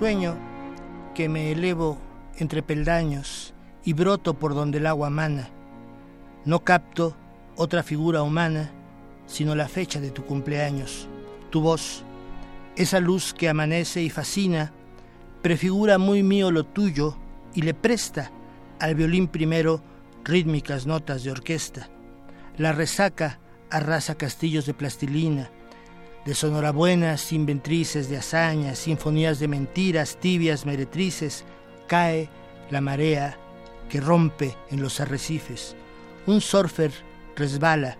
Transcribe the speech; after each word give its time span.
Sueño 0.00 0.34
que 1.14 1.28
me 1.28 1.52
elevo 1.52 1.98
entre 2.38 2.62
peldaños 2.62 3.52
y 3.84 3.92
broto 3.92 4.32
por 4.32 4.54
donde 4.54 4.78
el 4.78 4.86
agua 4.86 5.10
mana. 5.10 5.50
No 6.46 6.64
capto 6.64 7.14
otra 7.54 7.82
figura 7.82 8.22
humana, 8.22 8.70
sino 9.26 9.54
la 9.54 9.68
fecha 9.68 10.00
de 10.00 10.10
tu 10.10 10.24
cumpleaños, 10.24 11.06
tu 11.50 11.60
voz, 11.60 12.02
esa 12.76 12.98
luz 12.98 13.34
que 13.34 13.50
amanece 13.50 14.00
y 14.02 14.08
fascina, 14.08 14.72
prefigura 15.42 15.98
muy 15.98 16.22
mío 16.22 16.50
lo 16.50 16.64
tuyo 16.64 17.18
y 17.54 17.60
le 17.60 17.74
presta 17.74 18.30
al 18.78 18.94
violín 18.94 19.28
primero 19.28 19.82
rítmicas 20.24 20.86
notas 20.86 21.24
de 21.24 21.32
orquesta. 21.32 21.90
La 22.56 22.72
resaca 22.72 23.38
arrasa 23.68 24.14
castillos 24.14 24.64
de 24.64 24.72
plastilina, 24.72 25.50
de 26.24 26.34
sonorabuenas 26.34 27.32
inventrices 27.32 28.08
de 28.10 28.18
hazañas, 28.18 28.78
sinfonías 28.78 29.38
de 29.38 29.48
mentiras, 29.48 30.16
tibias 30.20 30.66
meretrices, 30.66 31.44
cae 31.86 32.28
la 32.70 32.80
marea 32.80 33.36
que 33.88 34.00
rompe 34.00 34.56
en 34.70 34.82
los 34.82 35.00
arrecifes. 35.00 35.74
Un 36.26 36.40
surfer 36.40 36.92
resbala 37.36 37.96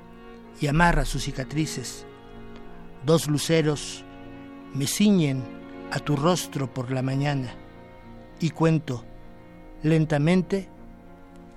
y 0.60 0.66
amarra 0.66 1.04
sus 1.04 1.24
cicatrices. 1.24 2.06
Dos 3.04 3.26
luceros 3.26 4.04
me 4.74 4.86
ciñen 4.86 5.42
a 5.91 5.98
tu 5.98 6.14
rostro 6.14 6.72
por 6.72 6.91
la 6.91 7.02
mañana 7.02 7.54
y 8.38 8.50
cuento 8.50 9.04
lentamente 9.82 10.68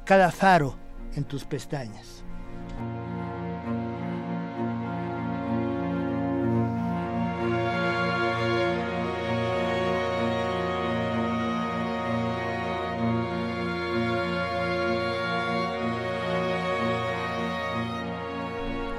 cada 0.06 0.31
faro 0.31 0.75
en 1.16 1.25
tus 1.25 1.44
pestañas. 1.44 2.22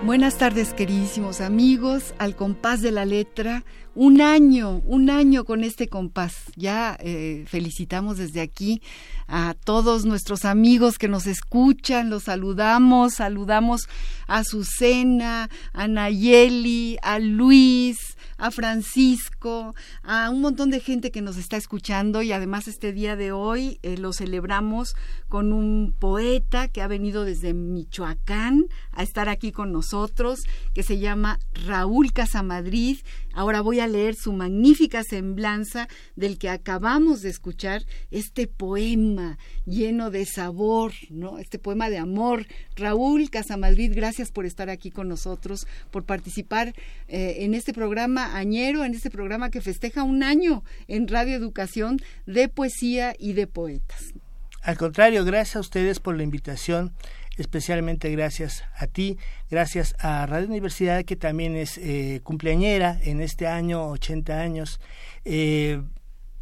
Buenas 0.04 0.36
tardes, 0.36 0.74
queridísimos 0.74 1.40
amigos, 1.40 2.12
al 2.18 2.36
compás 2.36 2.82
de 2.82 2.92
la 2.92 3.06
letra. 3.06 3.64
Un 3.94 4.20
año, 4.20 4.82
un 4.84 5.08
año 5.08 5.46
con 5.46 5.64
este 5.64 5.88
compás. 5.88 6.34
Ya 6.56 6.98
eh, 7.00 7.46
felicitamos 7.48 8.18
desde 8.18 8.42
aquí 8.42 8.82
a 9.28 9.54
todos 9.64 10.04
nuestros 10.04 10.44
amigos 10.44 10.98
que 10.98 11.08
nos 11.08 11.26
escuchan, 11.26 12.10
los 12.10 12.24
saludamos, 12.24 13.14
saludamos 13.14 13.88
a 14.26 14.40
Azucena, 14.40 15.48
a 15.72 15.88
Nayeli, 15.88 16.98
a 17.02 17.18
Luis, 17.18 18.13
a 18.44 18.50
Francisco, 18.50 19.74
a 20.02 20.28
un 20.28 20.42
montón 20.42 20.68
de 20.68 20.80
gente 20.80 21.10
que 21.10 21.22
nos 21.22 21.38
está 21.38 21.56
escuchando 21.56 22.20
y 22.20 22.30
además 22.30 22.68
este 22.68 22.92
día 22.92 23.16
de 23.16 23.32
hoy 23.32 23.78
eh, 23.82 23.96
lo 23.96 24.12
celebramos 24.12 24.96
con 25.30 25.54
un 25.54 25.96
poeta 25.98 26.68
que 26.68 26.82
ha 26.82 26.86
venido 26.86 27.24
desde 27.24 27.54
Michoacán 27.54 28.66
a 28.92 29.02
estar 29.02 29.30
aquí 29.30 29.50
con 29.50 29.72
nosotros, 29.72 30.42
que 30.74 30.82
se 30.82 30.98
llama 30.98 31.38
Raúl 31.54 32.12
Casamadrid. 32.12 32.98
Ahora 33.34 33.60
voy 33.60 33.80
a 33.80 33.86
leer 33.86 34.14
su 34.14 34.32
magnífica 34.32 35.02
semblanza 35.02 35.88
del 36.16 36.38
que 36.38 36.48
acabamos 36.48 37.20
de 37.20 37.30
escuchar, 37.30 37.82
este 38.10 38.46
poema 38.46 39.38
lleno 39.66 40.10
de 40.10 40.24
sabor, 40.24 40.92
¿no? 41.10 41.38
Este 41.38 41.58
poema 41.58 41.90
de 41.90 41.98
amor. 41.98 42.46
Raúl 42.76 43.30
Casamadrid, 43.30 43.92
gracias 43.94 44.30
por 44.30 44.46
estar 44.46 44.70
aquí 44.70 44.90
con 44.90 45.08
nosotros, 45.08 45.66
por 45.90 46.04
participar 46.04 46.74
eh, 47.08 47.36
en 47.40 47.54
este 47.54 47.72
programa 47.72 48.36
añero, 48.36 48.84
en 48.84 48.94
este 48.94 49.10
programa 49.10 49.50
que 49.50 49.60
festeja 49.60 50.04
un 50.04 50.22
año 50.22 50.62
en 50.88 51.08
Radio 51.08 51.34
Educación 51.34 51.98
de 52.26 52.48
poesía 52.48 53.14
y 53.18 53.32
de 53.32 53.46
poetas. 53.46 54.14
Al 54.64 54.78
contrario, 54.78 55.26
gracias 55.26 55.56
a 55.56 55.60
ustedes 55.60 56.00
por 56.00 56.16
la 56.16 56.22
invitación, 56.22 56.94
especialmente 57.36 58.10
gracias 58.10 58.64
a 58.76 58.86
ti, 58.86 59.18
gracias 59.50 59.94
a 59.98 60.26
Radio 60.26 60.48
Universidad 60.48 61.04
que 61.04 61.16
también 61.16 61.56
es 61.56 61.78
eh, 61.78 62.20
cumpleañera 62.22 62.98
en 63.02 63.20
este 63.20 63.46
año, 63.46 63.88
80 63.90 64.40
años. 64.40 64.80
Eh, 65.24 65.82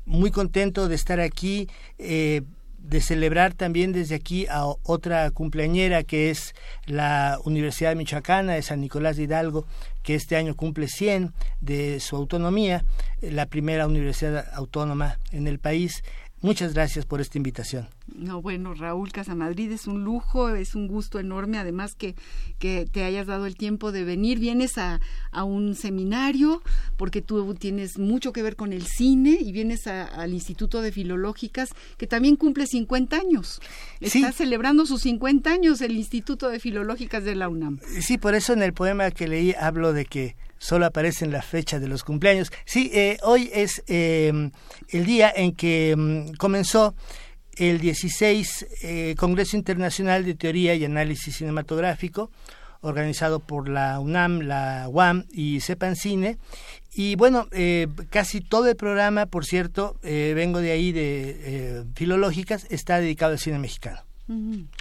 muy 0.05 0.31
contento 0.31 0.89
de 0.89 0.95
estar 0.95 1.21
aquí. 1.21 1.69
Eh, 1.99 2.43
de 2.83 3.01
celebrar 3.01 3.55
también 3.55 3.93
desde 3.93 4.17
aquí 4.17 4.47
a 4.51 4.67
otra 4.67 5.31
cumpleañera 5.31 6.03
que 6.03 6.31
es 6.31 6.55
la 6.85 7.39
Universidad 7.45 7.95
Michoacana 7.95 8.55
de 8.55 8.63
San 8.63 8.81
Nicolás 8.81 9.17
de 9.17 9.23
Hidalgo, 9.25 9.67
que 10.03 10.17
este 10.17 10.37
año 10.37 10.57
cumple 10.57 10.89
100 10.89 11.33
de 11.61 12.01
su 12.01 12.17
autonomía, 12.17 12.85
la 13.21 13.47
primera 13.47 13.87
universidad 13.87 14.47
autónoma 14.53 15.19
en 15.31 15.47
el 15.47 15.61
país. 15.61 16.03
Muchas 16.43 16.75
gracias 16.75 17.07
por 17.07 17.21
esta 17.21 17.39
invitación. 17.39 17.89
No, 18.13 18.43
bueno, 18.43 18.75
Raúl 18.75 19.13
Casamadrid, 19.13 19.71
es 19.71 19.87
un 19.87 20.03
lujo, 20.03 20.51
es 20.51 20.75
un 20.75 20.89
gusto 20.89 21.21
enorme, 21.21 21.57
además 21.57 21.95
que, 21.95 22.17
que 22.59 22.85
te 22.91 23.05
hayas 23.05 23.29
dado 23.29 23.47
el 23.47 23.55
tiempo 23.55 23.93
de 23.93 24.03
venir. 24.03 24.41
Vienes 24.41 24.77
a, 24.77 25.01
a 25.31 25.45
un 25.45 25.77
seminario, 25.77 26.61
porque 26.97 27.23
tú 27.23 27.55
tienes 27.55 27.97
mucho 27.97 28.33
que 28.33 28.43
ver 28.43 28.57
con 28.57 28.73
el 28.73 28.87
cine, 28.87 29.39
y 29.41 29.53
vienes 29.53 29.87
al 29.87 30.33
Instituto 30.33 30.83
de 30.83 30.91
Filológicas, 30.91 31.71
que 31.97 32.09
también 32.09 32.35
cumple 32.35 32.67
50 32.67 33.17
años. 33.17 33.61
Está 34.01 34.33
celebrando 34.33 34.85
sus 34.85 35.03
50 35.03 35.49
años 35.49 35.81
el 35.81 35.93
Instituto 35.93 36.49
de 36.49 36.59
Filológicas 36.59 37.23
de 37.23 37.37
la 37.37 37.49
UNAM. 37.49 37.79
Sí, 38.01 38.19
por 38.19 38.35
eso 38.35 38.53
en 38.53 38.63
el 38.63 38.73
poema 38.73 39.13
que 39.13 39.29
leí 39.29 39.55
hablo 39.59 39.93
de 39.93 40.07
que 40.07 40.35
solo 40.63 40.87
aparece 40.87 41.25
en 41.25 41.33
la 41.33 41.43
fecha 41.43 41.81
de 41.81 41.89
los 41.89 42.05
cumpleaños. 42.05 42.53
Sí, 42.65 42.89
eh, 42.95 43.19
hoy 43.23 43.51
es 43.53 43.83
em, 43.89 44.53
el 44.91 45.05
día 45.05 45.33
en 45.35 45.57
que 45.57 45.91
em, 45.91 46.33
comenzó 46.35 46.95
el 47.57 47.81
16 47.81 48.67
eh, 48.83 49.15
Congreso 49.19 49.57
Internacional 49.57 50.25
de 50.25 50.35
Teoría 50.35 50.77
y 50.77 50.85
Análisis 50.85 51.37
Cinematográfico, 51.37 52.31
organizado 52.81 53.41
por 53.41 53.69
la 53.69 53.99
UNAM, 53.99 54.43
la 54.43 54.87
UAM 54.89 55.25
y 55.33 55.61
CEPANCINE. 55.61 56.39
Y 56.95 57.17
bueno, 57.17 57.49
eh, 57.51 57.89
casi 58.11 58.41
todo 58.41 58.69
el 58.69 58.77
programa, 58.77 59.27
por 59.27 59.45
cierto, 59.45 59.97
vengo 60.03 60.61
de 60.61 60.71
ahí 60.71 60.93
de 60.93 61.85
Filológicas, 61.97 62.67
está 62.71 63.01
dedicado 63.01 63.33
al 63.33 63.39
cine 63.41 63.59
mexicano. 63.59 64.12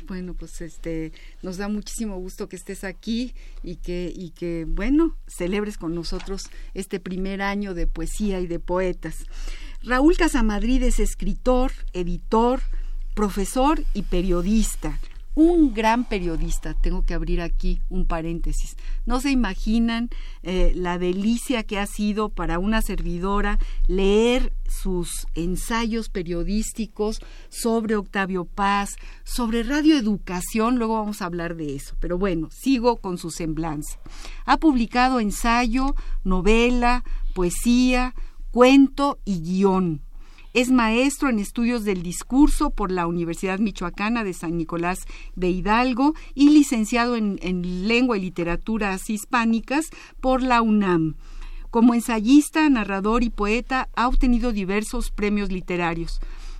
Bueno, 0.07 0.33
pues 0.33 0.61
este 0.61 1.11
nos 1.41 1.57
da 1.57 1.67
muchísimo 1.67 2.17
gusto 2.17 2.47
que 2.47 2.55
estés 2.55 2.83
aquí 2.83 3.33
y 3.63 3.77
que 3.77 4.11
y 4.15 4.29
que 4.29 4.65
bueno, 4.67 5.17
celebres 5.27 5.77
con 5.77 5.95
nosotros 5.95 6.49
este 6.73 6.99
primer 6.99 7.41
año 7.41 7.73
de 7.73 7.87
poesía 7.87 8.39
y 8.39 8.47
de 8.47 8.59
poetas. 8.59 9.25
Raúl 9.83 10.15
Casamadrid 10.15 10.83
es 10.83 10.99
escritor, 10.99 11.71
editor, 11.93 12.61
profesor 13.15 13.83
y 13.93 14.03
periodista. 14.03 14.99
Un 15.33 15.73
gran 15.73 16.05
periodista. 16.05 16.73
Tengo 16.73 17.03
que 17.03 17.13
abrir 17.13 17.41
aquí 17.41 17.81
un 17.89 18.05
paréntesis. 18.05 18.75
No 19.05 19.21
se 19.21 19.31
imaginan 19.31 20.09
eh, 20.43 20.73
la 20.75 20.97
delicia 20.97 21.63
que 21.63 21.79
ha 21.79 21.85
sido 21.85 22.29
para 22.29 22.59
una 22.59 22.81
servidora 22.81 23.59
leer 23.87 24.53
sus 24.67 25.27
ensayos 25.35 26.09
periodísticos 26.09 27.19
sobre 27.49 27.95
Octavio 27.95 28.45
Paz, 28.45 28.95
sobre 29.23 29.63
radioeducación, 29.63 30.77
luego 30.77 30.95
vamos 30.95 31.21
a 31.21 31.25
hablar 31.25 31.55
de 31.55 31.75
eso, 31.75 31.95
pero 31.99 32.17
bueno, 32.17 32.49
sigo 32.51 32.97
con 32.97 33.17
su 33.17 33.31
semblanza. 33.31 33.99
Ha 34.45 34.57
publicado 34.57 35.19
ensayo, 35.19 35.95
novela, 36.23 37.03
poesía, 37.33 38.15
cuento 38.51 39.19
y 39.25 39.41
guion 39.41 40.01
es 40.53 40.69
maestro 40.69 41.29
en 41.29 41.39
estudios 41.39 41.85
del 41.85 42.03
discurso 42.03 42.71
por 42.71 42.91
la 42.91 43.07
Universidad 43.07 43.59
Michoacana 43.59 44.23
de 44.23 44.33
San 44.33 44.57
Nicolás 44.57 44.99
de 45.35 45.49
Hidalgo 45.49 46.13
y 46.35 46.49
licenciado 46.49 47.15
en, 47.15 47.39
lengua 47.87 48.17
y 48.17 48.21
literaturas 48.21 49.09
hispánicas 49.09 49.89
por 50.19 50.41
la 50.43 50.61
UNAM. 50.61 51.15
Como 51.69 51.93
ensayista, 51.93 52.69
narrador 52.69 53.23
y 53.23 53.29
poeta 53.29 53.87
ha 53.95 54.07
obtenido 54.07 54.51
diversos 54.51 55.09
premios 55.11 55.51
literarios. 55.51 56.19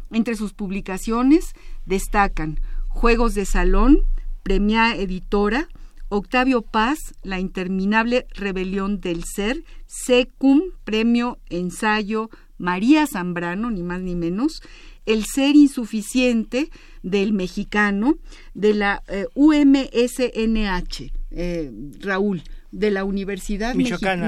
Entre 0.09 0.35
sus 0.35 0.53
publicaciones 0.53 1.53
destacan 1.85 2.59
Juegos 2.87 3.33
de 3.33 3.45
Salón, 3.45 3.99
Premia 4.43 4.95
Editora, 4.95 5.67
Octavio 6.07 6.61
Paz, 6.61 7.13
La 7.23 7.39
interminable 7.39 8.25
rebelión 8.31 8.99
del 8.99 9.23
ser, 9.23 9.63
Secum, 9.85 10.61
Premio 10.83 11.39
Ensayo 11.49 12.29
María 12.61 13.07
Zambrano, 13.07 13.71
ni 13.71 13.83
más 13.83 14.01
ni 14.01 14.15
menos, 14.15 14.61
el 15.05 15.25
ser 15.25 15.55
insuficiente 15.55 16.69
del 17.01 17.33
mexicano 17.33 18.17
de 18.53 18.73
la 18.75 19.03
eh, 19.07 19.25
UMSNH, 19.33 21.11
eh, 21.31 21.71
Raúl, 21.99 22.43
de 22.71 22.89
la 22.89 23.03
Universidad 23.03 23.75
Michoacana, 23.75 24.27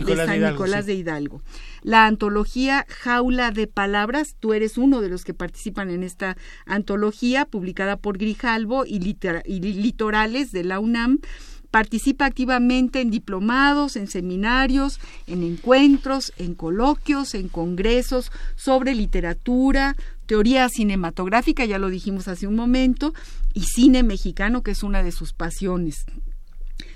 de 0.00 0.16
San 0.16 0.40
Nicolás, 0.40 0.86
de, 0.86 0.94
Hidalgo, 0.94 1.42
La 1.82 2.06
antología 2.06 2.86
Jaula 2.88 3.50
de 3.50 3.66
Palabras, 3.66 4.36
tú 4.38 4.54
eres 4.54 4.78
uno 4.78 5.00
de 5.00 5.08
los 5.08 5.24
que 5.24 5.34
participan 5.34 5.90
en 5.90 6.04
esta 6.04 6.36
antología, 6.64 7.44
publicada 7.44 7.96
por 7.96 8.18
Grijalvo 8.18 8.84
y 8.86 9.00
Litorales 9.00 10.52
de 10.52 10.62
la 10.62 10.78
UNAM, 10.78 11.18
Participa 11.76 12.24
activamente 12.24 13.02
en 13.02 13.10
diplomados, 13.10 13.96
en 13.96 14.08
seminarios, 14.08 14.98
en 15.26 15.42
encuentros, 15.42 16.32
en 16.38 16.54
coloquios, 16.54 17.34
en 17.34 17.50
congresos 17.50 18.32
sobre 18.54 18.94
literatura, 18.94 19.94
teoría 20.24 20.70
cinematográfica, 20.70 21.66
ya 21.66 21.78
lo 21.78 21.90
dijimos 21.90 22.28
hace 22.28 22.46
un 22.46 22.56
momento, 22.56 23.12
y 23.52 23.64
cine 23.64 24.02
mexicano, 24.02 24.62
que 24.62 24.70
es 24.70 24.82
una 24.82 25.02
de 25.02 25.12
sus 25.12 25.34
pasiones. 25.34 26.06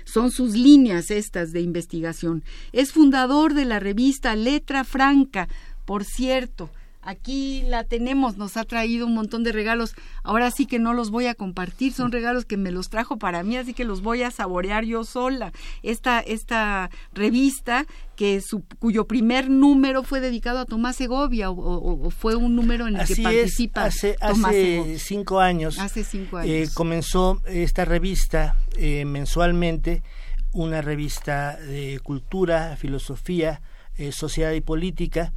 Son 0.03 0.31
sus 0.31 0.55
líneas 0.55 1.11
estas 1.11 1.51
de 1.51 1.61
investigación. 1.61 2.41
Es 2.71 2.91
fundador 2.91 3.53
de 3.53 3.65
la 3.65 3.79
revista 3.79 4.35
Letra 4.35 4.83
Franca, 4.83 5.47
por 5.85 6.05
cierto, 6.05 6.71
Aquí 7.03 7.63
la 7.67 7.83
tenemos, 7.83 8.37
nos 8.37 8.57
ha 8.57 8.63
traído 8.63 9.07
un 9.07 9.15
montón 9.15 9.43
de 9.43 9.51
regalos. 9.51 9.95
Ahora 10.23 10.51
sí 10.51 10.67
que 10.67 10.77
no 10.77 10.93
los 10.93 11.09
voy 11.09 11.25
a 11.25 11.33
compartir, 11.33 11.93
son 11.93 12.11
regalos 12.11 12.45
que 12.45 12.57
me 12.57 12.71
los 12.71 12.89
trajo 12.89 13.17
para 13.17 13.43
mí, 13.43 13.57
así 13.57 13.73
que 13.73 13.85
los 13.85 14.01
voy 14.01 14.21
a 14.21 14.29
saborear 14.29 14.85
yo 14.85 15.03
sola. 15.03 15.51
Esta, 15.81 16.19
esta 16.19 16.91
revista 17.13 17.87
que 18.15 18.39
su, 18.39 18.63
cuyo 18.77 19.07
primer 19.07 19.49
número 19.49 20.03
fue 20.03 20.19
dedicado 20.19 20.59
a 20.59 20.65
Tomás 20.65 20.95
Segovia 20.95 21.49
o, 21.49 22.11
fue 22.11 22.35
un 22.35 22.55
número 22.55 22.87
en 22.87 22.97
el 22.97 23.07
que 23.07 23.15
participa 23.15 23.85
hace, 23.85 24.15
hace 24.21 24.99
cinco 24.99 25.39
años. 25.39 25.79
Hace 25.79 26.03
cinco 26.03 26.39
eh, 26.39 26.43
años. 26.43 26.73
comenzó 26.75 27.41
esta 27.47 27.83
revista 27.83 28.57
eh, 28.77 29.05
mensualmente, 29.05 30.03
una 30.51 30.81
revista 30.81 31.57
de 31.57 31.99
cultura, 32.03 32.75
filosofía, 32.77 33.61
eh, 33.97 34.11
sociedad 34.11 34.51
y 34.53 34.61
política 34.61 35.33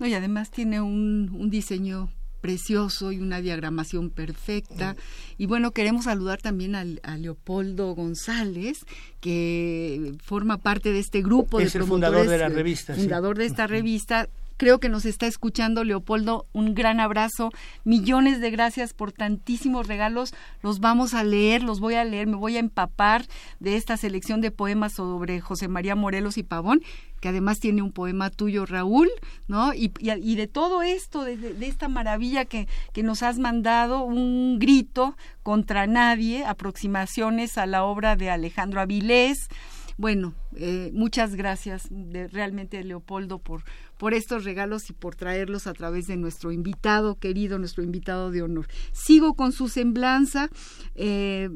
y 0.00 0.14
además 0.14 0.50
tiene 0.50 0.80
un, 0.80 1.30
un 1.38 1.50
diseño 1.50 2.08
precioso 2.44 3.10
y 3.10 3.20
una 3.20 3.40
diagramación 3.40 4.10
perfecta. 4.10 4.96
Y 5.38 5.46
bueno, 5.46 5.70
queremos 5.70 6.04
saludar 6.04 6.42
también 6.42 6.74
al, 6.74 7.00
a 7.02 7.16
Leopoldo 7.16 7.94
González, 7.94 8.84
que 9.20 10.12
forma 10.22 10.58
parte 10.58 10.92
de 10.92 10.98
este 10.98 11.22
grupo 11.22 11.58
es 11.58 11.74
el 11.74 11.84
fundador 11.84 12.28
de 12.28 12.36
la 12.36 12.50
revista. 12.50 12.94
Fundador 12.94 13.38
de 13.38 13.46
esta 13.46 13.66
revista, 13.66 14.28
Creo 14.56 14.78
que 14.78 14.88
nos 14.88 15.04
está 15.04 15.26
escuchando 15.26 15.84
Leopoldo. 15.84 16.46
Un 16.52 16.74
gran 16.74 17.00
abrazo. 17.00 17.50
Millones 17.84 18.40
de 18.40 18.50
gracias 18.50 18.94
por 18.94 19.12
tantísimos 19.12 19.88
regalos. 19.88 20.32
Los 20.62 20.80
vamos 20.80 21.14
a 21.14 21.24
leer, 21.24 21.62
los 21.62 21.80
voy 21.80 21.94
a 21.94 22.04
leer, 22.04 22.26
me 22.26 22.36
voy 22.36 22.56
a 22.56 22.60
empapar 22.60 23.26
de 23.58 23.76
esta 23.76 23.96
selección 23.96 24.40
de 24.40 24.50
poemas 24.50 24.94
sobre 24.94 25.40
José 25.40 25.68
María 25.68 25.96
Morelos 25.96 26.38
y 26.38 26.42
Pavón 26.42 26.82
que 27.24 27.30
además 27.30 27.58
tiene 27.58 27.80
un 27.80 27.90
poema 27.90 28.28
tuyo, 28.28 28.66
Raúl, 28.66 29.08
¿no? 29.48 29.72
Y, 29.72 29.90
y, 29.98 30.34
de 30.34 30.46
todo 30.46 30.82
esto, 30.82 31.24
de, 31.24 31.38
de, 31.38 31.66
esta 31.66 31.88
maravilla 31.88 32.44
que, 32.44 32.68
que, 32.92 33.02
nos 33.02 33.22
has 33.22 33.38
mandado, 33.38 34.02
un 34.02 34.58
grito 34.58 35.16
contra 35.42 35.86
nadie, 35.86 36.44
aproximaciones 36.44 37.56
a 37.56 37.64
la 37.64 37.84
obra 37.84 38.16
de 38.16 38.28
Alejandro 38.28 38.82
Avilés. 38.82 39.48
Bueno, 39.96 40.34
eh, 40.56 40.90
muchas 40.92 41.36
gracias 41.36 41.88
realmente, 42.32 42.82
Leopoldo, 42.82 43.38
por, 43.38 43.62
por 43.96 44.12
estos 44.12 44.44
regalos 44.44 44.90
y 44.90 44.92
por 44.92 45.14
traerlos 45.14 45.66
a 45.66 45.72
través 45.72 46.06
de 46.06 46.16
nuestro 46.16 46.50
invitado 46.50 47.16
querido, 47.16 47.58
nuestro 47.58 47.84
invitado 47.84 48.30
de 48.30 48.42
honor. 48.42 48.66
Sigo 48.92 49.34
con 49.34 49.52
su 49.52 49.68
semblanza. 49.68 50.50
Eh, 50.94 51.48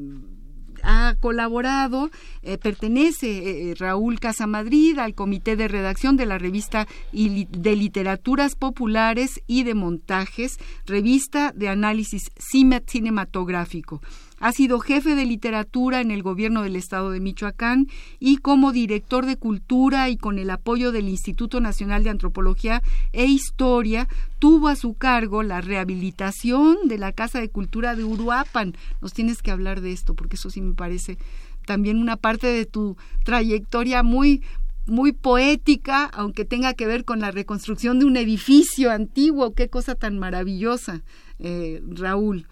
ha 0.83 1.15
colaborado, 1.19 2.09
eh, 2.41 2.57
pertenece 2.57 3.71
eh, 3.71 3.75
Raúl 3.75 4.19
Casamadrid 4.19 4.97
al 4.99 5.15
comité 5.15 5.55
de 5.55 5.67
redacción 5.67 6.17
de 6.17 6.25
la 6.25 6.37
revista 6.37 6.87
de 7.11 7.75
literaturas 7.75 8.55
populares 8.55 9.41
y 9.47 9.63
de 9.63 9.73
montajes, 9.73 10.57
revista 10.85 11.51
de 11.55 11.69
análisis 11.69 12.31
cinematográfico. 12.37 14.01
Ha 14.39 14.51
sido 14.51 14.79
jefe 14.79 15.15
de 15.15 15.25
literatura 15.25 16.01
en 16.01 16.11
el 16.11 16.23
gobierno 16.23 16.63
del 16.63 16.75
estado 16.75 17.11
de 17.11 17.19
Michoacán 17.19 17.87
y 18.19 18.37
como 18.37 18.71
director 18.71 19.25
de 19.25 19.37
cultura 19.37 20.09
y 20.09 20.17
con 20.17 20.39
el 20.39 20.49
apoyo 20.49 20.91
del 20.91 21.09
Instituto 21.09 21.59
Nacional 21.59 22.03
de 22.03 22.09
Antropología 22.09 22.81
e 23.11 23.25
Historia 23.25 24.07
tuvo 24.39 24.67
a 24.69 24.75
su 24.75 24.93
cargo 24.93 25.43
la 25.43 25.61
rehabilitación 25.61 26.77
de 26.85 26.97
la 26.97 27.11
Casa 27.11 27.39
de 27.39 27.49
Cultura 27.49 27.95
de 27.95 28.03
Uruapan. 28.03 28.75
Nos 29.01 29.13
tienes 29.13 29.41
que 29.41 29.51
hablar 29.51 29.81
de 29.81 29.91
esto 29.91 30.13
porque 30.15 30.35
eso 30.35 30.49
sí 30.49 30.61
me 30.61 30.73
parece 30.73 31.17
también 31.65 31.97
una 31.97 32.15
parte 32.15 32.47
de 32.47 32.65
tu 32.65 32.97
trayectoria 33.23 34.03
muy 34.03 34.41
muy 34.89 35.11
poética, 35.11 36.05
aunque 36.05 36.45
tenga 36.45 36.73
que 36.73 36.87
ver 36.87 37.05
con 37.05 37.19
la 37.19 37.29
reconstrucción 37.31 37.99
de 37.99 38.05
un 38.05 38.17
edificio 38.17 38.91
antiguo. 38.91 39.53
Qué 39.53 39.69
cosa 39.69 39.95
tan 39.95 40.17
maravillosa, 40.17 41.03
eh, 41.37 41.81
Raúl. 41.87 42.47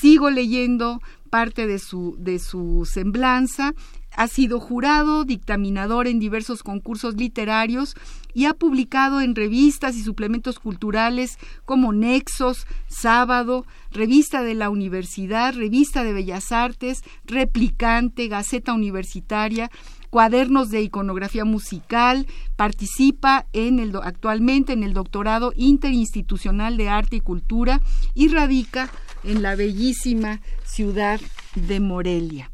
Sigo 0.00 0.30
leyendo 0.30 1.00
parte 1.28 1.66
de 1.66 1.78
su, 1.78 2.16
de 2.18 2.38
su 2.38 2.88
semblanza. 2.90 3.74
Ha 4.16 4.26
sido 4.26 4.58
jurado, 4.58 5.24
dictaminador 5.24 6.06
en 6.06 6.18
diversos 6.18 6.62
concursos 6.62 7.14
literarios 7.14 7.94
y 8.32 8.46
ha 8.46 8.54
publicado 8.54 9.20
en 9.20 9.34
revistas 9.34 9.96
y 9.96 10.02
suplementos 10.02 10.58
culturales 10.58 11.38
como 11.64 11.92
Nexos, 11.92 12.66
Sábado, 12.88 13.64
Revista 13.90 14.42
de 14.42 14.54
la 14.54 14.70
Universidad, 14.70 15.54
Revista 15.54 16.04
de 16.04 16.12
Bellas 16.12 16.52
Artes, 16.52 17.02
Replicante, 17.24 18.28
Gaceta 18.28 18.72
Universitaria, 18.72 19.70
cuadernos 20.10 20.70
de 20.70 20.82
iconografía 20.82 21.44
musical, 21.44 22.26
participa 22.56 23.46
en 23.52 23.78
el, 23.78 23.94
actualmente 24.02 24.72
en 24.72 24.82
el 24.82 24.94
doctorado 24.94 25.52
interinstitucional 25.54 26.76
de 26.76 26.88
arte 26.88 27.16
y 27.16 27.20
cultura 27.20 27.82
y 28.14 28.28
radica 28.28 28.90
en 29.24 29.42
la 29.42 29.54
bellísima 29.56 30.40
ciudad 30.64 31.20
de 31.54 31.80
Morelia. 31.80 32.50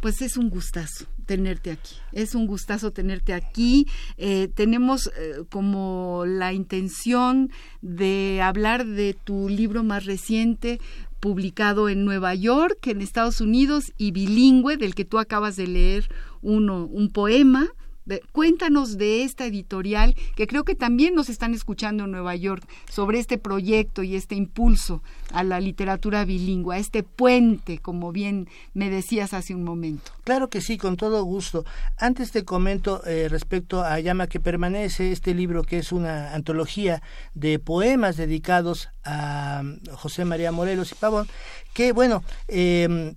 Pues 0.00 0.20
es 0.20 0.36
un 0.36 0.50
gustazo 0.50 1.06
tenerte 1.26 1.70
aquí. 1.70 1.94
Es 2.12 2.34
un 2.34 2.46
gustazo 2.46 2.90
tenerte 2.90 3.32
aquí. 3.32 3.86
Eh, 4.16 4.48
tenemos 4.54 5.10
eh, 5.16 5.44
como 5.48 6.24
la 6.26 6.52
intención 6.52 7.50
de 7.82 8.40
hablar 8.42 8.84
de 8.84 9.14
tu 9.14 9.48
libro 9.48 9.84
más 9.84 10.04
reciente, 10.04 10.80
publicado 11.20 11.88
en 11.88 12.04
Nueva 12.04 12.34
York, 12.34 12.84
en 12.88 13.00
Estados 13.00 13.40
Unidos, 13.40 13.92
y 13.96 14.10
bilingüe, 14.10 14.76
del 14.76 14.96
que 14.96 15.04
tú 15.04 15.20
acabas 15.20 15.54
de 15.54 15.68
leer 15.68 16.08
uno, 16.40 16.86
un 16.86 17.08
poema 17.10 17.68
cuéntanos 18.32 18.98
de 18.98 19.24
esta 19.24 19.46
editorial 19.46 20.14
que 20.36 20.46
creo 20.46 20.64
que 20.64 20.74
también 20.74 21.14
nos 21.14 21.28
están 21.28 21.54
escuchando 21.54 22.04
en 22.04 22.10
Nueva 22.10 22.34
York 22.36 22.66
sobre 22.90 23.18
este 23.18 23.38
proyecto 23.38 24.02
y 24.02 24.16
este 24.16 24.34
impulso 24.34 25.02
a 25.32 25.44
la 25.44 25.60
literatura 25.60 26.24
bilingüe, 26.24 26.74
a 26.74 26.78
este 26.78 27.02
puente, 27.02 27.78
como 27.78 28.12
bien 28.12 28.48
me 28.74 28.90
decías 28.90 29.34
hace 29.34 29.54
un 29.54 29.64
momento. 29.64 30.12
Claro 30.24 30.48
que 30.48 30.60
sí, 30.60 30.78
con 30.78 30.96
todo 30.96 31.22
gusto. 31.24 31.64
Antes 31.98 32.32
te 32.32 32.44
comento 32.44 33.04
eh, 33.06 33.28
respecto 33.28 33.82
a 33.82 33.98
Llama 34.00 34.26
que 34.26 34.40
permanece, 34.40 35.12
este 35.12 35.34
libro 35.34 35.62
que 35.62 35.78
es 35.78 35.92
una 35.92 36.34
antología 36.34 37.02
de 37.34 37.58
poemas 37.58 38.16
dedicados 38.16 38.88
a 39.04 39.62
José 39.92 40.24
María 40.24 40.52
Morelos 40.52 40.92
y 40.92 40.94
Pavón, 40.94 41.28
que 41.72 41.92
bueno, 41.92 42.22
eh, 42.48 43.14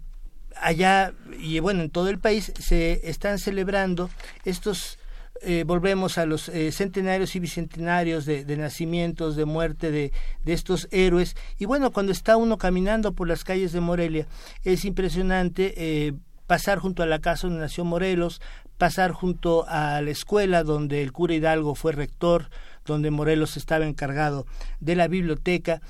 allá 0.61 1.13
y 1.39 1.59
bueno, 1.59 1.83
en 1.83 1.89
todo 1.89 2.09
el 2.09 2.19
país 2.19 2.51
se 2.59 3.07
están 3.09 3.39
celebrando 3.39 4.09
estos 4.45 4.97
eh, 5.41 5.65
volvemos 5.65 6.17
a 6.17 6.25
los 6.25 6.47
eh, 6.47 6.71
centenarios 6.71 7.35
y 7.35 7.39
bicentenarios 7.39 8.25
de, 8.25 8.57
nacimientos, 8.57 9.35
de 9.35 9.43
muerte 9.43 9.91
de, 9.91 10.13
de, 10.43 10.53
estos 10.53 10.87
héroes. 10.91 11.35
Y 11.59 11.65
bueno, 11.65 11.91
cuando 11.91 12.13
está 12.13 12.37
uno 12.37 12.57
caminando 12.57 13.11
por 13.11 13.27
las 13.27 13.43
calles 13.43 13.73
de 13.73 13.81
Morelia, 13.81 14.27
es 14.63 14.85
impresionante 14.85 15.73
eh, 15.77 16.13
pasar 16.47 16.79
junto 16.79 17.03
a 17.03 17.05
la 17.05 17.19
casa 17.19 17.47
donde 17.47 17.61
nació 17.61 17.83
Morelos, 17.83 18.41
pasar 18.77 19.11
junto 19.11 19.65
a 19.67 20.01
la 20.01 20.09
escuela 20.09 20.63
donde 20.63 21.03
el 21.03 21.11
cura 21.11 21.35
Hidalgo 21.35 21.75
fue 21.75 21.91
rector, 21.91 22.49
donde 22.85 23.11
Morelos 23.11 23.57
estaba 23.57 23.85
encargado 23.85 24.47
de 24.79 24.95
la 24.95 25.07
biblioteca. 25.09 25.81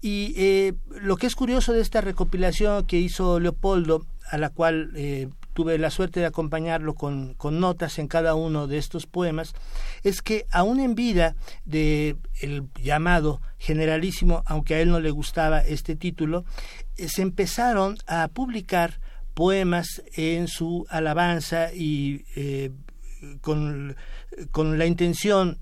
Y 0.00 0.74
lo 1.00 1.16
que 1.16 1.26
es 1.26 1.34
curioso 1.34 1.72
de 1.72 1.80
esta 1.80 2.02
recopilación 2.02 2.84
que 2.84 2.98
hizo 2.98 3.40
Leopoldo 3.40 4.04
a 4.34 4.38
la 4.38 4.50
cual 4.50 4.90
eh, 4.96 5.28
tuve 5.52 5.78
la 5.78 5.90
suerte 5.90 6.18
de 6.18 6.26
acompañarlo 6.26 6.94
con, 6.94 7.34
con, 7.34 7.60
notas 7.60 8.00
en 8.00 8.08
cada 8.08 8.34
uno 8.34 8.66
de 8.66 8.78
estos 8.78 9.06
poemas, 9.06 9.54
es 10.02 10.22
que 10.22 10.44
aún 10.50 10.80
en 10.80 10.96
vida 10.96 11.36
de 11.64 12.16
el 12.40 12.64
llamado 12.82 13.40
generalísimo, 13.58 14.42
aunque 14.46 14.74
a 14.74 14.80
él 14.80 14.90
no 14.90 14.98
le 14.98 15.12
gustaba 15.12 15.60
este 15.60 15.94
título, 15.94 16.44
eh, 16.96 17.06
se 17.08 17.22
empezaron 17.22 17.96
a 18.08 18.26
publicar 18.26 18.98
poemas 19.34 20.02
en 20.16 20.48
su 20.48 20.84
alabanza 20.90 21.72
y 21.72 22.24
eh, 22.34 22.72
con, 23.40 23.94
con, 24.50 24.78
la 24.78 24.86
intención 24.86 25.58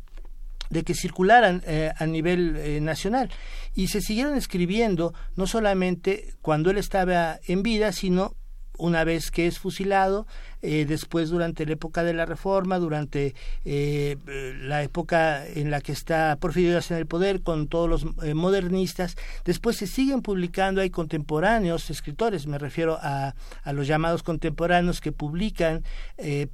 de 0.71 0.83
que 0.83 0.95
circularan 0.95 1.63
a 1.99 2.07
nivel 2.07 2.83
nacional. 2.83 3.29
Y 3.75 3.89
se 3.89 4.01
siguieron 4.01 4.39
escribiendo 4.39 5.13
no 5.37 5.47
solamente 5.47 6.33
cuando 6.41 6.71
él 6.71 6.79
estaba 6.79 7.39
en 7.47 7.63
vida, 7.63 7.93
sino 7.93 8.35
una 8.79 9.05
vez 9.05 9.31
que 9.31 9.47
es 9.47 9.59
fusilado, 9.59 10.27
eh, 10.63 10.87
después 10.87 11.31
durante 11.31 11.67
la 11.67 11.73
época 11.73 12.05
de 12.05 12.15
la 12.15 12.25
Reforma, 12.25 12.79
durante 12.79 13.35
eh, 13.65 14.17
la 14.63 14.83
época 14.83 15.47
en 15.47 15.71
la 15.71 15.81
que 15.81 15.93
está 15.93 16.37
Porfirio 16.41 16.79
en 16.79 16.97
el 16.97 17.07
poder 17.07 17.43
con 17.43 17.69
todos 17.69 17.89
los 17.89 18.07
eh, 18.23 18.35
modernistas, 18.35 19.17
después 19.45 19.77
se 19.77 19.87
siguen 19.87 20.23
publicando, 20.23 20.81
hay 20.81 20.91
contemporáneos, 20.91 21.91
escritores, 21.91 22.47
me 22.47 22.59
refiero 22.59 22.99
a, 23.01 23.35
a 23.63 23.73
los 23.73 23.87
llamados 23.87 24.23
contemporáneos 24.23 25.01
que 25.01 25.13
publican 25.13 25.85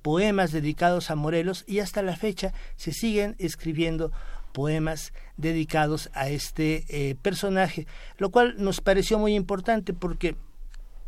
poemas 0.03 0.53
dedicados 0.53 1.11
a 1.11 1.15
Morelos 1.15 1.65
y 1.67 1.81
hasta 1.81 2.03
la 2.03 2.17
fecha 2.17 2.53
se 2.77 2.93
siguen 2.93 3.37
escribiendo 3.39 4.11
poemas 4.53 5.13
dedicados 5.37 6.11
a 6.15 6.29
este 6.29 7.17
personaje, 7.23 7.87
lo 8.17 8.31
cual 8.31 8.55
nos 8.59 8.81
pareció 8.81 9.19
muy 9.19 9.35
importante 9.35 9.93
porque 9.93 10.37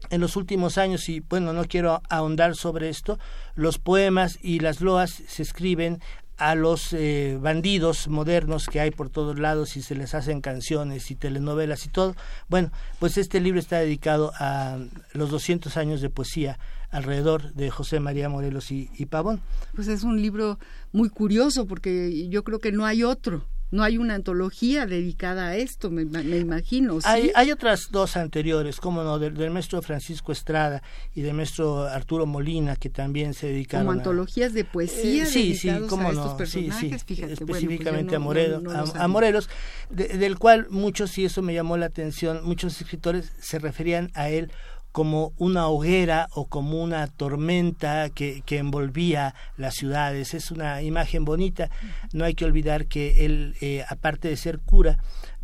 en 0.08 0.20
los 0.20 0.36
últimos 0.36 0.78
años, 0.78 1.08
y 1.08 1.20
bueno, 1.20 1.52
no 1.52 1.64
quiero 1.64 2.02
ahondar 2.08 2.56
sobre 2.56 2.88
esto, 2.88 3.18
los 3.54 3.78
poemas 3.78 4.38
y 4.42 4.60
las 4.60 4.80
loas 4.80 5.22
se 5.28 5.42
escriben 5.42 6.00
a 6.40 6.54
los 6.54 6.94
eh, 6.94 7.36
bandidos 7.38 8.08
modernos 8.08 8.66
que 8.66 8.80
hay 8.80 8.90
por 8.90 9.10
todos 9.10 9.38
lados 9.38 9.76
y 9.76 9.82
se 9.82 9.94
les 9.94 10.14
hacen 10.14 10.40
canciones 10.40 11.10
y 11.10 11.14
telenovelas 11.14 11.84
y 11.84 11.90
todo. 11.90 12.16
Bueno, 12.48 12.72
pues 12.98 13.18
este 13.18 13.40
libro 13.40 13.60
está 13.60 13.78
dedicado 13.78 14.32
a 14.38 14.78
los 15.12 15.30
200 15.30 15.76
años 15.76 16.00
de 16.00 16.08
poesía 16.08 16.58
alrededor 16.90 17.52
de 17.52 17.70
José 17.70 18.00
María 18.00 18.30
Morelos 18.30 18.72
y 18.72 18.88
Pavón. 19.06 19.42
Pues 19.74 19.88
es 19.88 20.02
un 20.02 20.22
libro 20.22 20.58
muy 20.92 21.10
curioso 21.10 21.66
porque 21.66 22.26
yo 22.30 22.42
creo 22.42 22.58
que 22.58 22.72
no 22.72 22.86
hay 22.86 23.04
otro 23.04 23.44
no 23.70 23.82
hay 23.84 23.98
una 23.98 24.14
antología 24.14 24.86
dedicada 24.86 25.48
a 25.48 25.56
esto, 25.56 25.90
me, 25.90 26.02
imagino. 26.02 26.98
Hay, 27.04 27.30
hay 27.34 27.52
otras 27.52 27.88
dos 27.90 28.16
anteriores, 28.16 28.80
como 28.80 29.04
no, 29.04 29.18
del, 29.18 29.50
maestro 29.50 29.80
Francisco 29.80 30.32
Estrada 30.32 30.82
y 31.14 31.22
del 31.22 31.34
maestro 31.34 31.84
Arturo 31.84 32.26
Molina, 32.26 32.76
que 32.76 32.90
también 32.90 33.34
se 33.34 33.46
dedicaron 33.48 33.86
Como 33.86 33.98
antologías 33.98 34.52
de 34.52 34.64
poesía 34.64 35.24
eh, 35.24 35.26
sí, 35.26 35.54
sí, 35.54 35.70
cómo 35.88 36.08
a 36.08 36.12
estos 36.12 36.34
personajes, 36.34 37.02
sí, 37.06 37.14
pues 37.14 37.30
específicamente 37.30 38.16
a, 38.16 38.18
a 38.18 39.08
Morelos, 39.08 39.48
del 39.90 40.38
cual 40.38 40.66
muchos, 40.70 41.16
y 41.18 41.24
eso 41.24 41.42
me 41.42 41.54
llamó 41.54 41.76
la 41.76 41.86
atención, 41.86 42.40
muchos 42.44 42.80
escritores 42.80 43.32
se 43.40 43.58
referían 43.58 44.10
a 44.14 44.30
él 44.30 44.50
como 44.92 45.32
una 45.36 45.68
hoguera 45.68 46.28
o 46.32 46.46
como 46.46 46.82
una 46.82 47.06
tormenta 47.06 48.10
que, 48.10 48.42
que, 48.44 48.58
envolvía 48.58 49.34
las 49.56 49.74
ciudades. 49.74 50.34
Es 50.34 50.50
una 50.50 50.82
imagen 50.82 51.24
bonita. 51.24 51.70
No 52.12 52.24
hay 52.24 52.34
que 52.34 52.44
olvidar 52.44 52.86
que 52.86 53.24
él, 53.24 53.56
eh, 53.60 53.84
aparte 53.88 54.28
de 54.28 54.36
ser 54.36 54.58
cura, 54.58 54.98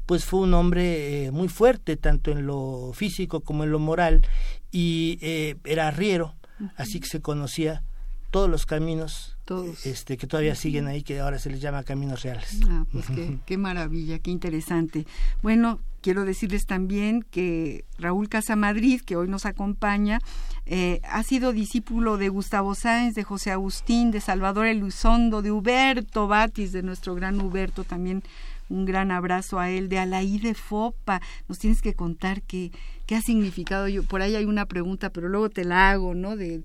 pues 0.07 0.25
fue 0.25 0.41
un 0.41 0.55
hombre 0.55 1.27
eh, 1.27 1.31
muy 1.33 1.49
fuerte, 1.49 1.97
tanto 1.97 2.31
en 2.31 2.47
lo 2.47 2.93
físico 2.95 3.41
como 3.41 3.65
en 3.65 3.71
lo 3.71 3.81
moral, 3.81 4.23
y 4.71 5.19
eh, 5.21 5.57
era 5.65 5.89
arriero, 5.89 6.37
así 6.77 7.01
que 7.01 7.09
se 7.09 7.21
conocía 7.21 7.83
todos 8.31 8.49
los 8.49 8.67
caminos 8.67 9.36
Este, 9.85 10.17
que 10.17 10.27
todavía 10.27 10.55
siguen 10.55 10.87
ahí, 10.87 11.03
que 11.03 11.21
ahora 11.21 11.39
se 11.39 11.51
les 11.51 11.61
llama 11.61 11.85
caminos 11.85 12.23
reales. 12.23 12.61
Ah, 12.69 12.85
pues 12.91 13.07
qué, 13.07 13.39
qué 13.47 13.57
maravilla, 13.57 14.19
qué 14.19 14.31
interesante. 14.31 15.07
Bueno, 15.43 15.81
quiero 16.01 16.25
decirles 16.25 16.67
también 16.67 17.23
que 17.31 17.85
Raúl 17.99 18.29
Casamadrid, 18.29 19.03
que 19.03 19.17
hoy 19.17 19.29
nos 19.29 19.47
acompaña, 19.47 20.21
eh, 20.65 21.01
ha 21.05 21.23
sido 21.23 21.53
discípulo 21.53 22.17
de 22.17 22.29
Gustavo 22.29 22.75
Sáenz, 22.75 23.15
de 23.15 23.23
José 23.23 23.53
Agustín, 23.53 24.11
de 24.11 24.21
Salvador 24.21 24.67
Elizondo, 24.67 25.43
de 25.43 25.53
Huberto 25.53 26.27
Batis, 26.27 26.73
de 26.73 26.83
nuestro 26.83 27.15
gran 27.15 27.41
Huberto 27.41 27.85
también 27.85 28.23
un 28.69 28.85
gran 28.85 29.11
abrazo 29.11 29.59
a 29.59 29.71
él, 29.71 29.89
de 29.89 29.99
Alaí 29.99 30.39
de 30.39 30.55
Fopa. 30.55 31.21
Nos 31.49 31.59
tienes 31.59 31.83
que 31.83 31.95
contar 31.95 32.43
qué, 32.43 32.73
qué 33.07 33.15
ha 33.15 33.23
significado. 33.23 33.89
Yo, 33.89 34.03
por 34.03 34.21
ahí 34.21 34.35
hay 34.35 34.45
una 34.45 34.67
pregunta, 34.67 35.11
pero 35.11 35.29
luego 35.29 35.49
te 35.49 35.65
la 35.65 35.91
hago, 35.91 36.15
¿no? 36.15 36.37
De, 36.37 36.63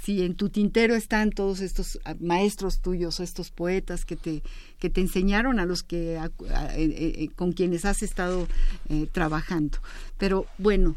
si 0.00 0.22
en 0.22 0.34
tu 0.34 0.48
tintero 0.48 0.94
están 0.94 1.30
todos 1.30 1.60
estos 1.60 1.98
ah, 2.04 2.14
maestros 2.20 2.80
tuyos, 2.80 3.20
estos 3.20 3.50
poetas 3.50 4.04
que 4.04 4.16
te, 4.16 4.42
que 4.78 4.90
te 4.90 5.00
enseñaron 5.00 5.58
a 5.58 5.66
los 5.66 5.82
que 5.82 6.16
eh, 6.16 6.30
eh, 6.76 7.28
con 7.34 7.52
quienes 7.52 7.84
has 7.84 8.02
estado 8.02 8.46
eh, 8.88 9.08
trabajando. 9.10 9.78
Pero 10.18 10.46
bueno, 10.58 10.96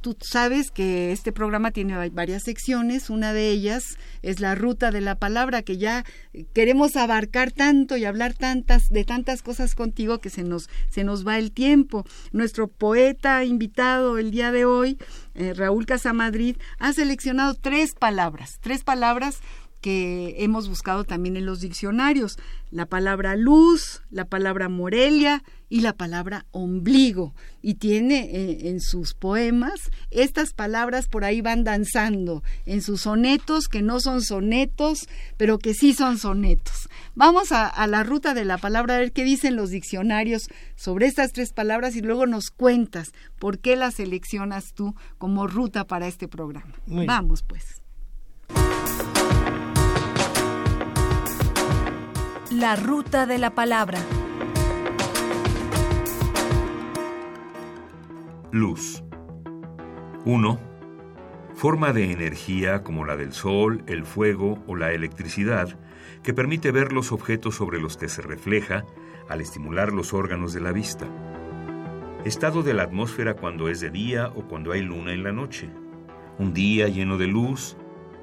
tú 0.00 0.16
sabes 0.20 0.70
que 0.70 1.12
este 1.12 1.32
programa 1.32 1.70
tiene 1.70 2.08
varias 2.10 2.44
secciones, 2.44 3.10
una 3.10 3.32
de 3.32 3.50
ellas 3.50 3.98
es 4.22 4.40
la 4.40 4.54
ruta 4.54 4.90
de 4.90 5.00
la 5.00 5.16
palabra, 5.16 5.62
que 5.62 5.76
ya 5.76 6.04
queremos 6.52 6.96
abarcar 6.96 7.52
tanto 7.52 7.96
y 7.96 8.04
hablar 8.04 8.34
tantas 8.34 8.88
de 8.90 9.04
tantas 9.04 9.42
cosas 9.42 9.74
contigo 9.74 10.18
que 10.18 10.30
se 10.30 10.44
nos 10.44 10.68
se 10.88 11.04
nos 11.04 11.26
va 11.26 11.38
el 11.38 11.52
tiempo. 11.52 12.04
Nuestro 12.32 12.68
poeta 12.68 13.44
invitado 13.44 14.18
el 14.18 14.30
día 14.30 14.52
de 14.52 14.64
hoy, 14.64 14.98
eh, 15.34 15.54
Raúl 15.54 15.86
Casamadrid, 15.86 16.56
ha 16.78 16.92
seleccionado 16.92 17.54
tres 17.54 17.94
palabras, 17.94 18.58
tres 18.60 18.84
palabras 18.84 19.40
que 19.80 20.36
hemos 20.38 20.68
buscado 20.68 21.04
también 21.04 21.36
en 21.36 21.46
los 21.46 21.60
diccionarios, 21.60 22.36
la 22.70 22.86
palabra 22.86 23.36
luz, 23.36 24.02
la 24.10 24.24
palabra 24.24 24.68
Morelia 24.68 25.42
y 25.68 25.80
la 25.80 25.92
palabra 25.92 26.46
ombligo. 26.50 27.34
Y 27.62 27.74
tiene 27.74 28.30
eh, 28.32 28.68
en 28.68 28.80
sus 28.80 29.14
poemas 29.14 29.90
estas 30.10 30.52
palabras 30.52 31.08
por 31.08 31.24
ahí 31.24 31.40
van 31.40 31.64
danzando, 31.64 32.42
en 32.66 32.82
sus 32.82 33.02
sonetos 33.02 33.68
que 33.68 33.82
no 33.82 34.00
son 34.00 34.22
sonetos, 34.22 35.08
pero 35.36 35.58
que 35.58 35.74
sí 35.74 35.94
son 35.94 36.18
sonetos. 36.18 36.88
Vamos 37.14 37.52
a, 37.52 37.66
a 37.66 37.86
la 37.86 38.02
ruta 38.02 38.34
de 38.34 38.44
la 38.44 38.58
palabra 38.58 38.96
a 38.96 38.98
ver 38.98 39.12
qué 39.12 39.24
dicen 39.24 39.56
los 39.56 39.70
diccionarios 39.70 40.48
sobre 40.76 41.06
estas 41.06 41.32
tres 41.32 41.52
palabras 41.52 41.96
y 41.96 42.02
luego 42.02 42.26
nos 42.26 42.50
cuentas 42.50 43.12
por 43.38 43.58
qué 43.58 43.76
las 43.76 43.94
seleccionas 43.94 44.72
tú 44.74 44.94
como 45.18 45.46
ruta 45.46 45.86
para 45.86 46.08
este 46.08 46.28
programa. 46.28 46.74
Vamos 46.86 47.42
pues. 47.42 47.77
La 52.58 52.74
ruta 52.74 53.24
de 53.24 53.38
la 53.38 53.50
palabra. 53.50 54.00
Luz. 58.50 59.04
1. 60.24 60.58
forma 61.54 61.92
de 61.92 62.10
energía 62.10 62.82
como 62.82 63.04
la 63.04 63.16
del 63.16 63.32
sol, 63.32 63.84
el 63.86 64.04
fuego 64.04 64.60
o 64.66 64.74
la 64.74 64.90
electricidad, 64.90 65.78
que 66.24 66.34
permite 66.34 66.72
ver 66.72 66.92
los 66.92 67.12
objetos 67.12 67.54
sobre 67.54 67.80
los 67.80 67.96
que 67.96 68.08
se 68.08 68.22
refleja 68.22 68.84
al 69.28 69.40
estimular 69.40 69.92
los 69.92 70.12
órganos 70.12 70.52
de 70.52 70.60
la 70.60 70.72
vista. 70.72 71.06
Estado 72.24 72.64
de 72.64 72.74
la 72.74 72.82
atmósfera 72.82 73.34
cuando 73.34 73.68
es 73.68 73.78
de 73.78 73.90
día 73.90 74.32
o 74.34 74.48
cuando 74.48 74.72
hay 74.72 74.82
luna 74.82 75.12
en 75.12 75.22
la 75.22 75.30
noche. 75.30 75.70
Un 76.40 76.54
día 76.54 76.88
lleno 76.88 77.18
de 77.18 77.28
luz, 77.28 77.76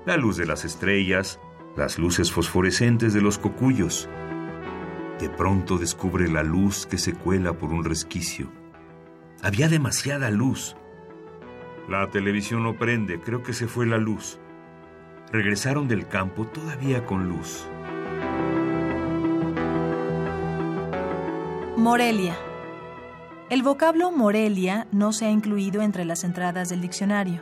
la 0.06 0.18
luz 0.18 0.36
de 0.36 0.46
las 0.46 0.66
estrellas, 0.66 1.40
las 1.78 1.98
luces 1.98 2.34
fosforescentes 2.34 3.14
de 3.14 3.22
los 3.22 3.38
cocuyos. 3.38 4.10
De 5.20 5.30
pronto 5.30 5.78
descubre 5.78 6.28
la 6.30 6.44
luz 6.44 6.86
que 6.86 6.98
se 6.98 7.14
cuela 7.14 7.54
por 7.54 7.72
un 7.72 7.86
resquicio. 7.86 8.52
Había 9.42 9.70
demasiada 9.70 10.30
luz. 10.30 10.76
La 11.88 12.10
televisión 12.10 12.64
no 12.64 12.78
prende, 12.78 13.22
creo 13.22 13.42
que 13.42 13.54
se 13.54 13.68
fue 13.68 13.86
la 13.86 13.98
luz. 13.98 14.40
Regresaron 15.32 15.88
del 15.88 16.08
campo 16.08 16.46
todavía 16.46 17.06
con 17.06 17.30
luz. 17.30 17.66
Morelia. 21.78 22.36
El 23.50 23.62
vocablo 23.64 24.12
Morelia 24.12 24.88
no 24.92 25.14
se 25.14 25.28
ha 25.28 25.32
incluido 25.32 25.82
entre 25.82 26.04
las 26.04 26.24
entradas 26.24 26.68
del 26.70 26.82
diccionario. 26.82 27.42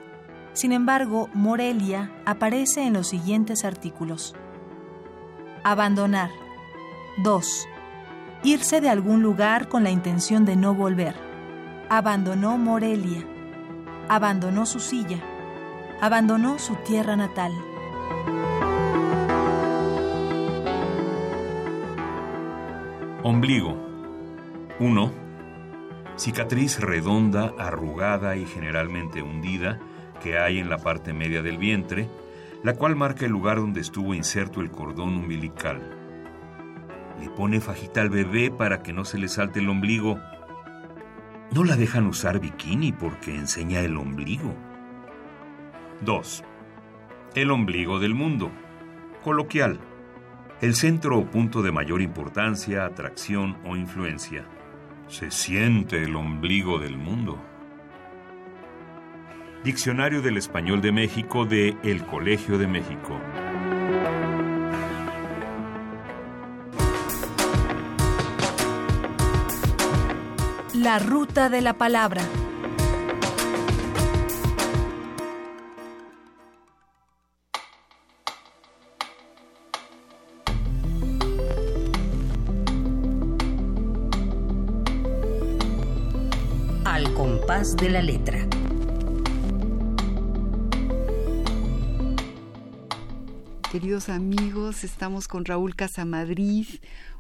Sin 0.54 0.74
embargo, 0.74 1.30
Morelia 1.34 2.12
aparece 2.26 2.84
en 2.84 2.94
los 2.94 3.08
siguientes 3.08 3.66
artículos. 3.66 4.36
Abandonar. 5.64 6.43
2. 7.18 7.68
Irse 8.44 8.82
de 8.82 8.90
algún 8.90 9.22
lugar 9.22 9.70
con 9.70 9.84
la 9.84 9.92
intención 9.92 10.46
de 10.46 10.56
no 10.56 10.74
volver. 10.74 11.16
Abandonó 11.88 12.58
Morelia. 12.58 13.24
Abandonó 14.10 14.66
su 14.66 14.80
silla. 14.80 15.20
Abandonó 16.02 16.58
su 16.58 16.76
tierra 16.78 17.16
natal. 17.16 17.52
Ombligo. 23.22 23.78
1. 24.80 25.12
Cicatriz 26.18 26.80
redonda, 26.80 27.54
arrugada 27.60 28.36
y 28.36 28.46
generalmente 28.48 29.22
hundida 29.22 29.80
que 30.22 30.40
hay 30.40 30.58
en 30.58 30.70
la 30.70 30.80
parte 30.80 31.14
media 31.14 31.44
del 31.44 31.60
vientre, 31.60 32.10
la 32.64 32.74
cual 32.74 32.96
marca 32.96 33.26
el 33.26 33.32
lugar 33.32 33.58
donde 33.58 33.82
estuvo 33.82 34.16
inserto 34.16 34.62
el 34.62 34.72
cordón 34.72 35.16
umbilical. 35.16 36.03
Le 37.20 37.30
pone 37.30 37.60
fajita 37.60 38.02
al 38.02 38.10
bebé 38.10 38.52
para 38.52 38.82
que 38.82 38.94
no 38.94 39.06
se 39.06 39.18
le 39.18 39.28
salte 39.28 39.60
el 39.60 39.70
ombligo. 39.70 40.20
No 41.52 41.64
la 41.64 41.76
dejan 41.76 42.08
usar 42.08 42.40
bikini 42.40 42.92
porque 42.92 43.36
enseña 43.36 43.82
el 43.82 43.98
ombligo. 43.98 44.54
2. 46.02 46.44
El 47.36 47.52
ombligo 47.52 48.00
del 48.00 48.16
mundo. 48.16 48.52
Coloquial. 49.24 49.80
El 50.62 50.76
centro 50.76 51.18
o 51.18 51.26
punto 51.26 51.62
de 51.62 51.72
mayor 51.72 52.02
importancia, 52.02 52.86
atracción 52.86 53.58
o 53.66 53.76
influencia. 53.76 54.46
Se 55.08 55.30
siente 55.30 56.04
el 56.04 56.16
ombligo 56.16 56.80
del 56.80 56.98
mundo. 56.98 57.40
Diccionario 59.64 60.22
del 60.22 60.38
Español 60.38 60.82
de 60.82 60.92
México 60.92 61.46
de 61.46 61.78
El 61.84 62.06
Colegio 62.06 62.58
de 62.58 62.68
México. 62.68 63.20
La 70.84 71.00
ruta 71.00 71.48
de 71.48 71.62
la 71.62 71.78
palabra. 71.78 72.22
Al 86.84 87.14
compás 87.14 87.78
de 87.78 87.90
la 87.90 88.02
letra. 88.02 88.53
Queridos 93.74 94.10
amigos, 94.10 94.84
estamos 94.84 95.28
con 95.28 95.46
Raúl 95.46 95.76
Casamadrid, 95.76 96.68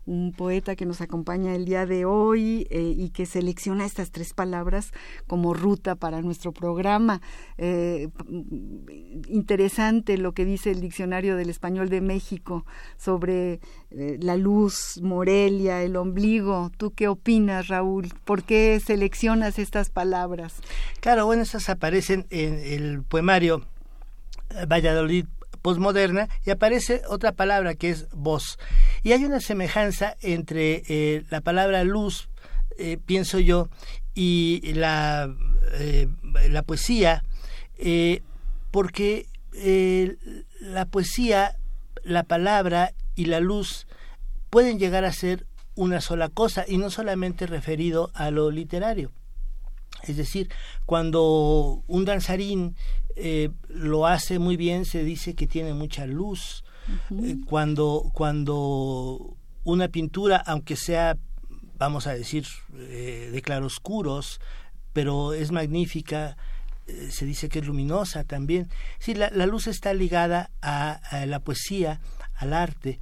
un 0.06 0.34
poeta 0.34 0.76
que 0.76 0.86
nos 0.86 1.02
acompaña 1.02 1.56
el 1.56 1.66
día 1.66 1.88
de 1.88 2.06
hoy 2.06 2.68
eh, 2.70 2.94
y 2.96 3.10
que 3.10 3.26
selecciona 3.26 3.88
estas 3.88 4.12
tres 4.12 4.36
palabras 4.36 4.92
como 5.26 5.56
ruta 5.56 5.96
para 5.96 6.22
nuestro 6.22 6.52
programa. 6.52 7.22
Eh, 7.58 8.10
interesante 9.30 10.20
lo 10.20 10.34
que 10.34 10.46
dice 10.46 10.70
el 10.70 10.80
Diccionario 10.80 11.38
del 11.38 11.50
Español 11.50 11.90
de 11.90 12.02
México 12.02 12.68
sobre 12.98 13.60
eh, 13.90 14.20
la 14.22 14.38
luz, 14.38 15.00
Morelia, 15.02 15.82
el 15.82 15.96
ombligo. 15.96 16.72
¿Tú 16.78 16.92
qué 16.92 17.08
opinas, 17.08 17.68
Raúl? 17.68 18.10
¿Por 18.26 18.44
qué 18.44 18.80
seleccionas 18.80 19.58
estas 19.58 19.90
palabras? 19.90 20.54
Claro, 21.00 21.26
bueno, 21.26 21.42
estas 21.42 21.68
aparecen 21.70 22.28
en 22.30 22.60
el 22.60 23.02
poemario 23.02 23.66
Valladolid 24.68 25.26
posmoderna 25.64 26.28
y 26.46 26.52
aparece 26.52 27.02
otra 27.08 27.32
palabra 27.32 27.74
que 27.74 27.90
es 27.90 28.08
voz. 28.12 28.60
Y 29.02 29.14
hay 29.14 29.26
una 29.26 29.40
semejanza 29.40 30.16
entre 30.22 30.84
eh, 30.88 31.24
la 31.32 31.42
palabra 31.42 31.84
luz, 31.84 32.30
eh, 32.78 33.00
pienso 33.04 33.40
yo, 33.40 33.70
y 34.14 34.74
la, 34.76 35.34
eh, 35.74 36.08
la 36.50 36.62
poesía, 36.62 37.24
porque 38.70 39.26
la 40.60 40.86
poesía, 40.86 41.58
la 42.04 42.24
palabra 42.24 42.94
y 43.16 43.26
la 43.26 43.40
luz 43.40 43.88
pueden 44.50 44.78
llegar 44.78 45.06
a 45.06 45.14
ser 45.14 45.48
una 45.76 46.02
sola 46.02 46.30
cosa 46.30 46.66
y 46.68 46.78
no 46.78 46.92
solamente 46.92 47.48
referido 47.48 48.12
a 48.14 48.30
lo 48.30 48.52
literario. 48.52 49.12
Es 50.08 50.18
decir, 50.18 50.50
cuando 50.86 51.84
un 51.88 52.06
danzarín 52.06 52.76
eh, 53.16 53.50
lo 53.70 54.08
hace 54.08 54.40
muy 54.40 54.58
bien, 54.58 54.86
se 54.86 55.04
dice 55.04 55.36
que 55.36 55.48
tiene 55.48 55.74
mucha 55.74 56.06
luz. 56.06 56.64
Eh, 57.12 57.38
cuando, 57.46 58.12
cuando 58.14 59.38
una 59.64 59.88
pintura, 59.88 60.38
aunque 60.38 60.76
sea, 60.76 61.18
vamos 61.78 62.08
a 62.08 62.14
decir, 62.14 62.46
eh, 62.76 63.30
de 63.32 63.42
claroscuros, 63.42 64.42
pero 64.92 65.34
es 65.34 65.52
magnífica, 65.52 66.36
se 67.10 67.26
dice 67.26 67.48
que 67.48 67.60
es 67.60 67.66
luminosa 67.66 68.26
también. 68.26 68.70
Sí, 69.00 69.14
la, 69.14 69.30
luz 69.46 69.68
está 69.68 69.94
ligada 69.94 70.52
a, 70.62 71.00
la 71.26 71.40
poesía, 71.40 72.02
al 72.36 72.54
arte. 72.54 73.00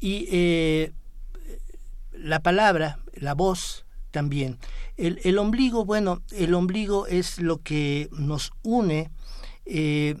Y 0.00 0.92
la 2.12 2.40
palabra, 2.40 3.00
la 3.14 3.34
voz, 3.34 3.84
también. 4.18 4.58
El, 4.96 5.20
el, 5.22 5.38
ombligo, 5.38 5.84
bueno, 5.84 6.22
el 6.32 6.52
ombligo 6.54 7.06
es 7.06 7.38
lo 7.38 7.62
que 7.62 8.08
nos 8.10 8.50
une 8.64 9.12
eh, 9.64 10.16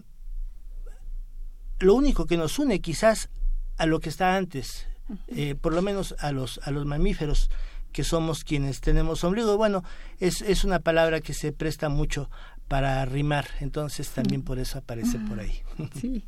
lo 1.80 1.94
único 1.94 2.26
que 2.26 2.36
nos 2.36 2.60
une 2.60 2.80
quizás 2.80 3.28
a 3.76 3.86
lo 3.86 3.98
que 3.98 4.08
está 4.08 4.36
antes, 4.36 4.86
eh, 5.28 5.56
por 5.60 5.74
lo 5.74 5.82
menos 5.82 6.14
a 6.20 6.30
los, 6.30 6.60
a 6.62 6.70
los 6.70 6.86
mamíferos 6.86 7.50
que 7.92 8.04
somos 8.04 8.44
quienes 8.44 8.80
tenemos 8.80 9.24
ombligo. 9.24 9.56
Bueno, 9.56 9.82
es, 10.20 10.42
es 10.42 10.62
una 10.62 10.78
palabra 10.78 11.20
que 11.20 11.34
se 11.34 11.50
presta 11.50 11.88
mucho 11.88 12.30
para 12.68 13.02
rimar, 13.06 13.46
entonces 13.60 14.10
también 14.10 14.42
por 14.42 14.58
eso 14.58 14.78
aparece 14.78 15.18
por 15.18 15.40
ahí. 15.40 15.62
Sí, 16.00 16.24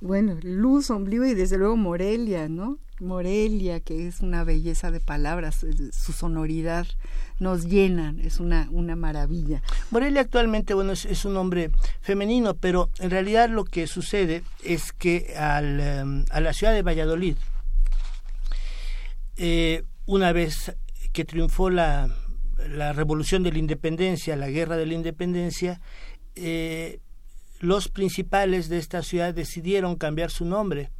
bueno, 0.00 0.38
luz, 0.42 0.90
ombligo 0.90 1.24
y 1.24 1.34
desde 1.34 1.58
luego 1.58 1.76
Morelia, 1.76 2.48
¿no? 2.48 2.78
Morelia, 3.00 3.80
que 3.80 4.06
es 4.06 4.20
una 4.20 4.44
belleza 4.44 4.90
de 4.90 5.00
palabras, 5.00 5.66
su 5.92 6.12
sonoridad 6.12 6.86
nos 7.38 7.64
llena, 7.64 8.14
es 8.22 8.38
una, 8.40 8.68
una 8.70 8.94
maravilla. 8.94 9.62
Morelia 9.90 10.20
actualmente, 10.20 10.74
bueno, 10.74 10.92
es, 10.92 11.24
un 11.24 11.34
nombre 11.34 11.70
femenino, 12.02 12.54
pero 12.54 12.90
en 12.98 13.10
realidad 13.10 13.48
lo 13.48 13.64
que 13.64 13.86
sucede 13.86 14.42
es 14.62 14.92
que 14.92 15.34
al, 15.36 15.80
em, 15.80 16.24
a 16.30 16.40
la 16.40 16.52
ciudad 16.52 16.74
de 16.74 16.82
Valladolid, 16.82 17.36
eh, 19.38 19.84
una 20.04 20.32
vez 20.32 20.76
que 21.12 21.24
triunfó 21.24 21.70
la, 21.70 22.10
la 22.68 22.92
revolución 22.92 23.42
de 23.42 23.52
la 23.52 23.58
independencia, 23.58 24.36
la 24.36 24.48
guerra 24.48 24.76
de 24.76 24.86
la 24.86 24.94
independencia, 24.94 25.80
eh, 26.34 27.00
los 27.60 27.88
principales 27.88 28.68
de 28.68 28.78
esta 28.78 29.02
ciudad 29.02 29.34
decidieron 29.34 29.96
cambiar 29.96 30.30
su 30.30 30.44
nombre 30.44 30.90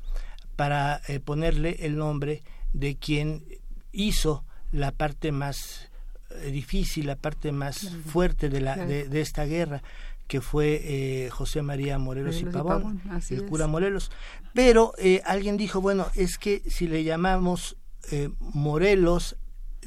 para 0.57 1.01
eh, 1.09 1.21
ponerle 1.21 1.77
el 1.81 1.97
nombre 1.97 2.43
de 2.73 2.97
quien 2.97 3.45
hizo 3.93 4.45
la 4.73 4.93
parte 4.93 5.33
más 5.33 5.91
eh, 6.31 6.51
difícil, 6.51 7.07
la 7.07 7.17
parte 7.17 7.53
más 7.53 7.89
fuerte 8.07 8.49
de, 8.51 8.61
la, 8.61 8.77
de, 8.77 9.21
esta 9.21 9.45
guerra, 9.47 9.83
que 10.29 10.41
fue 10.41 11.29
José 11.33 11.63
María 11.63 11.99
Morelos, 11.99 12.41
y 12.41 12.45
Pavón, 12.45 13.01
el 13.31 13.47
cura 13.47 13.67
Morelos. 13.67 14.13
Pero 14.55 14.93
alguien 15.25 15.57
dijo, 15.57 15.81
bueno, 15.81 16.07
es 16.15 16.39
que 16.39 16.63
si 16.69 16.87
le 16.87 17.03
llamamos 17.03 17.77
Morelos 18.39 19.37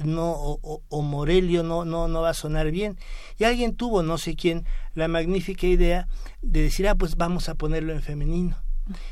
no 0.03 0.31
o, 0.33 1.01
Morelio 1.01 1.63
no, 1.63 1.85
no, 1.85 2.07
no 2.07 2.21
va 2.21 2.29
a 2.29 2.33
sonar 2.33 2.71
bien. 2.71 2.97
Y 3.37 3.43
alguien 3.43 3.75
tuvo, 3.75 4.03
no 4.03 4.17
sé 4.17 4.35
quién, 4.35 4.65
la 4.93 5.07
magnífica 5.07 5.67
idea 5.67 6.07
de 6.41 6.63
decir, 6.63 6.87
ah, 6.87 6.95
pues 6.95 7.15
vamos 7.15 7.49
a 7.49 7.55
ponerlo 7.55 7.93
en 7.93 8.01
femenino. 8.01 8.57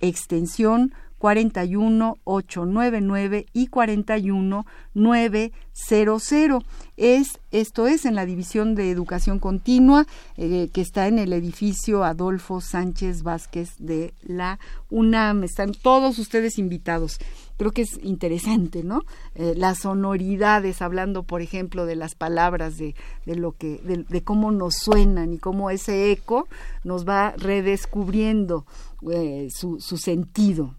extensión 0.00 0.92
41899 1.22 3.46
y 3.52 3.68
41900. 3.68 6.64
Es, 6.96 7.38
esto 7.52 7.86
es 7.86 8.06
en 8.06 8.16
la 8.16 8.26
División 8.26 8.74
de 8.74 8.90
Educación 8.90 9.38
Continua, 9.38 10.04
eh, 10.36 10.68
que 10.72 10.80
está 10.80 11.06
en 11.06 11.20
el 11.20 11.32
edificio 11.32 12.02
Adolfo 12.02 12.60
Sánchez 12.60 13.22
Vázquez 13.22 13.76
de 13.78 14.14
la 14.22 14.58
UNAM. 14.90 15.44
Están 15.44 15.74
todos 15.74 16.18
ustedes 16.18 16.58
invitados 16.58 17.20
creo 17.56 17.72
que 17.72 17.82
es 17.82 17.98
interesante, 18.02 18.82
¿no? 18.82 19.02
Eh, 19.34 19.54
las 19.56 19.80
sonoridades, 19.80 20.82
hablando, 20.82 21.22
por 21.22 21.42
ejemplo, 21.42 21.86
de 21.86 21.96
las 21.96 22.14
palabras, 22.14 22.78
de, 22.78 22.94
de 23.26 23.36
lo 23.36 23.52
que, 23.52 23.80
de, 24.08 24.22
cómo 24.22 24.50
nos 24.50 24.76
suenan 24.76 25.32
y 25.32 25.38
cómo 25.38 25.70
ese 25.70 26.10
eco 26.12 26.48
nos 26.84 27.06
va 27.08 27.34
redescubriendo 27.36 28.66
eh, 29.10 29.48
su, 29.50 29.80
su, 29.80 29.98
sentido. 29.98 30.76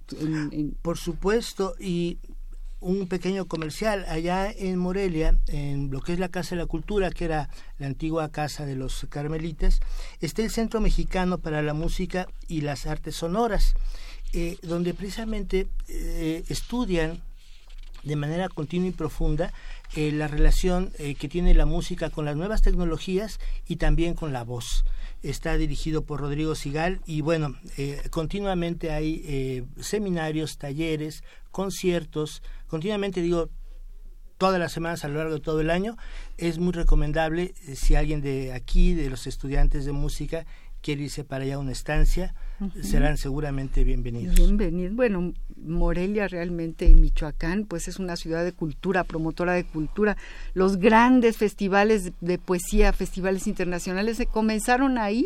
Por 0.81 0.97
supuesto, 0.97 1.75
y 1.79 2.19
un 2.83 3.07
pequeño 3.07 3.45
comercial 3.45 4.05
allá 4.09 4.51
en 4.51 4.77
Morelia, 4.77 5.39
en 5.47 5.89
lo 5.89 6.01
que 6.01 6.13
es 6.13 6.19
la 6.19 6.27
Casa 6.27 6.55
de 6.55 6.62
la 6.62 6.67
Cultura, 6.67 7.12
que 7.12 7.25
era 7.25 7.49
la 7.79 7.88
antigua 7.88 8.29
casa 8.29 8.65
de 8.65 8.75
los 8.75 9.07
carmelitas, 9.09 9.79
está 10.19 10.41
el 10.41 10.51
Centro 10.51 10.81
Mexicano 10.81 11.38
para 11.38 11.62
la 11.62 11.73
Música 11.73 12.27
y 12.47 12.62
las 12.62 12.86
Artes 12.86 13.15
Sonoras. 13.15 13.73
Eh, 14.36 14.58
donde 14.63 14.96
precisamente 14.96 15.67
eh, 15.88 16.43
estudian 16.50 17.22
de 18.02 18.15
manera 18.15 18.50
continua 18.50 18.88
y 18.88 18.91
profunda 18.91 19.54
eh, 19.96 20.12
la 20.12 20.28
relación 20.28 20.91
que 21.19 21.30
tiene 21.30 21.54
la 21.54 21.67
música 21.67 22.10
con 22.10 22.26
las 22.26 22.36
nuevas 22.36 22.63
tecnologías 22.63 23.39
y 23.67 23.76
también 23.76 24.15
con 24.15 24.34
la 24.34 24.43
voz. 24.43 24.86
Está 25.22 25.56
dirigido 25.56 26.04
por 26.04 26.19
Rodrigo 26.19 26.56
Sigal 26.56 27.00
y 27.06 27.22
bueno, 27.22 27.56
continuamente 28.10 28.91
hay 28.91 29.63
seminarios, 29.80 30.58
talleres, 30.58 31.24
conciertos, 31.52 32.41
continuamente 32.67 33.22
digo, 33.22 33.50
todas 34.38 34.60
las 34.60 34.74
semanas 34.74 35.06
a 35.06 35.08
lo 35.08 35.19
largo 35.19 35.36
de 35.36 35.39
todo 35.39 35.62
el 35.62 35.69
año. 35.69 35.96
Es 36.38 36.58
muy 36.58 36.74
recomendable 36.74 37.54
si 37.76 37.96
alguien 37.96 38.19
de 38.19 38.52
aquí, 38.52 38.96
de 38.96 39.10
los 39.10 39.28
estudiantes 39.28 39.86
de 39.86 39.93
música, 39.93 40.46
quiere 40.84 41.04
irse 41.04 41.24
para 41.24 41.46
allá 41.46 41.56
a 41.56 41.60
una 41.60 41.72
estancia, 41.72 42.36
serán 42.82 43.17
seguramente 43.17 43.84
bienvenidos. 43.84 44.36
Bienvenidos. 44.36 44.95
Bueno, 44.95 45.34
Morelia 45.65 46.28
realmente 46.28 46.86
en 46.86 47.02
Michoacán, 47.02 47.65
pues 47.65 47.88
es 47.88 47.99
una 47.99 48.15
ciudad 48.15 48.43
de 48.43 48.52
cultura, 48.52 49.04
promotora 49.04 49.54
de 49.54 49.63
cultura. 49.63 50.17
Los 50.54 50.78
grandes 50.78 51.38
festivales 51.38 52.12
de 52.21 52.38
poesía, 52.38 52.93
festivales 52.93 53.47
internacionales 53.47 54.17
se 54.17 54.26
comenzaron 54.26 54.97
ahí. 54.97 55.26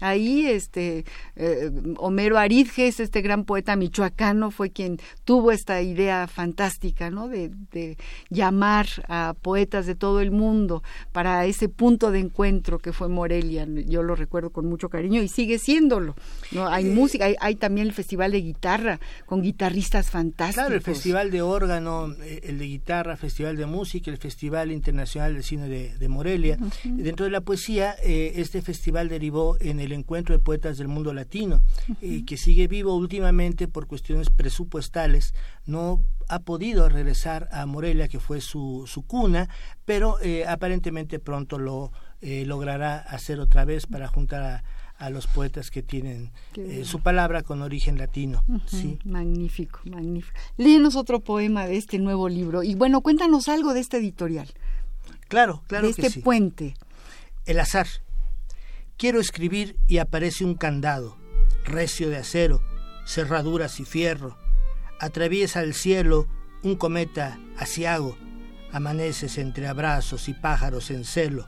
Ahí, 0.00 0.46
este, 0.46 1.04
eh, 1.36 1.70
Homero 1.98 2.36
Aridges, 2.36 2.98
este 3.00 3.22
gran 3.22 3.44
poeta 3.44 3.76
michoacano, 3.76 4.50
fue 4.50 4.70
quien 4.70 4.98
tuvo 5.24 5.52
esta 5.52 5.80
idea 5.82 6.26
fantástica, 6.26 7.10
¿no? 7.10 7.28
De, 7.28 7.50
de 7.70 7.96
llamar 8.28 8.86
a 9.08 9.34
poetas 9.40 9.86
de 9.86 9.94
todo 9.94 10.20
el 10.20 10.30
mundo 10.30 10.82
para 11.12 11.46
ese 11.46 11.68
punto 11.68 12.10
de 12.10 12.18
encuentro 12.18 12.78
que 12.78 12.92
fue 12.92 13.08
Morelia. 13.08 13.66
Yo 13.86 14.02
lo 14.02 14.14
recuerdo 14.14 14.50
con 14.50 14.66
mucho 14.66 14.88
cariño 14.88 15.22
y 15.22 15.28
sigue 15.28 15.58
siéndolo. 15.58 16.14
¿no? 16.52 16.66
Hay 16.68 16.84
música, 16.84 17.26
hay, 17.38 17.54
también 17.56 17.86
el 17.86 17.92
festival 17.92 18.32
de 18.32 18.40
guitarra 18.40 19.00
con 19.26 19.42
guitarristas 19.74 20.10
fantásticos. 20.10 20.54
Claro, 20.54 20.74
el 20.74 20.82
festival 20.82 21.30
de 21.30 21.42
órgano, 21.42 22.12
eh, 22.22 22.40
el 22.44 22.58
de 22.58 22.66
guitarra, 22.66 23.16
festival 23.16 23.56
de 23.56 23.66
música, 23.66 24.10
el 24.10 24.18
festival 24.18 24.70
internacional 24.70 25.34
de 25.34 25.42
cine 25.42 25.68
de, 25.68 26.08
Morelia. 26.08 26.58
Dentro 26.84 27.24
de 27.24 27.30
la 27.30 27.40
poesía, 27.40 27.96
eh, 28.02 28.34
este 28.36 28.62
festival 28.62 29.08
derivó 29.08 29.56
en 29.60 29.80
el 29.80 29.92
encuentro 29.92 30.34
de 30.34 30.38
poetas 30.38 30.78
del 30.78 30.88
mundo 30.88 31.12
latino, 31.12 31.62
eh, 32.00 32.24
que 32.24 32.36
sigue 32.36 32.68
vivo 32.68 32.94
últimamente 32.94 33.66
por 33.66 33.86
cuestiones 33.86 34.30
presupuestales. 34.30 35.34
No 35.66 36.02
ha 36.28 36.38
podido 36.40 36.88
regresar 36.88 37.48
a 37.50 37.66
Morelia, 37.66 38.06
que 38.08 38.20
fue 38.20 38.40
su, 38.40 38.84
su 38.86 39.02
cuna, 39.02 39.48
pero 39.84 40.18
aparentemente 40.46 41.18
pronto 41.18 41.58
lo 41.58 41.92
logrará 42.20 42.98
hacer 42.98 43.40
otra 43.40 43.64
vez 43.64 43.86
para 43.86 44.08
juntar 44.08 44.42
a 44.42 44.64
a 45.04 45.10
los 45.10 45.26
poetas 45.26 45.70
que 45.70 45.82
tienen 45.82 46.32
eh, 46.56 46.84
su 46.86 47.00
palabra 47.00 47.42
con 47.42 47.60
origen 47.60 47.98
latino. 47.98 48.42
¿sí? 48.64 48.98
Magnífico, 49.04 49.80
magnífico. 49.84 50.34
Léenos 50.56 50.96
otro 50.96 51.20
poema 51.20 51.66
de 51.66 51.76
este 51.76 51.98
nuevo 51.98 52.30
libro 52.30 52.62
y 52.62 52.74
bueno, 52.74 53.02
cuéntanos 53.02 53.50
algo 53.50 53.74
de 53.74 53.80
este 53.80 53.98
editorial. 53.98 54.48
Claro, 55.28 55.62
claro. 55.66 55.84
De 55.84 55.90
este 55.90 56.20
puente. 56.22 56.74
El 57.44 57.60
azar. 57.60 57.86
Quiero 58.96 59.20
escribir 59.20 59.76
y 59.86 59.98
aparece 59.98 60.44
un 60.44 60.54
candado, 60.54 61.18
recio 61.64 62.08
de 62.08 62.16
acero, 62.16 62.62
cerraduras 63.04 63.80
y 63.80 63.84
fierro. 63.84 64.38
Atraviesa 65.00 65.60
el 65.60 65.74
cielo 65.74 66.28
un 66.62 66.76
cometa 66.76 67.38
asiago. 67.58 68.16
Amaneces 68.72 69.36
entre 69.36 69.68
abrazos 69.68 70.30
y 70.30 70.32
pájaros 70.32 70.90
en 70.90 71.04
celo. 71.04 71.46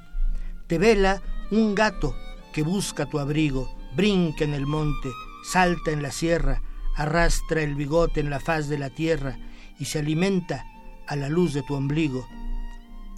Te 0.66 0.76
vela 0.78 1.22
un 1.50 1.74
gato 1.74 2.14
que 2.56 2.62
busca 2.62 3.04
tu 3.04 3.18
abrigo, 3.18 3.68
brinca 3.94 4.42
en 4.42 4.54
el 4.54 4.66
monte, 4.66 5.10
salta 5.44 5.90
en 5.90 6.00
la 6.02 6.10
sierra, 6.10 6.62
arrastra 6.94 7.60
el 7.60 7.74
bigote 7.74 8.20
en 8.20 8.30
la 8.30 8.40
faz 8.40 8.70
de 8.70 8.78
la 8.78 8.88
tierra 8.88 9.36
y 9.78 9.84
se 9.84 9.98
alimenta 9.98 10.64
a 11.06 11.16
la 11.16 11.28
luz 11.28 11.52
de 11.52 11.62
tu 11.62 11.74
ombligo. 11.74 12.26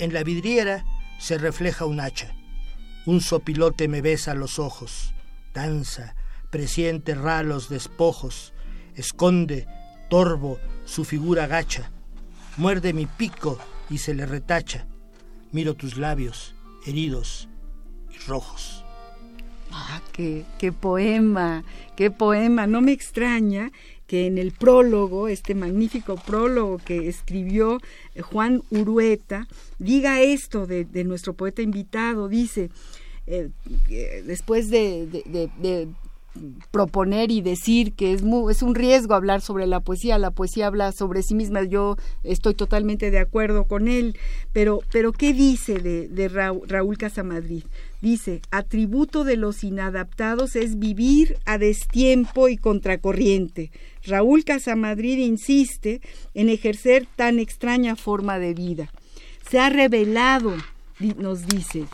En 0.01 0.12
la 0.12 0.24
vidriera 0.24 0.85
se 1.20 1.38
refleja 1.38 1.85
un 1.85 2.01
hacha. 2.01 2.35
Un 3.07 3.20
sopilote 3.20 3.87
me 3.87 4.03
besa 4.03 4.35
los 4.35 4.59
ojos, 4.59 5.14
danza, 5.55 6.16
presiente 6.51 7.14
ralos 7.14 7.68
despojos, 7.68 8.53
esconde, 8.96 9.68
torvo, 10.11 10.59
su 10.85 11.05
figura 11.05 11.46
gacha. 11.46 11.92
Muerde 12.57 12.92
mi 12.92 13.07
pico 13.07 13.57
y 13.88 13.98
se 13.98 14.14
le 14.14 14.27
retacha. 14.27 14.88
Miro 15.53 15.74
tus 15.74 15.96
labios, 15.96 16.57
heridos 16.85 17.48
y 18.11 18.18
rojos. 18.27 18.85
Ah, 19.80 20.02
qué, 20.12 20.44
poema, 20.72 21.62
qué 21.94 22.10
poema. 22.10 22.66
No 22.66 22.80
me 22.80 22.90
extraña 22.90 23.70
que 24.08 24.26
en 24.26 24.36
el 24.36 24.50
prólogo, 24.50 25.28
este 25.28 25.54
magnífico 25.54 26.16
prólogo 26.16 26.78
que 26.78 27.08
escribió 27.08 27.78
eh, 28.14 28.22
Juan 28.22 28.64
Urueta, 28.70 29.46
diga 29.78 30.20
esto 30.20 30.66
de, 30.66 30.86
nuestro 31.04 31.34
poeta 31.34 31.62
invitado. 31.62 32.28
Dice, 32.28 32.70
eh, 33.28 33.50
eh, 33.88 34.24
después 34.26 34.68
de, 34.68 35.06
proponer 36.70 37.31
y 37.31 37.40
decir 37.40 37.92
que 37.92 38.12
es, 38.12 38.22
es 38.51 38.62
un 38.62 38.74
riesgo 38.74 39.14
hablar 39.14 39.40
sobre 39.40 39.66
la 39.66 39.81
poesía, 39.81 40.18
la 40.18 40.31
poesía 40.31 40.66
habla 40.66 40.92
sobre 40.92 41.22
sí 41.22 41.35
misma, 41.35 41.64
yo 41.64 41.96
estoy 42.22 42.55
totalmente 42.55 43.11
de 43.11 43.18
acuerdo 43.18 43.64
con 43.64 43.88
él, 43.88 44.16
pero, 44.53 44.81
pero 44.92 45.12
¿qué 45.12 45.33
dice 45.33 45.79
de, 45.79 46.09
de 46.09 46.29
Raúl 46.29 46.98
Casamadrid? 46.98 47.64
Dice, 48.01 48.42
atributo 48.51 49.24
de 49.24 49.37
los 49.37 49.64
inadaptados 49.64 50.55
es 50.55 50.79
vivir 50.79 51.37
a 51.46 51.59
destiempo 51.59 52.48
y 52.48 52.57
contracorriente. 52.57 53.72
Raúl 54.05 54.44
Casamadrid 54.44 55.18
insiste 55.18 56.01
en 56.35 56.48
ejercer 56.48 57.07
tan 57.16 57.40
extraña 57.40 57.96
forma 57.96 58.38
de 58.38 58.55
vida. 58.55 58.92
Se 59.51 59.59
ha 59.59 59.68
revelado, 59.68 60.55
nos 61.16 61.46
dice, 61.46 61.87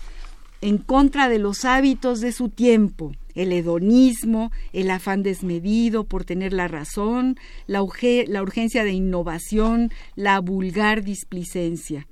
en 0.64 0.78
contra 0.78 1.28
de 1.28 1.38
los 1.38 1.66
hábitos 1.66 2.22
de 2.22 2.32
su 2.32 2.48
tiempo, 2.48 3.12
el 3.34 3.52
hedonismo, 3.52 4.50
el 4.72 4.90
afán 4.90 5.22
desmedido 5.22 6.04
por 6.04 6.24
tener 6.24 6.54
la 6.54 6.68
razón, 6.68 7.36
la, 7.66 7.82
urgencia 7.82 8.82
de 8.82 8.92
innovación, 8.92 9.90
la 10.14 10.40
vulgar 10.40 11.04
displicencia. 11.04 12.06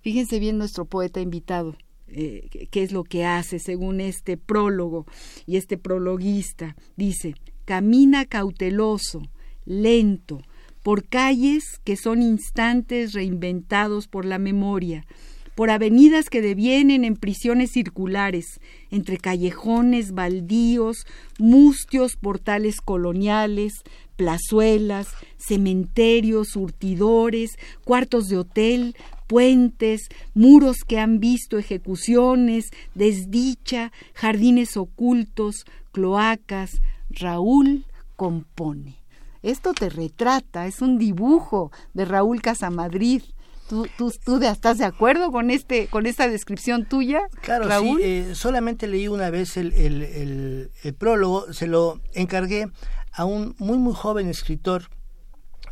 Fíjense 0.00 0.40
bien 0.40 0.58
nuestro 0.58 0.84
poeta 0.84 1.20
invitado, 1.20 1.76
eh, 2.08 2.48
qué 2.72 2.82
es 2.82 2.90
lo 2.90 3.04
que 3.04 3.24
hace 3.24 3.60
según 3.60 4.00
este 4.00 4.36
prólogo 4.36 5.06
y 5.46 5.56
este 5.56 5.78
prologuista. 5.78 6.74
Dice, 6.96 7.36
camina 7.66 8.26
cauteloso, 8.26 9.22
lento, 9.64 10.42
por 10.82 11.04
calles 11.04 11.78
que 11.84 11.96
son 11.96 12.20
instantes 12.20 13.12
reinventados 13.12 14.08
por 14.08 14.24
la 14.24 14.40
memoria, 14.40 15.06
por 15.54 15.70
avenidas 15.70 16.30
que 16.30 16.40
devienen 16.40 17.04
en 17.04 17.16
prisiones 17.16 17.72
circulares, 17.72 18.60
entre 18.90 19.18
callejones 19.18 20.12
baldíos, 20.12 21.06
mustios 21.38 22.16
portales 22.16 22.80
coloniales, 22.80 23.82
plazuelas, 24.16 25.08
cementerios, 25.36 26.48
surtidores, 26.48 27.52
cuartos 27.84 28.28
de 28.28 28.38
hotel, 28.38 28.96
puentes, 29.26 30.08
muros 30.34 30.84
que 30.86 30.98
han 30.98 31.18
visto 31.18 31.58
ejecuciones, 31.58 32.70
desdicha, 32.94 33.92
jardines 34.14 34.76
ocultos, 34.76 35.64
cloacas, 35.90 36.80
Raúl 37.10 37.84
compone. 38.16 38.96
Esto 39.42 39.72
te 39.72 39.88
retrata, 39.88 40.66
es 40.66 40.82
un 40.82 40.98
dibujo 40.98 41.72
de 41.94 42.04
Raúl 42.04 42.40
Casamadrid. 42.40 43.22
¿Tú, 43.68 43.86
tú, 43.96 44.12
tú 44.24 44.42
estás 44.42 44.78
de 44.78 44.84
acuerdo 44.84 45.30
con 45.30 45.50
este 45.50 45.86
con 45.86 46.06
esta 46.06 46.28
descripción 46.28 46.84
tuya, 46.84 47.22
claro, 47.40 47.68
Raúl? 47.68 47.98
Sí, 47.98 48.04
eh, 48.04 48.34
solamente 48.34 48.86
leí 48.86 49.08
una 49.08 49.30
vez 49.30 49.56
el, 49.56 49.72
el, 49.72 50.70
el, 50.82 50.94
prólogo, 50.94 51.52
se 51.52 51.66
lo 51.66 52.00
encargué 52.12 52.68
a 53.12 53.24
un 53.24 53.54
muy 53.58 53.78
muy 53.78 53.94
joven 53.94 54.28
escritor 54.28 54.88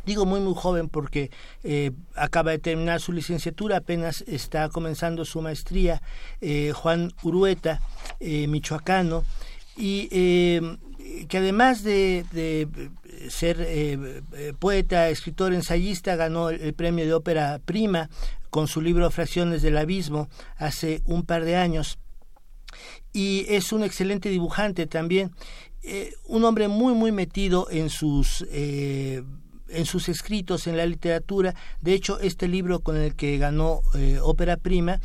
Digo 0.03 0.25
muy 0.25 0.39
muy 0.39 0.55
joven 0.55 0.89
porque 0.89 1.29
eh, 1.63 1.91
acaba 2.15 2.49
de 2.49 2.57
terminar 2.57 2.99
su 2.99 3.11
licenciatura, 3.11 3.77
apenas 3.77 4.23
está 4.25 4.67
comenzando 4.69 5.25
su 5.25 5.43
maestría, 5.43 6.01
eh, 6.41 6.71
Juan 6.73 7.13
Urueta, 7.21 7.81
michoacano, 8.19 9.23
y 9.77 10.59
que 11.27 11.37
además 11.37 11.83
de, 11.83 12.25
ser 13.29 13.61
eh, 13.61 14.21
eh, 14.33 14.53
poeta, 14.57 15.09
escritor, 15.09 15.53
ensayista, 15.53 16.15
ganó 16.15 16.49
el, 16.49 16.73
premio 16.73 17.05
de 17.05 17.13
ópera 17.13 17.59
prima 17.63 18.09
con 18.49 18.67
su 18.67 18.81
libro 18.81 19.09
Fracciones 19.11 19.61
del 19.61 19.77
Abismo 19.77 20.29
hace 20.57 21.01
un 21.05 21.23
par 21.23 21.45
de 21.45 21.55
años. 21.55 21.97
Y 23.13 23.45
es 23.49 23.71
un 23.73 23.83
excelente 23.83 24.29
dibujante 24.29 24.87
también, 24.87 25.31
eh, 25.83 26.13
un 26.25 26.43
hombre 26.45 26.67
muy, 26.67 26.93
muy 26.93 27.11
metido 27.11 27.67
en 27.69 27.89
sus 27.89 28.45
en 29.73 29.85
sus 29.85 30.09
escritos, 30.09 30.67
en 30.67 30.75
la 30.75 30.85
literatura. 30.85 31.55
De 31.79 31.93
hecho, 31.93 32.19
este 32.19 32.49
libro 32.49 32.81
con 32.81 32.97
el 32.97 33.15
que 33.15 33.37
ganó 33.37 33.81
ópera 34.21 34.57
prima 34.57 34.99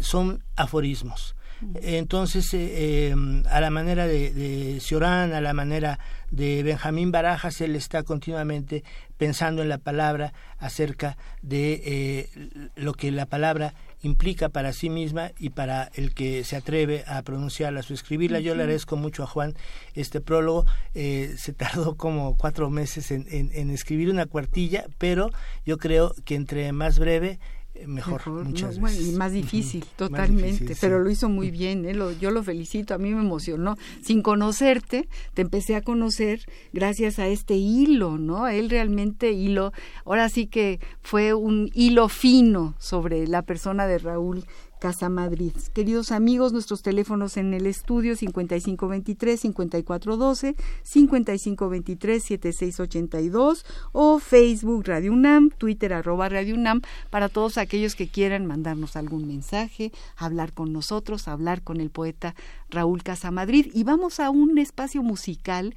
son 0.00 0.42
aforismos. 0.56 1.36
Entonces, 1.82 2.52
eh, 2.54 3.08
em, 3.08 3.42
a 3.50 3.60
la 3.60 3.70
manera 3.70 4.06
de, 4.06 4.32
de 4.32 4.80
Ciorán, 4.80 5.32
a 5.32 5.40
la 5.40 5.52
manera 5.52 5.98
de 6.30 6.62
Benjamín 6.62 7.10
Barajas, 7.10 7.60
él 7.60 7.74
está 7.74 8.02
continuamente 8.02 8.84
pensando 9.16 9.62
en 9.62 9.68
la 9.68 9.78
palabra 9.78 10.32
acerca 10.58 11.16
de 11.42 11.82
eh, 11.84 12.70
lo 12.76 12.94
que 12.94 13.10
la 13.10 13.26
palabra 13.26 13.74
implica 14.02 14.48
para 14.48 14.72
sí 14.72 14.90
misma 14.90 15.32
y 15.38 15.50
para 15.50 15.90
el 15.94 16.14
que 16.14 16.44
se 16.44 16.56
atreve 16.56 17.04
a 17.06 17.22
pronunciarla 17.22 17.80
o 17.80 17.92
escribirla. 17.92 18.40
Yo 18.40 18.54
le 18.54 18.62
agradezco 18.62 18.96
mucho 18.96 19.24
a 19.24 19.26
Juan 19.26 19.54
este 19.94 20.20
prólogo. 20.20 20.66
Eh, 20.94 21.34
se 21.36 21.52
tardó 21.52 21.96
como 21.96 22.36
cuatro 22.36 22.70
meses 22.70 23.10
en, 23.10 23.26
en, 23.28 23.70
escribir 23.70 24.10
una 24.10 24.26
cuartilla, 24.26 24.86
pero 24.98 25.30
yo 25.66 25.78
creo 25.78 26.14
que 26.24 26.36
entre 26.36 26.70
más 26.72 26.98
breve 26.98 27.40
mejor, 27.86 28.26
muchas 28.44 28.76
y 28.76 29.12
más 29.12 29.32
difícil, 29.32 29.84
totalmente, 29.96 30.76
pero 30.80 30.98
lo 30.98 31.10
hizo 31.10 31.28
muy 31.28 31.50
bien, 31.50 31.84
¿eh? 31.84 31.94
yo 32.20 32.30
lo 32.30 32.42
felicito, 32.42 32.94
a 32.94 32.98
mí 32.98 33.14
me 33.14 33.20
emocionó. 33.20 33.76
Sin 34.02 34.22
conocerte, 34.22 35.08
te 35.34 35.42
empecé 35.42 35.76
a 35.76 35.82
conocer 35.82 36.40
gracias 36.72 37.18
a 37.18 37.26
este 37.28 37.54
hilo, 37.54 38.18
¿no? 38.18 38.48
Él 38.48 38.70
realmente 38.70 39.32
hilo, 39.32 39.72
ahora 40.04 40.28
sí 40.28 40.46
que 40.46 40.80
fue 41.02 41.34
un 41.34 41.70
hilo 41.74 42.08
fino 42.08 42.74
sobre 42.78 43.26
la 43.26 43.42
persona 43.42 43.86
de 43.86 43.98
Raúl 43.98 44.44
Casa 44.78 45.08
Madrid. 45.08 45.52
Queridos 45.72 46.12
amigos, 46.12 46.52
nuestros 46.52 46.82
teléfonos 46.82 47.36
en 47.36 47.52
el 47.54 47.66
estudio 47.66 48.14
5523-5412, 48.14 50.54
5523-7682 50.84 53.64
o 53.92 54.18
Facebook 54.18 54.84
Radio 54.86 55.12
UNAM, 55.12 55.50
Twitter 55.50 55.92
arroba 55.92 56.28
Radio 56.28 56.54
UNAM, 56.54 56.82
para 57.10 57.28
todos 57.28 57.58
aquellos 57.58 57.96
que 57.96 58.08
quieran 58.08 58.46
mandarnos 58.46 58.96
algún 58.96 59.26
mensaje, 59.26 59.92
hablar 60.16 60.52
con 60.52 60.72
nosotros, 60.72 61.28
hablar 61.28 61.62
con 61.62 61.80
el 61.80 61.90
poeta 61.90 62.34
Raúl 62.70 63.02
Casamadrid. 63.02 63.70
Y 63.74 63.84
vamos 63.84 64.20
a 64.20 64.30
un 64.30 64.58
espacio 64.58 65.02
musical 65.02 65.74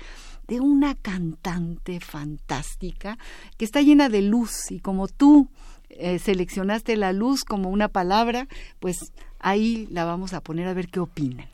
de 0.47 0.59
una 0.59 0.95
cantante 0.95 1.99
fantástica 1.99 3.17
que 3.57 3.65
está 3.65 3.81
llena 3.81 4.09
de 4.09 4.21
luz 4.21 4.69
y 4.69 4.79
como 4.79 5.07
tú 5.07 5.49
eh, 5.97 6.19
seleccionaste 6.19 6.95
la 6.97 7.13
luz 7.13 7.43
como 7.43 7.69
una 7.69 7.87
palabra, 7.87 8.47
pues 8.79 9.13
ahí 9.39 9.87
la 9.91 10.05
vamos 10.05 10.33
a 10.33 10.41
poner 10.41 10.67
a 10.67 10.73
ver 10.73 10.87
qué 10.87 10.99
opinan. 10.99 11.47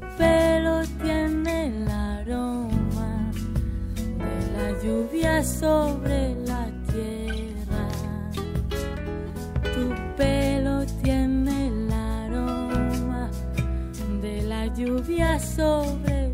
Tu 0.00 0.06
pelo 0.16 0.82
tiene 1.02 1.66
el 1.66 1.88
aroma 1.88 3.30
de 4.18 4.34
la 4.56 4.82
lluvia 4.82 5.44
sobre 5.44 6.34
la 6.46 6.66
tierra. 6.90 7.88
Tu 9.62 9.94
pelo 10.16 10.86
tiene 11.02 11.68
el 11.68 11.92
aroma 11.92 13.30
de 14.22 14.42
la 14.42 14.66
lluvia 14.74 15.38
sobre 15.38 15.92
la 15.92 16.06
tierra. 16.06 16.29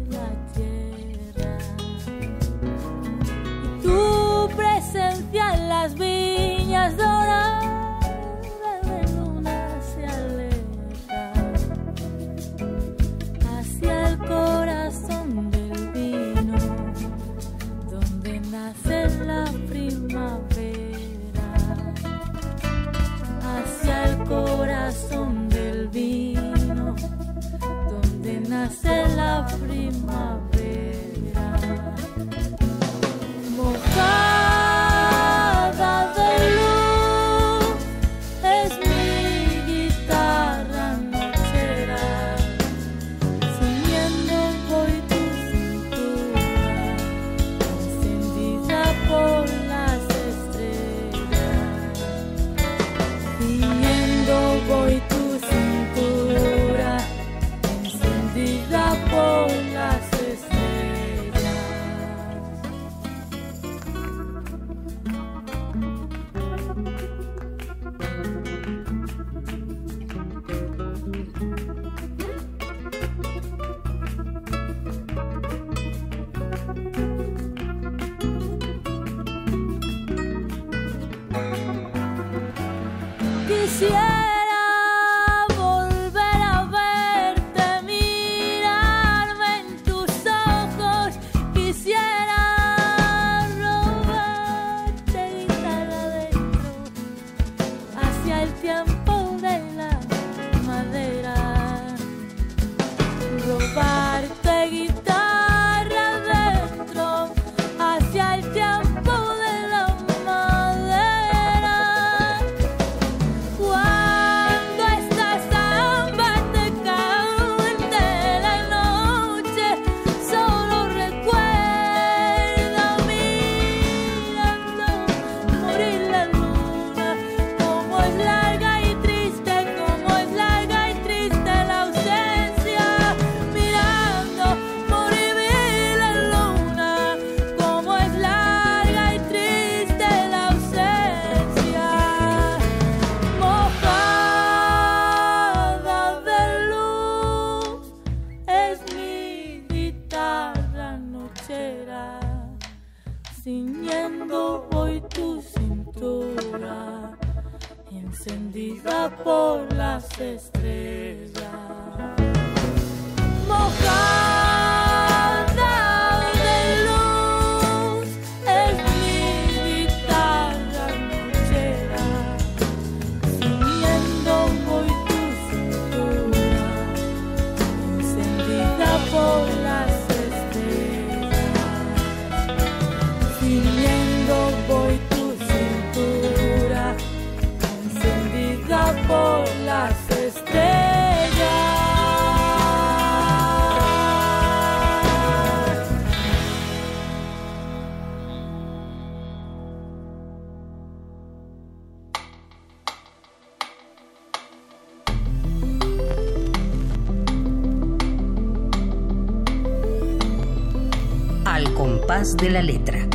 De 212.34 212.50
la 212.50 212.60
letra. 212.60 213.06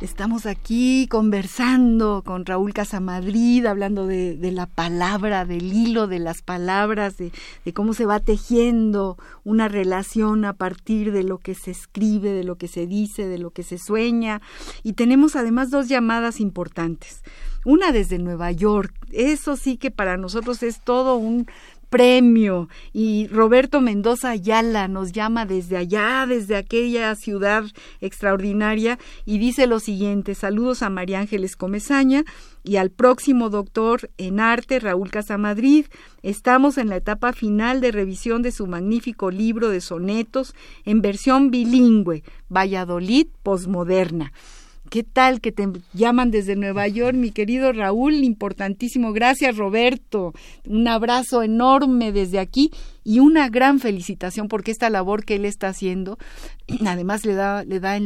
Estamos 0.00 0.46
aquí 0.46 1.08
conversando 1.08 2.22
con 2.24 2.46
Raúl 2.46 2.72
Casamadrid, 2.72 3.66
hablando 3.66 4.06
de, 4.06 4.38
la 4.52 4.66
palabra, 4.66 5.44
del 5.44 5.72
hilo 5.72 6.06
de 6.06 6.20
las 6.20 6.42
palabras, 6.42 7.16
de, 7.16 7.32
de, 7.64 7.72
cómo 7.72 7.94
se 7.94 8.06
va 8.06 8.20
tejiendo 8.20 9.18
una 9.44 9.66
relación 9.66 10.44
a 10.44 10.52
partir 10.52 11.10
de 11.10 11.24
lo 11.24 11.38
que 11.38 11.54
se 11.54 11.72
escribe, 11.72 12.32
de 12.32 12.44
lo 12.44 12.56
que 12.56 12.68
se 12.68 12.86
dice, 12.86 13.26
de 13.26 13.38
lo 13.38 13.50
que 13.50 13.64
se 13.64 13.78
sueña. 13.78 14.40
Y 14.84 14.92
tenemos 14.92 15.34
además 15.34 15.70
dos 15.70 15.88
llamadas 15.88 16.38
importantes. 16.38 17.22
Una 17.64 17.92
desde 17.92 18.18
Nueva 18.18 18.52
York. 18.52 18.94
Eso 19.10 19.56
sí 19.56 19.76
que 19.76 19.90
para 19.90 20.16
nosotros 20.16 20.62
es 20.62 20.80
todo 20.80 21.16
un 21.16 21.46
premio 21.90 22.68
y 22.92 23.26
Roberto 23.26 23.80
Mendoza 23.80 24.30
Ayala 24.30 24.88
nos 24.88 25.12
llama 25.12 25.44
desde 25.44 25.76
allá, 25.76 26.24
desde 26.26 26.56
aquella 26.56 27.14
ciudad 27.16 27.64
extraordinaria 28.00 28.98
y 29.26 29.38
dice 29.38 29.66
lo 29.66 29.80
siguiente, 29.80 30.34
saludos 30.34 30.82
a 30.82 30.88
María 30.88 31.18
Ángeles 31.18 31.56
Comezaña 31.56 32.24
y 32.62 32.76
al 32.76 32.90
próximo 32.90 33.50
doctor 33.50 34.10
en 34.18 34.38
arte 34.40 34.78
Raúl 34.78 35.10
Casamadrid. 35.10 35.86
Estamos 36.22 36.78
en 36.78 36.88
la 36.88 36.96
etapa 36.96 37.32
final 37.32 37.80
de 37.80 37.90
revisión 37.90 38.42
de 38.42 38.52
su 38.52 38.66
magnífico 38.66 39.30
libro 39.30 39.68
de 39.68 39.80
sonetos 39.80 40.54
en 40.84 41.02
versión 41.02 41.50
bilingüe, 41.50 42.22
Valladolid 42.48 43.26
posmoderna. 43.42 44.32
¿Qué 44.90 45.04
tal 45.04 45.40
que 45.40 45.52
te 45.52 45.68
llaman 45.94 46.32
desde 46.32 46.56
Nueva 46.56 46.88
York, 46.88 47.14
mi 47.14 47.30
querido 47.30 47.72
Raúl? 47.72 48.24
Importantísimo. 48.24 49.12
Gracias, 49.12 49.56
Roberto. 49.56 50.32
Un 50.66 50.88
abrazo 50.88 51.44
enorme 51.44 52.10
desde 52.10 52.40
aquí 52.40 52.72
y 53.04 53.20
una 53.20 53.48
gran 53.48 53.78
felicitación 53.78 54.48
porque 54.48 54.72
esta 54.72 54.90
labor 54.90 55.24
que 55.24 55.36
él 55.36 55.44
está 55.44 55.68
haciendo, 55.68 56.18
además 56.84 57.24
le 57.24 57.34
da, 57.34 57.62
le 57.62 57.78
da 57.78 58.00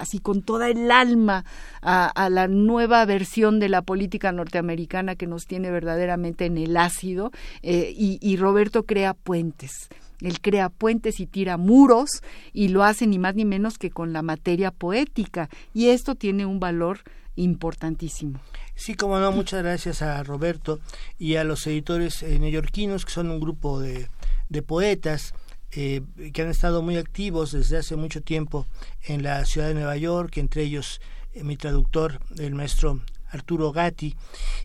así 0.00 0.18
con 0.18 0.40
toda 0.40 0.70
el 0.70 0.90
alma 0.90 1.44
a, 1.82 2.30
la 2.30 2.48
nueva 2.48 3.04
versión 3.04 3.60
de 3.60 3.68
la 3.68 3.82
política 3.82 4.32
norteamericana 4.32 5.14
que 5.14 5.26
nos 5.26 5.44
tiene 5.44 5.70
verdaderamente 5.70 6.46
en 6.46 6.56
el 6.56 6.74
ácido 6.78 7.32
eh, 7.62 7.92
y 7.94 8.36
Roberto 8.38 8.84
crea 8.84 9.12
puentes 9.12 9.90
él 10.20 10.40
crea 10.40 10.68
puentes 10.68 11.20
y 11.20 11.26
tira 11.26 11.56
muros 11.56 12.22
y 12.52 12.68
lo 12.68 12.84
hace 12.84 13.06
ni 13.06 13.18
más 13.18 13.34
ni 13.34 13.44
menos 13.44 13.78
que 13.78 13.90
con 13.90 14.12
la 14.12 14.22
materia 14.22 14.70
poética 14.70 15.48
y 15.74 15.88
esto 15.88 16.14
tiene 16.14 16.46
un 16.46 16.60
valor 16.60 17.00
importantísimo. 17.36 18.40
Sí, 18.74 18.94
como 18.94 19.18
no, 19.18 19.32
muchas 19.32 19.62
gracias 19.62 20.02
a 20.02 20.22
Roberto 20.22 20.80
y 21.18 21.36
a 21.36 21.44
los 21.44 21.66
editores 21.66 22.22
eh, 22.22 22.38
neoyorquinos 22.38 23.04
que 23.04 23.12
son 23.12 23.30
un 23.30 23.40
grupo 23.40 23.80
de, 23.80 24.08
de 24.48 24.62
poetas 24.62 25.34
eh, 25.70 26.00
que 26.32 26.42
han 26.42 26.48
estado 26.48 26.80
muy 26.80 26.96
activos 26.96 27.52
desde 27.52 27.76
hace 27.76 27.94
mucho 27.94 28.22
tiempo 28.22 28.66
en 29.02 29.22
la 29.22 29.44
ciudad 29.44 29.68
de 29.68 29.74
Nueva 29.74 29.96
York, 29.98 30.38
entre 30.38 30.62
ellos 30.62 31.00
eh, 31.34 31.44
mi 31.44 31.56
traductor, 31.56 32.20
el 32.38 32.54
maestro 32.54 33.00
Arturo 33.30 33.70
Gatti. 33.72 34.16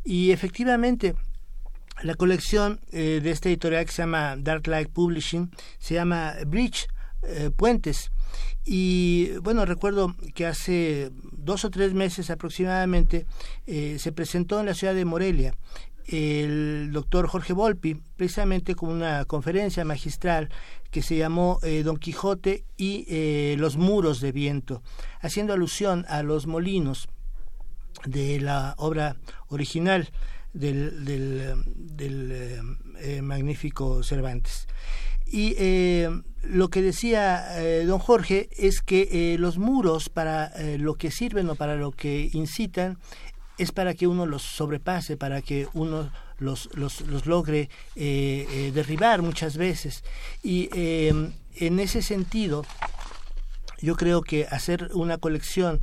Y 0.05 0.32
efectivamente, 0.32 1.15
la 2.01 2.15
colección 2.15 2.79
eh, 2.91 3.19
de 3.23 3.31
esta 3.31 3.49
editorial 3.49 3.85
que 3.85 3.91
se 3.91 4.01
llama 4.01 4.35
Dark 4.37 4.67
Light 4.67 4.89
Publishing 4.89 5.51
se 5.77 5.93
llama 5.93 6.33
Bridge 6.47 6.87
eh, 7.23 7.51
Puentes. 7.55 8.11
Y 8.65 9.31
bueno, 9.41 9.65
recuerdo 9.65 10.15
que 10.33 10.45
hace 10.45 11.11
dos 11.31 11.65
o 11.65 11.69
tres 11.69 11.93
meses 11.93 12.29
aproximadamente 12.29 13.25
eh, 13.67 13.97
se 13.99 14.11
presentó 14.11 14.59
en 14.59 14.65
la 14.65 14.73
ciudad 14.73 14.95
de 14.95 15.05
Morelia 15.05 15.55
el 16.05 16.89
doctor 16.91 17.27
Jorge 17.27 17.53
Volpi, 17.53 17.95
precisamente 18.17 18.75
con 18.75 18.89
una 18.89 19.23
conferencia 19.23 19.85
magistral 19.85 20.49
que 20.91 21.01
se 21.01 21.15
llamó 21.15 21.59
Don 21.85 21.95
Quijote 21.95 22.65
y 22.75 23.55
los 23.55 23.77
muros 23.77 24.19
de 24.19 24.33
viento, 24.33 24.83
haciendo 25.21 25.53
alusión 25.53 26.05
a 26.09 26.21
los 26.21 26.45
molinos 26.45 27.07
de 28.05 28.41
la 28.41 28.75
obra 28.77 29.15
original 29.47 30.09
del, 30.54 31.04
del, 31.04 32.32
eh, 32.32 32.62
eh, 32.99 33.22
magnífico 33.22 34.04
Cervantes. 34.04 34.68
Y 35.26 35.56
eh, 35.58 36.10
lo 36.43 36.70
que 36.70 36.82
decía 36.82 37.43
don 37.88 37.97
Jorge 37.97 38.49
es 38.56 38.82
que 38.82 39.36
los 39.39 39.58
muros 39.58 40.10
para 40.10 40.51
lo 40.78 40.93
que 40.95 41.10
sirven 41.10 41.49
o 41.49 41.56
para 41.56 41.76
lo 41.76 41.91
que 41.91 42.30
incitan 42.34 42.99
es 43.58 43.72
para 43.72 43.95
que 43.95 44.06
uno 44.06 44.28
los 44.28 44.43
sobrepase, 44.43 45.18
para 45.18 45.41
que 45.41 45.68
uno 45.74 46.12
los, 46.38 46.70
los, 46.74 47.01
los 47.01 47.26
logre 47.26 47.70
derribar 47.95 49.24
muchas 49.24 49.58
veces. 49.58 50.04
Y 50.43 50.70
en 50.76 51.80
ese 51.80 52.04
sentido, 52.04 52.64
yo 53.82 53.95
creo 53.95 54.22
que 54.22 54.45
hacer 54.45 54.91
una 54.93 55.18
colección 55.18 55.82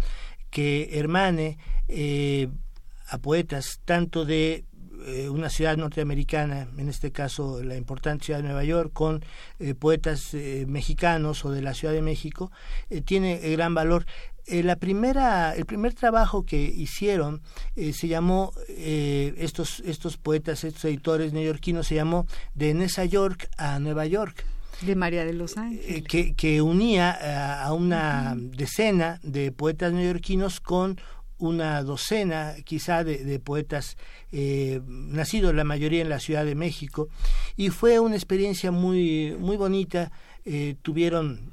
que 0.50 0.90
hermane 0.92 1.58
a 3.10 3.18
poetas 3.18 3.80
tanto 3.84 4.24
de 4.24 4.64
eh, 5.06 5.28
una 5.28 5.48
ciudad 5.48 5.76
norteamericana, 5.76 6.68
en 6.76 6.88
este 6.88 7.10
caso 7.10 7.62
la 7.62 7.76
importante 7.76 8.26
ciudad 8.26 8.40
de 8.40 8.44
Nueva 8.44 8.64
York, 8.64 8.90
con 8.92 9.24
eh, 9.58 9.74
poetas 9.74 10.34
eh, 10.34 10.64
mexicanos 10.68 11.44
o 11.44 11.50
de 11.50 11.62
la 11.62 11.74
Ciudad 11.74 11.94
de 11.94 12.02
México, 12.02 12.50
tiene 13.04 13.38
gran 13.56 13.74
valor. 13.74 14.06
Eh, 14.50 14.64
la 14.64 14.76
primera, 14.76 15.54
el 15.54 15.64
primer 15.64 15.94
trabajo 15.94 16.44
que 16.44 16.60
hicieron 16.60 17.40
eh, 17.76 17.92
se 17.92 18.08
llamó, 18.08 18.52
eh, 18.68 19.32
estos, 19.38 19.80
estos 19.86 20.16
poetas, 20.16 20.64
estos 20.64 20.84
editores 20.86 21.32
neoyorquinos, 21.32 21.86
se 21.86 21.94
llamó 21.94 22.26
De 22.54 22.74
Nesa 22.74 23.04
York 23.04 23.48
a 23.58 23.78
Nueva 23.78 24.06
York. 24.06 24.44
De 24.80 24.96
María 24.96 25.24
de 25.24 25.34
los 25.34 25.56
Ángeles. 25.56 26.02
que, 26.04 26.34
que 26.34 26.62
unía 26.62 27.12
a 27.62 27.72
una 27.74 28.34
decena 28.34 29.20
de 29.22 29.52
poetas 29.52 29.92
neoyorquinos 29.92 30.60
con 30.60 30.98
una 31.40 31.82
docena 31.82 32.54
quizá 32.64 33.02
de, 33.04 33.40
poetas 33.40 33.96
eh, 34.30 34.80
nacidos 34.86 35.54
la 35.54 35.64
mayoría 35.64 36.02
en 36.02 36.08
la 36.08 36.20
Ciudad 36.20 36.44
de 36.44 36.54
México 36.54 37.08
y 37.56 37.70
fue 37.70 37.98
una 37.98 38.14
experiencia 38.14 38.70
muy 38.70 39.34
muy 39.38 39.56
bonita 39.56 40.12
eh, 40.44 40.76
tuvieron 40.82 41.52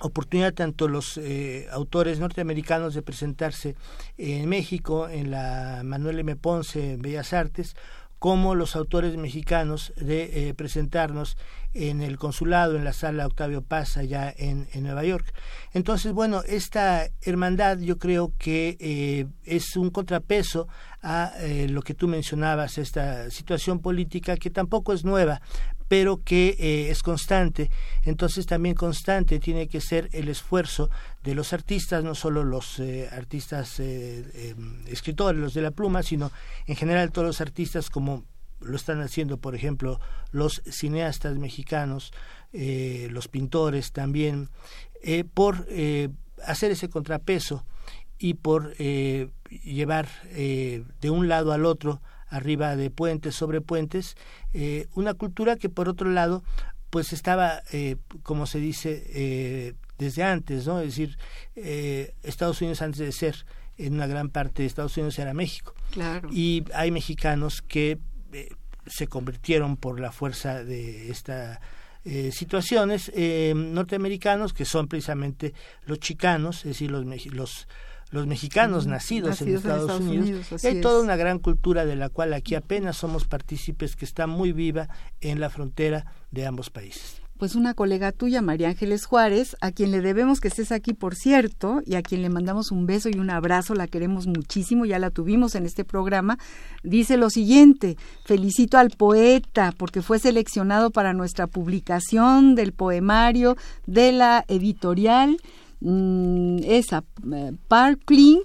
oportunidad 0.00 0.54
tanto 0.54 0.88
los 0.88 1.18
eh, 1.18 1.66
autores 1.70 2.20
norteamericanos 2.20 2.94
de 2.94 3.02
presentarse 3.02 3.74
en 4.16 4.48
México 4.48 5.08
en 5.08 5.30
la 5.30 5.82
Manuel 5.84 6.20
M. 6.20 6.36
Ponce 6.36 6.94
en 6.94 7.02
Bellas 7.02 7.32
Artes 7.32 7.74
como 8.18 8.54
los 8.54 8.76
autores 8.76 9.16
mexicanos 9.16 9.92
de 9.96 10.54
presentarnos 10.56 11.36
en 11.74 12.02
el 12.02 12.18
consulado, 12.18 12.76
en 12.76 12.84
la 12.84 12.92
sala 12.92 13.26
Octavio 13.26 13.62
Paz, 13.62 13.96
allá 13.96 14.34
en, 14.36 14.66
Nueva 14.82 15.04
York. 15.04 15.32
Entonces, 15.72 16.12
bueno, 16.12 16.42
esta 16.46 17.08
hermandad 17.22 17.78
yo 17.78 17.98
creo 17.98 18.32
que 18.38 18.76
eh, 18.80 19.26
es 19.44 19.76
un 19.76 19.90
contrapeso 19.90 20.68
a 21.02 21.32
eh, 21.38 21.68
lo 21.68 21.82
que 21.82 21.94
tú 21.94 22.08
mencionabas, 22.08 22.78
esta 22.78 23.30
situación 23.30 23.80
política 23.80 24.36
que 24.36 24.50
tampoco 24.50 24.92
es 24.92 25.04
nueva, 25.04 25.40
pero 25.88 26.22
que 26.22 26.56
eh, 26.58 26.90
es 26.90 27.02
constante. 27.02 27.70
Entonces 28.04 28.46
también 28.46 28.74
constante 28.74 29.40
tiene 29.40 29.68
que 29.68 29.80
ser 29.80 30.08
el 30.12 30.28
esfuerzo 30.28 30.90
de 31.22 31.34
los 31.34 31.52
artistas, 31.52 32.04
no 32.04 32.14
solo 32.14 32.44
los 32.44 32.80
artistas 33.10 33.80
escritores, 33.80 35.40
los 35.40 35.54
de 35.54 35.62
la 35.62 35.70
pluma, 35.70 36.02
sino 36.02 36.30
en 36.66 36.76
general 36.76 37.10
todos 37.10 37.26
los 37.26 37.40
artistas 37.40 37.90
como 37.90 38.24
lo 38.60 38.76
están 38.76 39.00
haciendo, 39.00 39.38
por 39.38 39.54
ejemplo, 39.54 40.00
los 40.30 40.62
cineastas 40.70 41.36
mexicanos, 41.38 42.12
eh, 42.52 43.08
los 43.10 43.28
pintores 43.28 43.92
también, 43.92 44.48
eh, 45.02 45.24
por 45.24 45.66
eh, 45.68 46.08
hacer 46.44 46.70
ese 46.70 46.88
contrapeso 46.88 47.64
y 48.18 48.34
por 48.34 48.74
llevar 48.76 50.08
de 50.24 51.10
un 51.10 51.28
lado 51.28 51.52
al 51.52 51.64
otro, 51.64 52.02
arriba 52.28 52.76
de 52.76 52.90
puentes, 52.90 53.34
sobre 53.34 53.60
puentes, 53.60 54.16
una 54.94 55.14
cultura 55.14 55.56
que 55.56 55.68
por 55.68 55.88
otro 55.88 56.10
lado, 56.10 56.42
pues 56.90 57.12
estaba, 57.12 57.62
como 58.22 58.46
se 58.46 58.58
dice, 58.58 59.74
desde 59.98 60.22
antes, 60.22 60.66
¿no? 60.66 60.80
Es 60.80 60.96
decir, 60.96 61.18
Estados 62.22 62.60
Unidos 62.60 62.82
antes 62.82 62.98
de 63.00 63.12
ser 63.12 63.46
en 63.78 63.94
una 63.94 64.06
gran 64.06 64.28
parte 64.28 64.62
de 64.62 64.66
Estados 64.66 64.96
Unidos 64.96 65.18
era 65.18 65.32
México. 65.32 65.74
Claro. 65.92 66.28
Y 66.32 66.64
hay 66.74 66.90
mexicanos 66.90 67.62
que 67.62 67.98
eh, 68.32 68.48
se 68.86 69.06
convirtieron 69.06 69.76
por 69.76 70.00
la 70.00 70.12
fuerza 70.12 70.64
de 70.64 71.10
estas 71.10 71.60
eh, 72.04 72.30
situaciones 72.32 73.10
eh, 73.14 73.52
norteamericanos 73.56 74.52
que 74.52 74.64
son 74.64 74.88
precisamente 74.88 75.54
los 75.84 76.00
chicanos, 76.00 76.58
es 76.58 76.64
decir, 76.64 76.90
los, 76.90 77.04
los 77.26 77.68
los 78.10 78.26
mexicanos 78.26 78.86
nacidos, 78.86 79.42
en, 79.42 79.54
Estados 79.54 80.00
Unidos. 80.00 80.64
hay 80.64 80.80
toda 80.80 81.02
una 81.02 81.16
gran 81.16 81.38
cultura 81.38 81.84
de 81.84 81.96
la 81.96 82.08
cual 82.08 82.32
aquí 82.32 82.54
apenas 82.54 82.96
somos 82.96 83.26
partícipes 83.26 83.96
que 83.96 84.04
está 84.04 84.26
muy 84.26 84.52
viva 84.52 84.88
en 85.20 85.40
la 85.40 85.50
frontera 85.50 86.06
de 86.30 86.46
ambos 86.46 86.70
países. 86.70 87.20
Pues 87.38 87.54
una 87.54 87.74
colega 87.74 88.10
tuya, 88.10 88.42
María 88.42 88.70
Ángeles 88.70 89.06
Juárez, 89.06 89.56
a 89.60 89.70
quien 89.70 89.92
le 89.92 90.00
debemos 90.00 90.40
que 90.40 90.48
estés 90.48 90.72
aquí, 90.72 90.92
por 90.92 91.14
cierto, 91.14 91.82
y 91.86 91.94
a 91.94 92.02
quien 92.02 92.22
le 92.22 92.30
mandamos 92.30 92.72
un 92.72 92.84
beso 92.84 93.08
y 93.08 93.20
un 93.20 93.30
abrazo, 93.30 93.74
la 93.74 93.86
queremos 93.86 94.26
muchísimo, 94.26 94.86
ya 94.86 94.98
la 94.98 95.10
tuvimos 95.10 95.54
en 95.54 95.64
este 95.64 95.84
programa, 95.84 96.36
dice 96.82 97.16
lo 97.16 97.30
siguiente, 97.30 97.96
felicito 98.24 98.76
al 98.76 98.90
poeta 98.90 99.72
porque 99.78 100.02
fue 100.02 100.18
seleccionado 100.18 100.90
para 100.90 101.12
nuestra 101.12 101.46
publicación 101.46 102.56
del 102.56 102.72
poemario 102.72 103.56
de 103.86 104.10
la 104.10 104.44
editorial, 104.48 105.36
mm, 105.80 106.58
esa, 106.64 107.04
eh, 107.32 107.52
Parkling, 107.68 108.40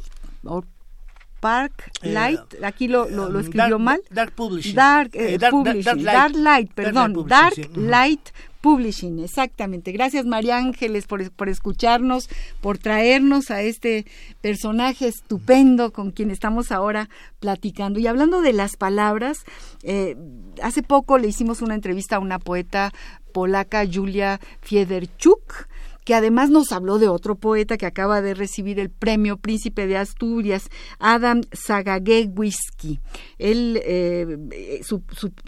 Park 1.43 1.91
eh, 2.01 2.13
Light, 2.13 2.39
aquí 2.63 2.88
lo, 2.88 3.09
lo, 3.09 3.27
um, 3.27 3.38
escribió 3.38 3.77
mal. 3.77 4.01
Dark 4.09 4.34
Publishing. 4.34 4.75
Dark, 4.75 5.09
eh, 5.13 5.38
Publishing. 5.51 6.03
Dark, 6.05 6.36
Light, 6.38 6.71
perdón. 6.73 7.27
Dark 7.27 7.55
Light 7.75 8.29
Publishing, 8.61 9.19
exactamente. 9.19 9.91
Gracias 9.91 10.25
María 10.25 10.55
Ángeles 10.55 11.05
por, 11.05 11.29
por, 11.31 11.49
escucharnos, 11.49 12.29
por 12.61 12.77
traernos 12.77 13.51
a 13.51 13.61
este 13.61 14.05
personaje 14.39 15.09
estupendo 15.09 15.91
con 15.91 16.11
quien 16.11 16.31
estamos 16.31 16.71
ahora 16.71 17.09
platicando. 17.41 17.99
Y 17.99 18.07
hablando 18.07 18.39
de 18.39 18.53
las 18.53 18.77
palabras, 18.77 19.39
eh, 19.84 20.15
hace 20.61 20.81
poco 20.81 21.17
le 21.17 21.27
hicimos 21.27 21.61
una 21.61 21.75
entrevista 21.75 22.15
a 22.15 22.19
una 22.19 22.39
poeta 22.39 22.93
polaca, 23.34 23.84
Julia 23.86 24.39
Fiederchuk, 24.61 25.67
que 26.06 26.16
además 26.16 26.49
nos 26.49 26.72
habló 26.72 26.99
de 26.99 27.08
otro 27.08 27.36
poeta 27.36 27.78
que 27.78 27.86
acaba 27.86 28.22
de 28.22 28.34
recibir 28.34 28.80
el 28.80 28.89
premio 28.89 29.38
Príncipe 29.38 29.88
de 29.88 29.97
Asturias, 29.97 30.70
Adam 30.99 31.41
Zagajewski. 31.56 32.99
Él, 33.38 33.80
eh, 33.84 34.82
su, 34.84 35.04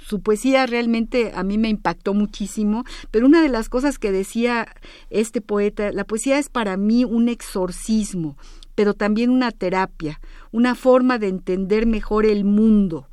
su, 0.05 0.21
poesía 0.21 0.65
realmente 0.65 1.31
a 1.35 1.43
mí 1.43 1.57
me 1.57 1.69
impactó 1.69 2.13
muchísimo, 2.13 2.83
pero 3.11 3.25
una 3.25 3.41
de 3.41 3.49
las 3.49 3.69
cosas 3.69 3.99
que 3.99 4.11
decía 4.11 4.67
este 5.09 5.41
poeta, 5.41 5.91
la 5.91 6.05
poesía 6.05 6.37
es 6.37 6.49
para 6.49 6.77
mí 6.77 7.05
un 7.05 7.29
exorcismo, 7.29 8.37
pero 8.75 8.93
también 8.93 9.29
una 9.29 9.51
terapia, 9.51 10.19
una 10.51 10.75
forma 10.75 11.17
de 11.17 11.27
entender 11.27 11.85
mejor 11.85 12.25
el 12.25 12.43
mundo. 12.45 13.07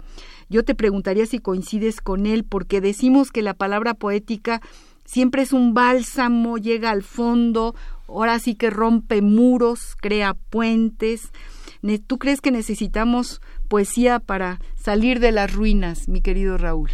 Yo 0.52 0.64
te 0.64 0.74
preguntaría 0.74 1.24
si 1.24 1.38
coincides 1.38 2.02
con 2.02 2.26
él, 2.26 2.44
porque 2.44 2.82
decimos 2.82 3.30
que 3.30 3.40
la 3.40 3.54
palabra 3.54 3.94
poética 3.94 4.60
siempre 5.04 5.42
es 5.42 5.52
un 5.52 5.74
bálsamo, 5.74 6.58
llega 6.58 6.90
al 6.90 7.02
fondo, 7.02 7.74
ahora 8.08 8.38
sí 8.38 8.54
que 8.54 8.70
rompe 8.70 9.22
muros, 9.22 9.96
crea 10.00 10.34
puentes. 10.34 11.30
¿Tú 12.06 12.18
crees 12.18 12.40
que 12.40 12.50
necesitamos 12.50 13.40
poesía 13.68 14.20
para 14.20 14.60
salir 14.76 15.18
de 15.18 15.32
las 15.32 15.52
ruinas, 15.52 16.08
mi 16.08 16.20
querido 16.20 16.56
Raúl? 16.56 16.90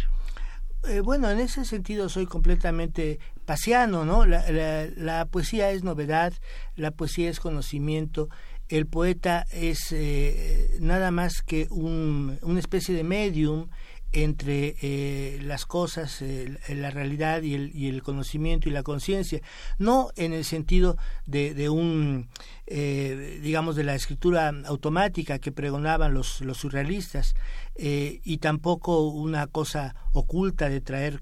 Eh, 0.87 1.01
bueno, 1.01 1.29
en 1.29 1.39
ese 1.39 1.65
sentido 1.65 2.07
soy 2.07 2.25
completamente 2.25 3.19
pasiano, 3.45 4.05
¿no? 4.05 4.25
La, 4.25 5.27
poesía 5.29 5.71
es 5.71 5.83
novedad, 5.83 6.33
la 6.75 6.91
poesía 6.91 7.29
es 7.29 7.39
conocimiento, 7.39 8.29
el 8.69 8.85
poeta 8.85 9.45
es 9.51 9.91
eh, 9.91 10.77
nada 10.79 11.11
más 11.11 11.41
que 11.41 11.67
un, 11.69 12.39
una 12.41 12.59
especie 12.59 12.95
de 12.95 13.03
medium 13.03 13.67
entre 14.11 14.75
eh, 14.81 15.39
las 15.43 15.65
cosas, 15.65 16.23
la 16.67 16.89
realidad 16.89 17.43
y 17.43 17.53
el, 17.53 17.75
y 17.75 17.89
el, 17.89 18.01
conocimiento 18.01 18.67
y 18.67 18.71
la 18.71 18.83
conciencia, 18.83 19.41
no 19.77 20.09
en 20.15 20.33
el 20.33 20.45
sentido 20.45 20.97
de, 21.27 21.53
de 21.53 21.69
un, 21.69 22.27
eh, 22.65 23.39
digamos, 23.43 23.75
de 23.75 23.83
la 23.83 23.95
escritura 23.95 24.51
automática 24.65 25.37
que 25.39 25.51
pregonaban 25.51 26.13
los, 26.13 26.41
los 26.41 26.57
surrealistas, 26.57 27.35
eh, 27.75 28.19
y 28.23 28.37
tampoco 28.37 29.07
una 29.07 29.47
cosa 29.47 29.95
oculta 30.13 30.69
de 30.69 30.81
traer 30.81 31.21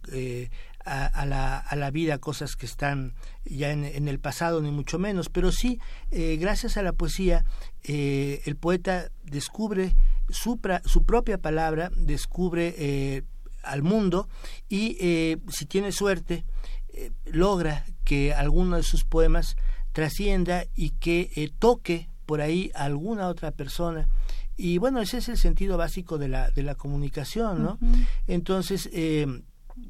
a, 0.86 1.26
la, 1.26 1.58
a, 1.58 1.76
la, 1.76 1.92
vida 1.92 2.18
cosas 2.18 2.56
que 2.56 2.66
están 2.66 3.14
ya 3.44 3.72
en, 3.72 4.08
el 4.08 4.20
pasado, 4.20 4.62
ni 4.62 4.72
mucho 4.72 4.98
menos, 4.98 5.28
pero 5.28 5.52
sí, 5.52 5.80
gracias 6.10 6.78
a 6.78 6.82
la 6.82 6.94
poesía, 6.94 7.44
el 7.84 8.56
poeta 8.56 9.12
descubre 9.26 9.94
su, 10.30 10.60
su 10.86 11.06
propia 11.06 11.38
palabra 11.38 11.92
descubre 11.96 12.74
eh, 12.78 13.24
al 13.64 13.84
mundo 13.84 14.28
y 14.70 14.98
eh, 15.00 15.38
si 15.50 15.66
tiene 15.66 15.92
suerte 15.92 16.46
eh, 16.90 17.12
logra 17.26 17.86
que 18.04 18.34
alguno 18.34 18.78
de 18.78 18.84
sus 18.84 19.04
poemas 19.04 19.56
trascienda 19.92 20.66
y 20.76 20.92
que 20.92 21.52
toque 21.60 22.10
por 22.26 22.42
ahí 22.42 22.72
a 22.76 22.84
alguna 22.84 23.30
otra 23.30 23.52
persona. 23.52 24.08
Y 24.56 24.78
bueno 24.78 25.02
ese 25.02 25.18
es 25.18 25.30
el 25.30 25.38
sentido 25.38 25.78
básico 25.78 26.18
de 26.18 26.30
la 26.30 26.52
de 26.52 26.64
la 26.64 26.76
comunicación 26.76 27.64
no 27.64 27.80
entonces 28.26 28.90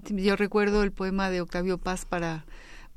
yo 0.10 0.36
recuerdo 0.36 0.84
el 0.84 0.92
poema 0.92 1.30
de 1.30 1.40
Octavio 1.40 1.78
Paz 1.78 2.06
para 2.06 2.46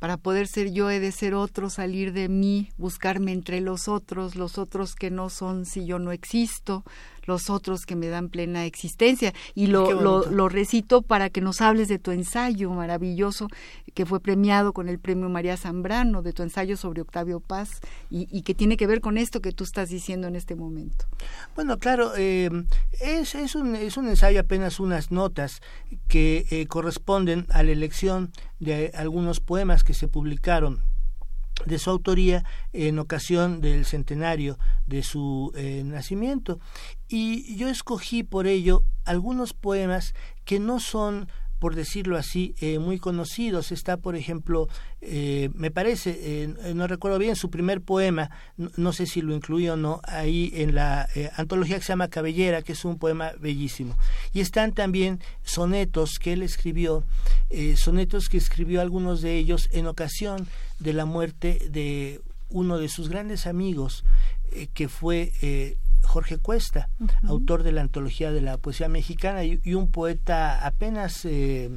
para 0.01 0.17
poder 0.17 0.49
ser 0.49 0.73
yo 0.73 0.91
he 0.91 0.99
de 0.99 1.13
ser 1.13 1.35
otro, 1.35 1.69
salir 1.71 2.13
de 2.13 2.29
mí, 2.29 2.71
buscarme 2.79 3.33
entre 3.33 3.61
los 3.61 3.87
otros, 3.87 4.35
los 4.35 4.57
otros 4.57 4.97
que 4.97 5.11
no 5.11 5.29
son 5.29 5.67
si 5.67 5.85
yo 5.85 5.99
no 5.99 6.11
existo, 6.11 6.85
los 7.25 7.51
otros 7.51 7.87
que 7.87 7.97
me 7.97 8.09
dan 8.09 8.29
plena 8.29 8.67
existencia. 8.67 9.33
Y 9.55 9.67
lo, 9.67 9.93
lo, 9.93 10.49
recito 10.49 11.03
para 11.03 11.31
que 11.31 11.41
nos 11.41 11.61
hables 11.61 11.89
de 11.89 11.99
tu 11.99 12.11
ensayo 12.11 12.71
maravilloso 12.71 13.49
que 13.95 14.07
fue 14.07 14.21
premiado 14.21 14.73
con 14.73 14.89
el 14.89 14.99
premio 14.99 15.29
María 15.29 15.57
Zambrano, 15.57 16.23
de 16.23 16.33
tu 16.33 16.43
ensayo 16.43 16.77
sobre 16.77 17.03
Octavio 17.03 17.41
Paz 17.41 17.81
y, 18.09 18.43
que 18.43 18.55
tiene 18.55 18.77
que 18.77 18.87
ver 18.87 19.01
con 19.01 19.19
esto 19.19 19.41
que 19.41 19.53
tú 19.53 19.65
estás 19.65 19.89
diciendo 19.89 20.29
en 20.29 20.37
este 20.37 20.55
momento. 20.55 21.07
Bueno, 21.55 21.79
claro, 21.79 22.13
eh, 22.17 22.51
es, 23.01 23.35
es, 23.35 23.55
un, 23.55 23.75
es 23.75 23.97
un 23.97 24.09
ensayo 24.09 24.41
apenas 24.41 24.81
unas 24.81 25.11
notas 25.11 25.61
que 26.09 26.47
eh, 26.51 26.67
corresponden 26.67 27.47
a 27.51 27.63
la 27.63 27.73
elección 27.73 28.33
de 28.59 28.93
algunos 28.95 29.41
poemas 29.41 29.85
que 29.85 29.95
se 29.95 30.09
publicaron 30.09 30.83
de 31.67 31.79
su 31.79 31.91
autoría 31.91 32.45
en 32.73 32.99
ocasión 32.99 33.61
del 33.61 33.85
centenario 33.85 34.59
de 34.87 35.03
su 35.03 35.53
eh, 35.55 35.83
nacimiento. 35.85 36.61
Y 37.09 37.57
yo 37.57 37.69
escogí 37.69 38.23
por 38.23 38.47
ello 38.47 38.85
algunos 39.05 39.53
poemas 39.53 40.15
que 40.45 40.61
no 40.61 40.81
son 40.81 41.29
por 41.61 41.77
decirlo 41.77 42.17
así, 42.17 42.55
eh, 42.61 42.79
muy 42.79 42.99
conocidos. 42.99 43.71
Está, 43.71 43.99
por 43.99 44.17
ejemplo, 44.17 44.67
eh, 45.03 45.51
me 45.55 45.71
parece, 45.71 46.19
eh, 46.21 46.75
no 46.75 46.87
recuerdo 46.87 47.19
bien, 47.19 47.37
su 47.37 47.51
primer 47.51 47.83
poema, 47.83 48.31
no, 48.57 48.93
sé 48.93 49.07
si 49.07 49.21
lo 49.21 49.35
incluí 49.35 49.69
o 49.69 49.77
no, 49.77 50.01
ahí 50.05 50.51
en 50.55 50.75
la 50.75 51.09
antología 51.37 51.77
que 51.77 51.85
se 51.85 51.93
llama 51.93 52.09
Cabellera, 52.09 52.63
que 52.63 52.73
es 52.73 52.85
un 52.85 52.99
poema 52.99 53.33
bellísimo. 53.39 53.97
Y 54.33 54.41
están 54.41 54.73
también 54.73 55.21
sonetos 55.45 56.19
que 56.19 56.33
él 56.33 56.43
escribió, 56.43 57.05
sonetos 57.77 58.29
que 58.31 58.39
escribió 58.39 58.81
algunos 58.81 59.21
de 59.21 59.37
ellos 59.37 59.69
en 59.73 59.87
ocasión 59.87 60.49
de 60.79 60.95
la 60.95 61.05
muerte 61.05 61.69
de 61.71 62.23
uno 62.49 62.79
de 62.79 62.89
sus 62.89 63.11
grandes 63.11 63.47
amigos, 63.47 64.05
que 64.73 64.89
fue 64.89 65.77
Jorge 66.03 66.39
Cuesta, 66.39 66.89
autor 67.23 67.63
de 67.63 67.73
la 67.73 67.83
antología 67.83 68.31
de 68.33 68.41
la 68.41 68.57
poesía 68.59 68.89
mexicana 68.89 69.45
y, 69.45 69.75
un 69.75 69.91
poeta 69.91 70.67
apenas 70.67 71.25
eh, 71.25 71.71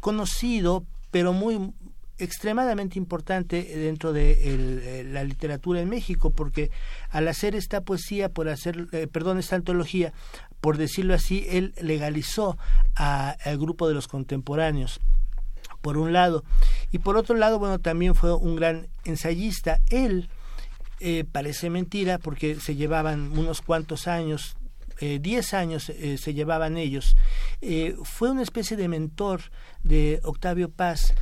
conocido, 0.00 0.84
pero 1.10 1.32
muy 1.32 1.72
extremadamente 2.18 2.98
importante 2.98 3.62
dentro 3.76 4.12
de 4.12 4.38
eh, 4.40 5.04
la 5.04 5.24
literatura 5.24 5.80
en 5.80 5.88
México, 5.88 6.30
porque 6.30 6.70
al 7.10 7.26
hacer 7.28 7.54
esta 7.56 7.80
poesía, 7.80 8.28
por 8.28 8.48
hacer, 8.48 8.86
eh, 8.92 9.06
perdón, 9.06 9.38
esta 9.38 9.56
antología, 9.56 10.12
por 10.60 10.76
decirlo 10.76 11.14
así, 11.14 11.46
él 11.48 11.74
legalizó 11.80 12.56
al 12.94 13.58
grupo 13.58 13.88
de 13.88 13.94
los 13.94 14.08
contemporáneos 14.08 15.00
por 15.80 15.98
un 15.98 16.12
lado. 16.12 16.44
Y 16.92 16.98
por 16.98 17.16
otro 17.16 17.36
lado, 17.36 17.58
bueno, 17.58 17.78
también 17.78 18.14
fue 18.14 18.34
un 18.34 18.56
gran 18.56 18.88
ensayista. 19.04 19.80
Él 19.90 20.30
eh, 21.00 21.24
parece 21.30 21.70
mentira 21.70 22.18
porque 22.18 22.56
se 22.56 22.76
llevaban 22.76 23.36
unos 23.36 23.60
cuantos 23.60 24.06
años, 24.06 24.56
eh, 25.00 25.18
diez 25.20 25.54
años 25.54 25.88
eh, 25.90 26.18
se 26.18 26.34
llevaban 26.34 26.76
ellos. 26.76 27.16
fue 28.04 28.30
una 28.30 28.42
especie 28.42 28.76
de 28.76 28.88
mentor 28.88 29.40
de 29.82 30.20
Octavio 30.22 30.70
Paz 30.70 31.14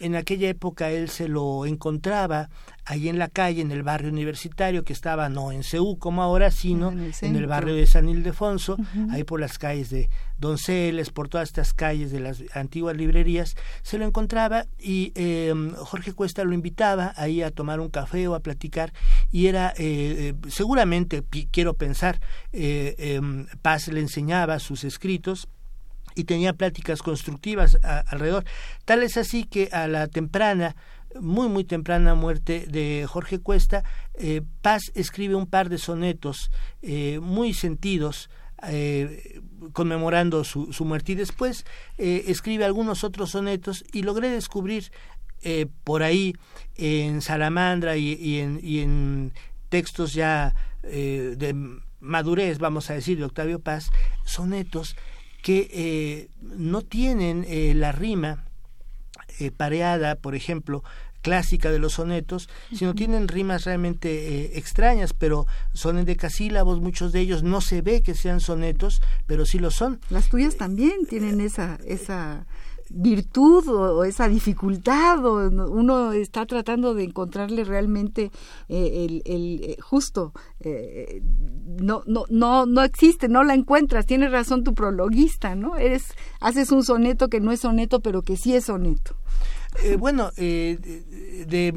en 0.00 0.16
aquella 0.16 0.48
época 0.48 0.90
él 0.90 1.08
se 1.08 1.28
lo 1.28 1.66
encontraba 1.66 2.50
ahí 2.84 3.08
en 3.08 3.18
la 3.18 3.28
calle, 3.28 3.62
en 3.62 3.70
el 3.70 3.82
barrio 3.82 4.10
universitario, 4.10 4.84
que 4.84 4.92
estaba 4.92 5.28
no 5.28 5.52
en 5.52 5.62
Ceú 5.62 5.98
como 5.98 6.22
ahora, 6.22 6.50
sino 6.50 6.90
en 6.90 7.36
el, 7.36 7.46
barrio 7.46 7.74
de 7.74 7.86
San 7.86 8.08
Ildefonso, 8.08 8.76
ahí 9.10 9.22
por 9.24 9.40
las 9.40 9.58
calles 9.58 9.90
de 9.90 10.10
Donceles, 10.38 11.10
por 11.10 11.28
todas 11.28 11.48
estas 11.48 11.74
calles 11.74 12.10
de 12.10 12.18
las 12.18 12.42
antiguas 12.54 12.96
librerías, 12.96 13.54
se 13.82 13.98
lo 13.98 14.04
encontraba 14.04 14.66
y 14.78 15.12
em, 15.14 15.72
Jorge 15.74 16.12
Cuesta 16.12 16.42
lo 16.42 16.52
invitaba 16.52 17.12
ahí 17.16 17.42
a 17.42 17.52
tomar 17.52 17.78
un 17.78 17.88
café 17.88 18.26
o 18.26 18.34
a 18.34 18.40
platicar 18.40 18.92
y 19.30 19.46
era, 19.46 19.70
eh, 19.78 20.34
eh, 20.34 20.34
seguramente, 20.48 21.22
quiero 21.52 21.74
pensar, 21.74 22.20
eh, 22.52 22.96
em, 22.98 23.46
Paz 23.62 23.86
le 23.88 24.00
enseñaba 24.00 24.58
sus 24.58 24.82
escritos, 24.82 25.48
y 26.14 26.24
tenía 26.24 26.52
pláticas 26.52 27.02
constructivas 27.02 27.78
alrededor. 27.82 28.44
Tal 28.84 29.02
es 29.02 29.16
así 29.16 29.44
que 29.44 29.68
a 29.72 29.88
la 29.88 30.06
temprana, 30.08 30.76
muy 31.20 31.48
muy 31.48 31.64
temprana 31.64 32.14
muerte 32.14 32.66
de 32.68 33.06
Jorge 33.08 33.38
Cuesta, 33.38 33.84
eh, 34.14 34.42
Paz 34.62 34.92
escribe 34.94 35.34
un 35.34 35.46
par 35.46 35.68
de 35.68 35.78
sonetos 35.78 36.50
eh, 36.80 37.18
muy 37.20 37.54
sentidos 37.54 38.30
eh, 38.68 39.40
conmemorando 39.72 40.44
su, 40.44 40.72
su, 40.72 40.84
muerte 40.84 41.12
y 41.12 41.14
después 41.16 41.66
escribe 41.98 42.64
algunos 42.64 43.02
otros 43.02 43.30
sonetos 43.30 43.84
y 43.92 44.02
logré 44.02 44.30
descubrir 44.30 44.92
por 45.82 46.04
ahí 46.04 46.34
en 46.76 47.20
Salamandra 47.20 47.96
y, 47.96 48.38
en, 48.38 48.60
y 48.62 48.78
en 48.78 49.32
textos 49.68 50.14
ya 50.14 50.54
de 50.82 51.80
madurez, 52.02 52.58
vamos 52.58 52.90
a 52.90 52.94
decir, 52.94 53.18
de 53.18 53.24
Octavio 53.24 53.60
Paz, 53.60 53.90
sonetos 54.24 54.96
que 55.42 55.68
eh, 55.72 56.30
no 56.40 56.82
tienen 56.82 57.44
eh, 57.48 57.74
la 57.74 57.92
rima 57.92 58.44
eh, 59.38 59.50
pareada, 59.50 60.14
por 60.14 60.34
ejemplo, 60.34 60.84
clásica 61.20 61.70
de 61.70 61.78
los 61.78 61.94
sonetos, 61.94 62.48
sino 62.74 62.94
tienen 62.94 63.28
rimas 63.28 63.64
realmente 63.64 64.58
extrañas, 64.58 65.12
pero 65.12 65.46
son 65.72 65.98
en 65.98 66.04
decasílabos, 66.04 66.80
muchos 66.80 67.12
de 67.12 67.20
ellos 67.20 67.44
no 67.44 67.60
se 67.60 67.80
ve 67.80 68.02
que 68.02 68.14
sean 68.14 68.40
sonetos, 68.40 69.02
pero 69.26 69.46
sí 69.46 69.60
lo 69.60 69.70
son. 69.70 70.00
Las 70.10 70.28
tuyas 70.30 70.56
también 70.56 71.06
tienen 71.06 71.40
esa 71.40 71.78
esa 71.86 72.44
virtud 72.94 73.66
o, 73.68 74.04
esa 74.04 74.28
dificultad 74.28 75.24
o 75.24 75.48
uno 75.70 76.12
está 76.12 76.46
tratando 76.46 76.94
de 76.94 77.04
encontrarle 77.04 77.64
realmente 77.64 78.30
eh, 78.68 79.04
el, 79.04 79.22
el, 79.24 79.60
eh, 79.64 79.76
justo 79.80 80.32
eh, 80.60 81.22
no 81.80 82.02
no 82.06 82.24
no 82.28 82.66
no 82.66 82.82
existe 82.82 83.28
no 83.28 83.42
la 83.44 83.54
encuentras. 83.54 84.06
Tienes 84.06 84.30
razón 84.30 84.64
tu 84.64 84.74
prologuista 84.74 85.54
no 85.54 85.76
eres 85.76 86.04
haces 86.40 86.70
un 86.70 86.84
soneto 86.84 87.28
que 87.28 87.40
no 87.40 87.52
es 87.52 87.60
soneto 87.60 88.00
pero 88.00 88.22
que 88.22 88.36
sí 88.36 88.54
es 88.54 88.64
soneto. 88.66 89.16
Bueno, 89.98 90.30
de, 91.46 91.72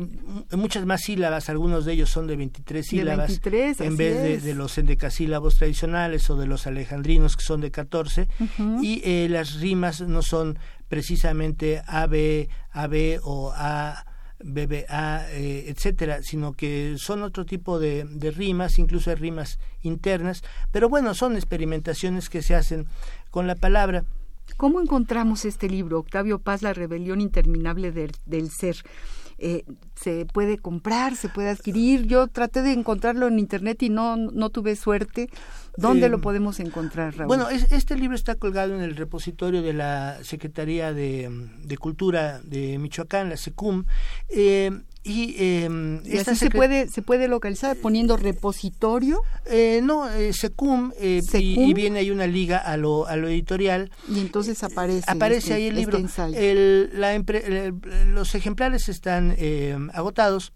muchas 0.51 0.85
más 0.85 1.01
sílabas, 1.01 1.49
algunos 1.49 1.85
de 1.85 1.93
ellos 1.93 2.09
son 2.09 2.27
de 2.27 2.35
23 2.35 2.85
sílabas, 2.85 3.41
en 3.79 3.97
vez 3.97 4.43
de, 4.43 4.53
los 4.55 4.77
endecasílabos 4.77 5.57
tradicionales 5.57 6.29
o 6.29 6.35
de 6.35 6.47
los 6.47 6.67
alejandrinos 6.67 7.35
que 7.35 7.43
son 7.43 7.61
de 7.61 7.71
14, 7.71 8.27
y 8.81 9.01
eh, 9.03 9.27
las 9.29 9.55
rimas 9.55 10.01
no 10.01 10.21
son 10.21 10.57
precisamente 10.87 11.81
AB, 11.87 12.47
AB 12.71 13.19
o 13.23 13.51
A. 13.55 14.05
BBA, 14.37 15.31
eh, 15.31 15.69
etcétera, 15.69 16.21
sino 16.21 16.51
que 16.53 16.97
son 16.99 17.23
otro 17.23 17.45
tipo 17.45 17.79
de, 17.79 18.03
de, 18.03 18.31
rimas, 18.31 18.77
incluso 18.77 19.09
hay 19.09 19.15
rimas 19.15 19.59
internas, 19.81 20.43
pero 20.71 20.89
bueno, 20.89 21.13
son 21.15 21.35
experimentaciones 21.35 22.29
que 22.29 22.41
se 22.41 22.53
hacen 22.53 22.85
con 23.31 23.47
la 23.47 23.55
palabra. 23.55 24.03
¿Cómo 24.57 24.79
encontramos 24.79 25.43
este 25.43 25.67
libro, 25.67 25.99
Octavio 25.99 26.39
Paz, 26.39 26.61
La 26.61 26.73
rebelión 26.73 27.19
interminable 27.19 27.91
del, 27.91 28.49
ser? 28.51 28.77
Eh, 29.37 29.63
se 29.95 30.25
puede 30.25 30.57
comprar, 30.57 31.15
se 31.15 31.29
puede 31.29 31.49
adquirir. 31.49 32.05
Yo 32.07 32.27
traté 32.27 32.61
de 32.61 32.71
encontrarlo 32.73 33.27
en 33.27 33.39
internet 33.39 33.83
y 33.83 33.89
no, 33.89 34.15
no 34.17 34.49
tuve 34.49 34.75
suerte. 34.75 35.29
¿Dónde 35.77 36.09
lo 36.09 36.15
em, 36.15 36.21
podemos 36.21 36.59
encontrar, 36.59 37.15
Raúl? 37.15 37.27
Bueno, 37.27 37.49
este 37.49 37.97
libro 37.97 38.15
está 38.15 38.35
colgado 38.35 38.75
en 38.75 38.81
el 38.81 38.95
repositorio 38.95 39.61
de 39.61 39.73
la 39.73 40.19
Secretaría 40.23 40.93
de, 40.93 41.29
Cultura 41.79 42.39
de 42.43 42.77
Michoacán, 42.77 43.29
la 43.29 43.37
SECUM. 43.37 43.85
Eh, 44.29 44.71
y, 45.05 45.35
eh, 45.37 46.25
se 46.35 46.49
puede 46.49 46.87
se 46.89 47.03
puede 47.03 47.27
localizar 47.27 47.77
poniendo 47.77 48.17
repositorio. 48.17 49.21
Eh, 49.45 49.79
no 49.83 50.09
eh, 50.09 50.33
secum, 50.33 50.91
eh, 50.99 51.21
Y, 51.33 51.73
viene 51.75 51.99
ahí 51.99 52.09
una 52.09 52.25
liga 52.25 52.57
a 52.57 52.75
lo 52.75 53.05
a 53.05 53.15
lo 53.15 53.27
editorial. 53.27 53.91
Y 54.09 54.19
entonces 54.19 54.63
aparece 54.63 55.05
aparece 55.07 55.37
este, 55.37 55.53
ahí 55.53 55.67
el 55.67 55.75
libro. 55.75 55.99
este 55.99 56.51
el, 56.51 56.89
la, 56.99 57.23
los 58.07 58.33
ejemplares 58.33 58.89
están 58.89 59.35
agotados. 59.93 60.53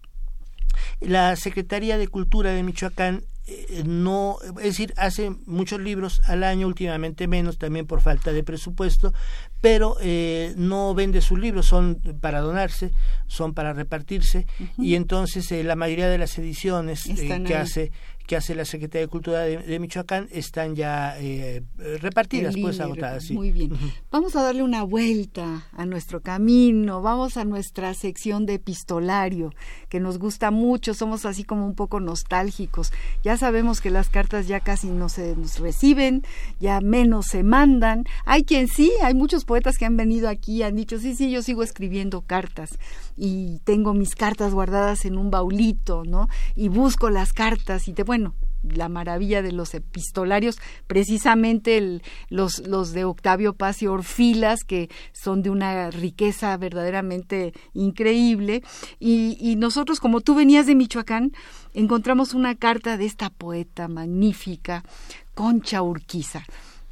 La 1.00 1.36
Secretaría 1.36 1.96
de 1.96 2.08
Cultura 2.08 2.50
de 2.50 2.62
Michoacán 2.64 3.22
eh, 3.50 3.82
no, 3.84 4.36
es 4.58 4.64
decir, 4.64 4.94
hace 4.96 5.30
muchos 5.46 5.80
libros 5.80 6.22
al 6.26 6.44
año, 6.44 6.68
últimamente 6.68 7.26
menos, 7.26 7.58
también 7.58 7.86
por 7.86 8.00
falta 8.00 8.32
de 8.32 8.44
presupuesto, 8.44 9.12
pero 9.60 9.96
eh, 10.00 10.54
no 10.56 10.94
vende 10.94 11.20
sus 11.20 11.38
libros, 11.38 11.66
son 11.66 12.00
para 12.20 12.40
donarse, 12.40 12.92
son 13.26 13.54
para 13.54 13.72
repartirse, 13.72 14.46
y 14.78 14.94
entonces 14.94 15.50
eh, 15.52 15.64
la 15.64 15.76
mayoría 15.76 16.08
de 16.08 16.18
las 16.18 16.38
ediciones 16.38 17.04
que 17.46 17.54
hace 17.54 17.92
que 18.30 18.36
hace 18.36 18.54
la 18.54 18.64
Secretaría 18.64 19.06
de 19.06 19.08
Cultura 19.08 19.40
de, 19.40 19.78
Michoacán 19.80 20.28
están 20.30 20.76
ya 20.76 21.18
eh, 21.18 21.64
repartidas, 22.00 22.54
pues 22.62 22.78
agotadas. 22.78 23.28
Muy 23.32 23.50
bien. 23.50 23.72
Vamos 24.12 24.36
a 24.36 24.42
darle 24.44 24.62
una 24.62 24.84
vuelta 24.84 25.66
a 25.72 25.84
nuestro 25.84 26.20
camino, 26.20 27.02
vamos 27.02 27.36
a 27.36 27.44
nuestra 27.44 27.92
sección 27.92 28.46
de 28.46 28.54
epistolario, 28.54 29.52
que 29.88 29.98
nos 29.98 30.20
gusta 30.20 30.52
mucho, 30.52 30.94
somos 30.94 31.26
así 31.26 31.42
como 31.42 31.66
un 31.66 31.74
poco 31.74 31.98
nostálgicos. 31.98 32.92
Ya 33.24 33.36
sabemos 33.36 33.80
que 33.80 33.90
las 33.90 34.10
cartas 34.10 34.46
ya 34.46 34.60
casi 34.60 34.86
no 34.90 35.08
se 35.08 35.34
nos 35.34 35.58
reciben, 35.58 36.22
ya 36.60 36.80
menos 36.80 37.26
se 37.26 37.42
mandan. 37.42 38.04
Hay 38.26 38.44
quien 38.44 38.68
sí, 38.68 38.92
hay 39.02 39.14
muchos 39.14 39.44
poetas 39.50 39.78
que 39.78 39.84
han 39.84 39.96
venido 39.96 40.28
aquí 40.28 40.62
han 40.62 40.76
dicho, 40.76 41.00
sí, 41.00 41.16
sí, 41.16 41.28
yo 41.28 41.42
sigo 41.42 41.64
escribiendo 41.64 42.20
cartas 42.20 42.78
y 43.16 43.58
tengo 43.64 43.94
mis 43.94 44.14
cartas 44.14 44.54
guardadas 44.54 45.04
en 45.04 45.18
un 45.18 45.32
baulito, 45.32 46.04
¿no? 46.04 46.28
Y 46.54 46.68
busco 46.68 47.10
las 47.10 47.32
cartas 47.32 47.88
y 47.88 47.92
te, 47.92 48.04
bueno, 48.04 48.36
la 48.62 48.88
maravilla 48.88 49.42
de 49.42 49.50
los 49.50 49.74
epistolarios, 49.74 50.60
precisamente 50.86 52.00
los, 52.28 52.60
los 52.60 52.92
de 52.92 53.02
Octavio 53.02 53.54
Paz 53.54 53.82
y 53.82 53.88
Orfilas, 53.88 54.62
que 54.62 54.88
son 55.12 55.42
de 55.42 55.50
una 55.50 55.90
riqueza 55.90 56.56
verdaderamente 56.56 57.52
increíble. 57.74 58.62
Y 59.00 59.56
nosotros, 59.56 59.98
como 59.98 60.20
tú 60.20 60.36
venías 60.36 60.66
de 60.66 60.76
Michoacán, 60.76 61.32
encontramos 61.74 62.34
una 62.34 62.54
carta 62.54 62.96
de 62.96 63.06
esta 63.06 63.30
poeta 63.30 63.88
magnífica, 63.88 64.84
Concha 65.34 65.82
Urquiza 65.82 66.44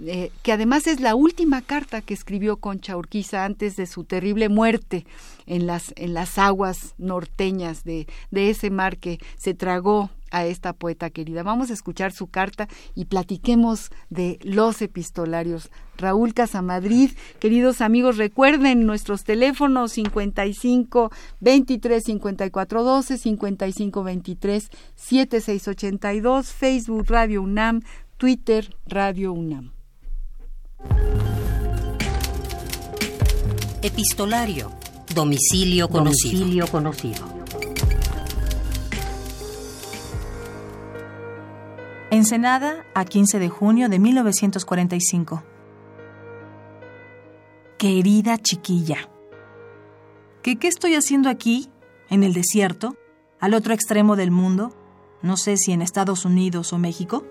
eh, 0.04 0.30
que 0.42 0.52
además 0.52 0.86
es 0.86 1.00
la 1.00 1.14
última 1.14 1.62
carta 1.62 2.02
que 2.02 2.14
escribió 2.14 2.58
Concha 2.58 2.96
Urquiza 2.96 3.44
antes 3.44 3.76
de 3.76 3.86
su 3.86 4.04
terrible 4.04 4.48
muerte 4.48 5.06
en 5.46 5.66
las, 5.66 5.92
en 5.96 6.14
las 6.14 6.38
aguas 6.38 6.94
norteñas 6.98 7.84
de, 7.84 8.06
de 8.30 8.50
ese 8.50 8.70
mar 8.70 8.98
que 8.98 9.18
se 9.36 9.54
tragó 9.54 10.10
a 10.30 10.46
esta 10.46 10.72
poeta 10.72 11.10
querida. 11.10 11.42
Vamos 11.42 11.70
a 11.70 11.74
escuchar 11.74 12.12
su 12.12 12.28
carta 12.28 12.68
y 12.94 13.06
platiquemos 13.06 13.90
de 14.10 14.38
los 14.42 14.82
epistolarios. 14.82 15.70
Raúl 15.96 16.34
Casamadrid, 16.34 17.10
queridos 17.40 17.80
amigos, 17.80 18.18
recuerden 18.18 18.86
nuestros 18.86 19.24
teléfonos 19.24 19.92
55 19.92 21.10
23 21.40 22.04
54 22.04 22.84
12, 22.84 23.18
55 23.18 24.02
23 24.04 24.70
76 24.94 25.68
82, 25.68 26.52
Facebook 26.52 27.06
Radio 27.08 27.42
UNAM, 27.42 27.82
Twitter 28.16 28.76
Radio 28.86 29.32
UNAM. 29.32 29.77
Epistolario. 33.82 34.72
Domicilio 35.14 35.88
conocido. 35.88 36.38
Domicilio 36.38 36.66
conocido. 36.66 37.26
Ensenada, 42.10 42.84
a 42.94 43.04
15 43.04 43.38
de 43.38 43.48
junio 43.48 43.88
de 43.88 43.98
1945. 43.98 45.44
Querida 47.78 48.38
chiquilla, 48.38 49.08
¿qué, 50.42 50.58
¿qué 50.58 50.66
estoy 50.66 50.94
haciendo 50.94 51.28
aquí, 51.28 51.70
en 52.10 52.24
el 52.24 52.32
desierto, 52.32 52.96
al 53.38 53.54
otro 53.54 53.74
extremo 53.74 54.16
del 54.16 54.32
mundo? 54.32 54.74
No 55.22 55.36
sé 55.36 55.56
si 55.56 55.72
en 55.72 55.82
Estados 55.82 56.24
Unidos 56.24 56.72
o 56.72 56.78
México. 56.78 57.24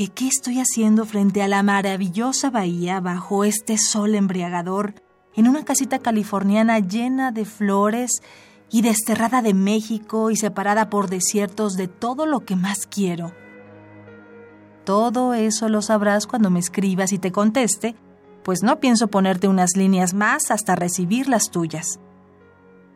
¿Qué, 0.00 0.08
¿Qué 0.08 0.28
estoy 0.28 0.60
haciendo 0.60 1.04
frente 1.04 1.42
a 1.42 1.46
la 1.46 1.62
maravillosa 1.62 2.48
bahía 2.48 3.00
bajo 3.00 3.44
este 3.44 3.76
sol 3.76 4.14
embriagador, 4.14 4.94
en 5.36 5.46
una 5.46 5.62
casita 5.66 5.98
californiana 5.98 6.78
llena 6.78 7.32
de 7.32 7.44
flores 7.44 8.22
y 8.70 8.80
desterrada 8.80 9.42
de 9.42 9.52
México 9.52 10.30
y 10.30 10.36
separada 10.36 10.88
por 10.88 11.10
desiertos 11.10 11.74
de 11.74 11.86
todo 11.86 12.24
lo 12.24 12.46
que 12.46 12.56
más 12.56 12.86
quiero. 12.86 13.34
Todo 14.84 15.34
eso 15.34 15.68
lo 15.68 15.82
sabrás 15.82 16.26
cuando 16.26 16.48
me 16.48 16.60
escribas 16.60 17.12
y 17.12 17.18
te 17.18 17.30
conteste, 17.30 17.94
pues 18.42 18.62
no 18.62 18.80
pienso 18.80 19.08
ponerte 19.08 19.48
unas 19.48 19.76
líneas 19.76 20.14
más 20.14 20.50
hasta 20.50 20.76
recibir 20.76 21.28
las 21.28 21.50
tuyas. 21.50 22.00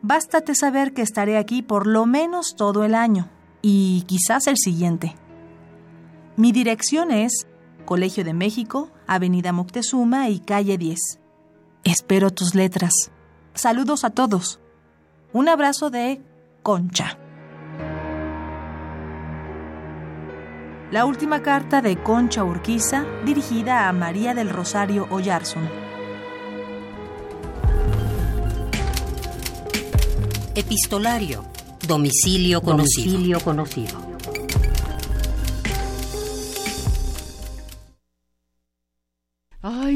Bástate 0.01 0.55
saber 0.55 0.91
que 0.91 1.03
estaré 1.03 1.37
aquí 1.37 1.61
por 1.61 1.85
lo 1.85 2.07
menos 2.07 2.55
todo 2.55 2.83
el 2.83 2.95
año, 2.95 3.29
y 3.61 4.05
quizás 4.07 4.47
el 4.47 4.57
siguiente. 4.57 5.15
Mi 6.37 6.51
dirección 6.51 7.11
es 7.11 7.47
Colegio 7.85 8.25
de 8.25 8.33
México, 8.33 8.91
Avenida 9.07 9.53
Moctezuma 9.53 10.27
y 10.27 10.39
Calle 10.39 10.77
10. 10.77 10.99
Espero 11.85 12.29
tus 12.29 12.55
letras. 12.55 12.91
Saludos 13.53 14.03
a 14.03 14.09
todos. 14.09 14.59
Un 15.31 15.47
abrazo 15.47 15.89
de 15.89 16.21
Concha. 16.61 17.17
La 20.91 21.05
última 21.05 21.41
carta 21.41 21.81
de 21.81 22.03
Concha 22.03 22.43
Urquiza 22.43 23.05
dirigida 23.25 23.87
a 23.87 23.93
María 23.93 24.33
del 24.33 24.49
Rosario 24.49 25.07
Oyarzún. 25.11 25.69
Epistolario. 30.53 31.45
Domicilio 31.87 32.61
conocido. 32.61 33.11
Domicilio 33.11 33.39
conocido. 33.39 34.04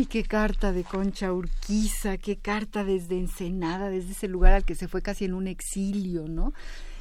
Qué 0.10 0.24
carta 0.24 0.74
de 0.74 0.84
Concha 0.84 1.32
Urquiza, 1.32 2.18
qué 2.18 2.38
carta 2.38 2.84
desde 2.84 3.18
Ensenada, 3.18 3.89
desde 3.89 4.12
ese 4.12 4.28
lugar 4.28 4.53
al 4.53 4.66
que 4.66 4.76
se 4.76 4.88
fue 4.88 5.01
casi 5.03 5.26
en 5.26 5.36
un 5.36 5.47
exilio, 5.47 6.28
¿no? 6.28 6.51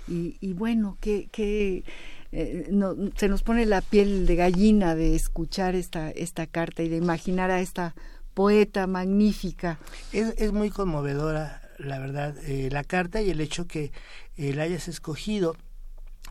Y, 0.06 0.54
bueno, 0.54 0.96
qué, 1.02 1.28
qué 1.30 1.84
eh, 2.32 2.70
se 3.16 3.28
nos 3.28 3.42
pone 3.42 3.66
la 3.66 3.82
piel 3.82 4.26
de 4.26 4.36
gallina 4.36 4.94
de 4.94 5.14
escuchar 5.14 5.74
esta, 5.74 6.10
esta 6.10 6.46
carta 6.46 6.82
y 6.82 6.88
de 6.88 6.96
imaginar 6.96 7.50
a 7.50 7.60
esta 7.60 7.94
poeta 8.32 8.86
magnífica. 8.86 9.78
Es, 10.14 10.32
es 10.38 10.52
muy 10.52 10.70
conmovedora, 10.70 11.60
la 11.76 11.98
verdad, 11.98 12.34
eh, 12.44 12.70
la 12.72 12.84
carta 12.84 13.20
y 13.20 13.28
el 13.28 13.42
hecho 13.42 13.66
que 13.66 13.92
eh, 14.38 14.54
la 14.54 14.62
hayas 14.62 14.88
escogido. 14.88 15.56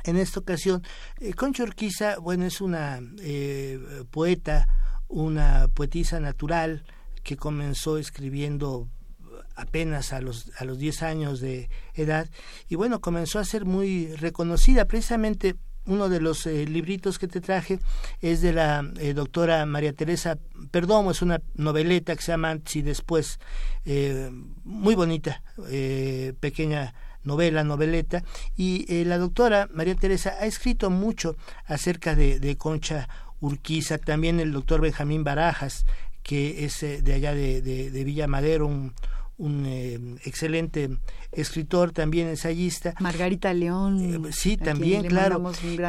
En 0.05 0.15
esta 0.15 0.39
ocasión, 0.39 0.81
Concha 1.35 1.63
Urquiza, 1.63 2.17
bueno, 2.17 2.45
es 2.45 2.61
una 2.61 3.01
poeta, 4.09 4.67
una 5.07 5.67
poetisa 5.73 6.19
natural 6.19 6.83
que 7.23 7.37
comenzó 7.37 7.97
escribiendo 7.97 8.87
apenas 9.55 10.13
a 10.13 10.21
los, 10.21 10.51
a 10.57 10.65
los 10.65 10.77
10 10.77 11.03
años 11.03 11.39
de 11.39 11.69
edad 11.93 12.29
y 12.69 12.75
bueno, 12.75 13.01
comenzó 13.01 13.39
a 13.39 13.45
ser 13.45 13.65
muy 13.65 14.15
reconocida. 14.15 14.85
Precisamente 14.85 15.55
uno 15.87 16.09
de 16.09 16.19
los 16.19 16.45
eh, 16.45 16.65
libritos 16.65 17.17
que 17.17 17.27
te 17.27 17.41
traje 17.41 17.79
es 18.21 18.41
de 18.41 18.53
la 18.53 18.89
eh, 18.99 19.13
doctora 19.13 19.65
María 19.65 19.93
Teresa 19.93 20.37
Perdomo, 20.69 21.11
es 21.11 21.21
una 21.21 21.41
noveleta 21.55 22.15
que 22.15 22.21
se 22.21 22.33
llama 22.33 22.51
Antes 22.51 22.75
y 22.75 22.81
Después, 22.81 23.39
eh, 23.85 24.29
muy 24.63 24.95
bonita, 24.95 25.41
pequeña 26.39 26.93
novela, 27.23 27.63
noveleta, 27.63 28.23
y 28.55 29.03
la 29.05 29.17
doctora 29.17 29.67
María 29.73 29.95
Teresa 29.95 30.35
ha 30.39 30.45
escrito 30.45 30.89
mucho 30.89 31.35
acerca 31.65 32.15
de, 32.15 32.55
Concha 32.57 33.07
Urquiza, 33.39 33.97
también 33.97 34.39
el 34.39 34.51
doctor 34.51 34.81
Benjamín 34.81 35.23
Barajas, 35.23 35.85
que 36.23 36.65
es 36.65 36.81
de 36.81 37.13
allá 37.13 37.33
de, 37.33 37.61
de 37.61 38.03
Villa 38.03 38.27
Madero, 38.27 38.67
un, 38.67 38.93
un 39.37 39.65
eh, 39.67 39.99
excelente 40.25 40.89
escritor, 41.31 41.91
también 41.91 42.27
ensayista. 42.27 42.95
Margarita 42.99 43.53
León. 43.53 44.25
Eh, 44.25 44.31
sí, 44.31 44.57
también, 44.57 45.05
claro. 45.05 45.41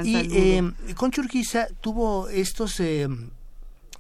y 0.05 0.17
eh, 0.17 0.73
Conchurquiza 0.95 1.69
tuvo 1.81 2.29
estos 2.29 2.79
eh, 2.81 3.09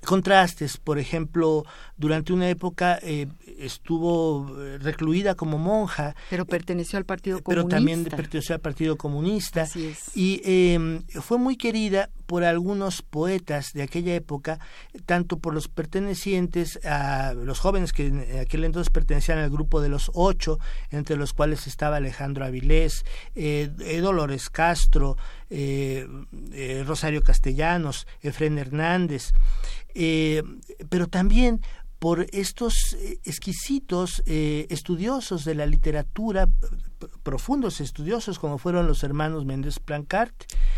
contrastes, 0.04 0.76
por 0.76 0.98
ejemplo, 0.98 1.64
durante 1.96 2.32
una 2.32 2.48
época 2.48 2.98
eh, 3.02 3.26
estuvo 3.58 4.56
eh, 4.58 4.78
recluida 4.78 5.34
como 5.34 5.58
monja. 5.58 6.14
Pero 6.30 6.46
perteneció 6.46 6.98
al 6.98 7.04
Partido 7.04 7.42
Comunista. 7.42 7.68
Pero 7.68 7.76
también 7.76 8.04
perteneció 8.04 8.54
al 8.54 8.60
Partido 8.60 8.96
Comunista. 8.96 9.68
Y 10.14 10.40
em, 10.44 11.02
fue 11.20 11.38
muy 11.38 11.56
querida 11.56 12.10
por 12.26 12.44
algunos 12.44 13.02
poetas 13.02 13.72
de 13.72 13.82
aquella 13.82 14.14
época, 14.14 14.60
tanto 15.06 15.38
por 15.38 15.54
los 15.54 15.68
pertenecientes 15.68 16.78
a 16.84 17.32
los 17.32 17.58
jóvenes 17.58 17.92
que 17.92 18.08
en 18.08 18.40
aquel 18.40 18.64
entonces 18.64 18.90
pertenecían 18.90 19.38
al 19.38 19.50
grupo 19.50 19.80
de 19.80 19.88
los 19.88 20.10
ocho, 20.14 20.58
entre 20.90 21.16
los 21.16 21.32
cuales 21.32 21.66
estaba 21.66 21.96
Alejandro 21.96 22.44
Avilés, 22.44 23.04
eh, 23.34 23.70
Dolores 24.02 24.50
Castro, 24.50 25.16
Rosario 25.50 27.22
Castellanos, 27.22 28.06
Efren 28.22 28.58
Hernández, 28.58 29.32
pero 30.88 31.06
también 31.08 31.60
por 31.98 32.26
estos 32.32 32.94
eh, 32.94 33.18
exquisitos 33.24 34.22
eh, 34.26 34.66
estudiosos 34.70 35.44
de 35.44 35.54
la 35.54 35.66
literatura, 35.66 36.48
profundos 37.22 37.80
estudiosos 37.80 38.38
como 38.38 38.58
fueron 38.58 38.86
los 38.86 39.02
hermanos 39.02 39.44
Méndez 39.44 39.80
Plancart. 39.80 40.34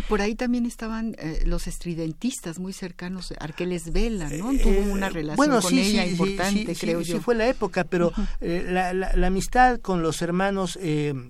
Por 0.08 0.22
ahí 0.22 0.34
también 0.34 0.64
estaban 0.64 1.14
eh, 1.18 1.42
los 1.44 1.66
estridentistas 1.66 2.58
muy 2.58 2.72
cercanos, 2.72 3.34
Arqueles 3.38 3.92
Vela, 3.92 4.30
¿no? 4.30 4.52
Tuvo 4.58 4.92
una 4.92 5.10
relación 5.10 5.60
con 5.60 5.78
ella 5.78 6.06
importante, 6.06 6.74
creo 6.74 7.02
yo. 7.02 7.16
Sí, 7.16 7.20
fue 7.20 7.34
la 7.34 7.48
época, 7.48 7.84
pero 7.84 8.12
la, 8.40 8.92
la, 8.94 9.26
amistad 9.26 9.78
con 9.80 10.02
los 10.02 10.22
hermanos 10.22 10.78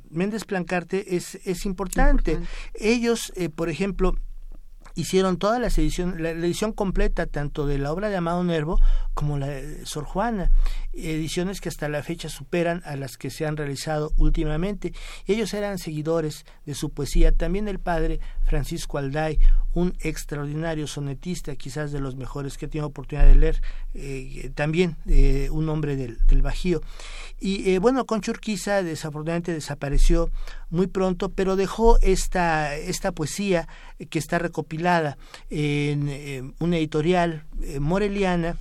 Méndez 0.09 0.45
Plancarte 0.45 1.17
es, 1.17 1.37
es 1.45 1.67
importante. 1.67 2.33
importante. 2.33 2.53
Ellos, 2.75 3.33
por 3.55 3.69
ejemplo, 3.69 4.15
hicieron 4.95 5.39
toda 5.39 5.59
las 5.59 5.77
ediciones, 5.79 6.21
la, 6.21 6.31
edición 6.31 6.73
completa 6.73 7.27
tanto 7.27 7.67
de 7.67 7.79
la 7.79 7.93
obra 7.93 8.09
de 8.09 8.17
Amado 8.17 8.45
Nervo 8.45 8.81
como 9.15 9.39
la 9.39 9.47
de 9.49 9.85
Sor 9.87 10.05
Juana, 10.05 10.51
ediciones 10.93 11.61
que 11.61 11.69
hasta 11.69 11.89
la 11.89 12.03
fecha 12.03 12.29
superan 12.29 12.83
a 12.85 12.97
las 12.97 13.17
que 13.17 13.31
se 13.31 13.47
han 13.47 13.57
realizado 13.57 14.13
últimamente. 14.17 14.93
Ellos 15.27 15.55
eran 15.55 15.79
seguidores 15.79 16.45
de 16.67 16.75
su 16.75 16.91
poesía, 16.91 17.33
también 17.33 17.69
el 17.69 17.79
padre 17.79 18.21
Francisco 18.45 18.99
Alday, 18.99 19.39
un 19.73 19.97
extraordinario 20.01 20.87
sonetista, 20.87 21.55
quizás 21.55 21.93
de 21.93 22.01
los 22.01 22.17
mejores 22.17 22.59
que 22.59 22.67
he 22.67 22.69
tenido 22.69 22.89
oportunidad 22.89 23.27
de 23.27 23.37
leer, 23.37 23.63
eh, 23.95 24.51
también 24.55 24.97
eh, 25.07 25.49
un 25.51 25.69
hombre 25.69 25.97
del, 25.97 26.19
del 26.27 26.43
Bajío. 26.43 26.81
Y 27.39 27.71
eh, 27.71 27.79
bueno, 27.79 28.05
Concho 28.05 28.33
Urquiza 28.33 28.83
desafortunadamente 28.83 29.53
desapareció 29.53 30.31
muy 30.71 30.89
pronto, 30.89 31.31
pero 31.31 31.57
dejó 31.57 31.99
esta, 32.01 32.75
esta 32.75 33.13
poesía 33.13 33.69
que 34.11 34.19
está 34.19 34.39
recopilada 34.39 35.17
en 35.51 36.55
una 36.59 36.79
editorial 36.79 37.45
moreliana 37.79 38.57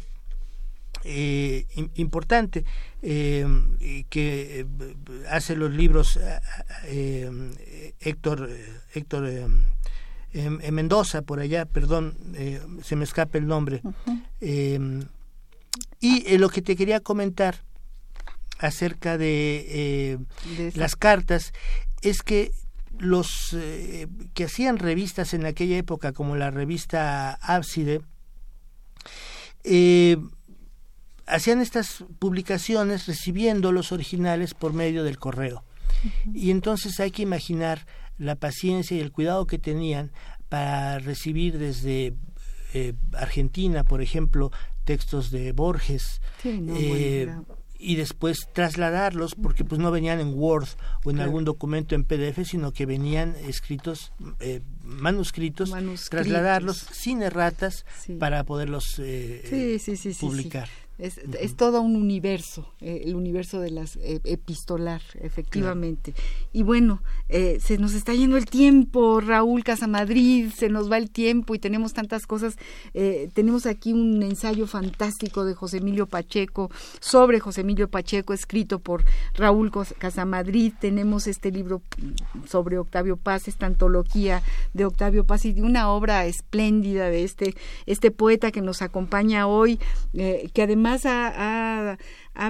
importante 1.95 2.65
que 3.01 4.65
hace 5.29 5.55
los 5.55 5.71
libros 5.71 6.19
Héctor 8.01 8.49
Héctor 8.93 9.25
en, 10.33 10.73
Mendoza, 10.75 11.21
por 11.21 11.39
allá, 11.39 11.65
perdón, 11.65 12.15
eh, 12.35 12.61
se 12.83 12.95
me 12.95 13.03
escapa 13.03 13.37
el 13.37 13.47
nombre. 13.47 13.81
Em, 14.41 15.05
y 15.99 16.37
lo 16.37 16.49
que 16.49 16.61
te 16.61 16.75
quería 16.75 16.99
comentar 16.99 17.63
acerca 18.59 19.17
de, 19.17 20.19
las 20.75 20.95
cartas 20.95 21.53
es 22.01 22.21
que 22.21 22.51
los 22.97 23.55
que 24.33 24.43
hacían 24.43 24.77
revistas 24.77 25.33
en 25.33 25.45
aquella 25.45 25.77
época, 25.77 26.11
como 26.11 26.35
la 26.35 26.51
revista 26.51 27.33
Ábside, 27.33 28.01
hacían 31.29 31.61
estas 31.61 32.03
publicaciones 32.17 33.07
recibiendo 33.07 33.71
los 33.71 33.91
originales 33.91 34.53
por 34.53 34.73
medio 34.73 35.03
del 35.03 35.19
correo. 35.19 35.63
Y 36.33 36.51
entonces 36.51 36.99
hay 36.99 37.11
que 37.11 37.21
imaginar 37.21 37.85
la 38.17 38.35
paciencia 38.35 38.97
y 38.97 38.99
el 38.99 39.11
cuidado 39.11 39.47
que 39.47 39.59
tenían 39.59 40.11
para 40.49 40.99
recibir 40.99 41.57
desde 41.57 42.15
eh, 42.73 42.93
Argentina, 43.13 43.83
por 43.83 44.01
ejemplo, 44.01 44.51
textos 44.85 45.31
de 45.31 45.51
Borges. 45.51 46.21
Eh, 46.43 47.33
y 47.81 47.95
después 47.95 48.49
trasladarlos 48.51 49.35
porque 49.35 49.63
pues 49.63 49.79
no 49.79 49.89
venían 49.89 50.19
en 50.19 50.33
Word 50.33 50.67
o 51.05 51.11
en 51.11 51.21
algún 51.21 51.45
documento 51.45 51.95
en 51.95 52.03
PDF 52.03 52.45
sino 52.45 52.73
que 52.73 52.85
venían 52.85 53.37
escritos 53.47 54.11
eh, 54.41 54.59
manuscritos, 54.83 55.73
trasladarlos 56.09 56.75
sin 56.77 57.21
erratas 57.21 57.85
para 58.19 58.43
poderlos 58.43 59.01
publicar 60.19 60.67
es, 60.99 61.55
todo 61.55 61.81
un 61.81 61.95
universo, 61.95 62.73
eh, 62.81 63.03
el 63.05 63.15
universo 63.15 63.61
de 63.61 63.71
las 63.71 63.95
eh, 63.97 64.19
epistolar, 64.25 65.01
efectivamente. 65.21 66.13
Y 66.51 66.63
bueno, 66.63 67.01
eh, 67.29 67.59
se 67.61 67.77
nos 67.77 67.93
está 67.93 68.13
yendo 68.13 68.35
el 68.35 68.45
tiempo, 68.45 69.21
Raúl 69.21 69.63
Casamadrid, 69.63 70.51
se 70.51 70.67
nos 70.67 70.91
va 70.91 70.97
el 70.97 71.09
tiempo 71.09 71.55
y 71.55 71.59
tenemos 71.59 71.93
tantas 71.93 72.27
cosas. 72.27 72.57
tenemos 73.33 73.65
aquí 73.65 73.93
un 73.93 74.21
ensayo 74.23 74.67
fantástico 74.67 75.45
de 75.45 75.53
José 75.53 75.77
Emilio 75.77 76.05
Pacheco, 76.05 76.69
sobre 76.99 77.39
José 77.39 77.61
Emilio 77.61 77.87
Pacheco, 77.87 78.33
escrito 78.33 78.79
por 78.79 79.05
Raúl 79.35 79.71
Casamadrid. 79.97 80.73
Tenemos 80.79 81.27
este 81.27 81.51
libro 81.51 81.81
sobre 82.45 82.77
Octavio 82.77 83.15
Paz, 83.15 83.47
esta 83.47 83.65
antología 83.65 84.43
de 84.73 84.85
Octavio 84.85 85.25
Paz 85.25 85.45
y 85.45 85.53
de 85.53 85.61
una 85.61 85.89
obra 85.91 86.25
espléndida 86.25 87.09
de 87.09 87.23
este, 87.23 87.55
este 87.85 88.11
poeta 88.11 88.51
que 88.51 88.61
nos 88.61 88.81
acompaña 88.81 89.47
hoy, 89.47 89.79
que 90.11 90.61
además 90.61 90.88
ha, 91.05 91.97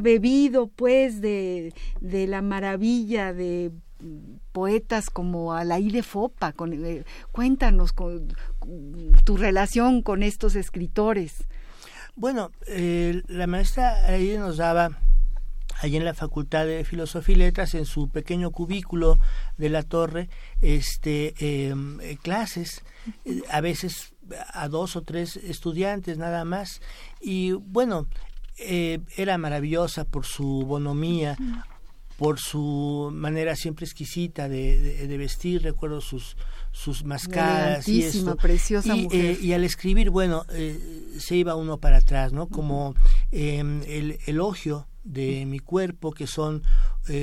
bebido 0.01 0.67
pues 0.67 1.21
de, 1.21 1.73
la 2.01 2.41
maravilla 2.41 3.33
de 3.33 3.71
poetas 4.51 5.09
como 5.09 5.53
Alaide 5.53 6.03
Fopa. 6.03 6.53
Con, 6.53 6.73
eh, 6.85 7.03
cuéntanos 7.31 7.93
con, 7.93 8.33
tu 9.23 9.37
relación 9.37 10.01
con 10.01 10.23
estos 10.23 10.55
escritores. 10.55 11.45
Bueno, 12.15 12.51
eh, 12.67 13.21
la 13.27 13.47
maestra 13.47 14.05
ahí 14.05 14.37
nos 14.37 14.57
daba 14.57 14.97
allí 15.81 15.97
en 15.97 16.05
la 16.05 16.13
Facultad 16.13 16.65
de 16.65 16.83
Filosofía 16.83 17.35
y 17.35 17.39
Letras, 17.39 17.73
en 17.73 17.85
su 17.85 18.09
pequeño 18.09 18.51
cubículo 18.51 19.17
de 19.57 19.69
la 19.69 19.83
torre, 19.83 20.29
este, 20.61 21.33
em, 21.39 21.99
eh, 22.01 22.17
clases, 22.21 22.83
a 23.49 23.61
veces 23.61 24.13
a 24.53 24.67
dos 24.67 24.95
o 24.95 25.01
tres 25.01 25.37
estudiantes 25.37 26.17
nada 26.17 26.45
más. 26.45 26.81
Y 27.21 27.53
bueno, 27.53 28.07
eh, 28.59 28.99
era 29.17 29.37
maravillosa 29.37 30.05
por 30.05 30.25
su 30.25 30.63
bonomía, 30.65 31.37
por 32.17 32.39
su 32.39 33.09
manera 33.13 33.55
siempre 33.55 33.85
exquisita 33.85 34.49
de, 34.49 35.07
de, 35.07 35.17
vestir, 35.17 35.63
recuerdo 35.63 36.01
sus 36.01 36.35
sus 36.71 37.03
mascadas 37.03 37.87
y 37.87 38.03
esto. 38.03 38.35
preciosa 38.35 38.95
y, 38.95 39.03
mujer. 39.03 39.25
Eh, 39.25 39.39
y 39.41 39.53
al 39.53 39.63
escribir, 39.63 40.11
bueno, 40.11 40.45
eh, 40.51 40.77
se 41.17 41.35
iba 41.35 41.55
uno 41.55 41.77
para 41.77 41.97
atrás, 41.97 42.31
¿no? 42.31 42.47
Como 42.47 42.93
em, 43.31 43.81
el 43.87 44.19
elogio 44.27 44.87
de 45.03 45.45
mi 45.45 45.59
cuerpo, 45.59 46.11
que 46.11 46.27
son 46.27 46.61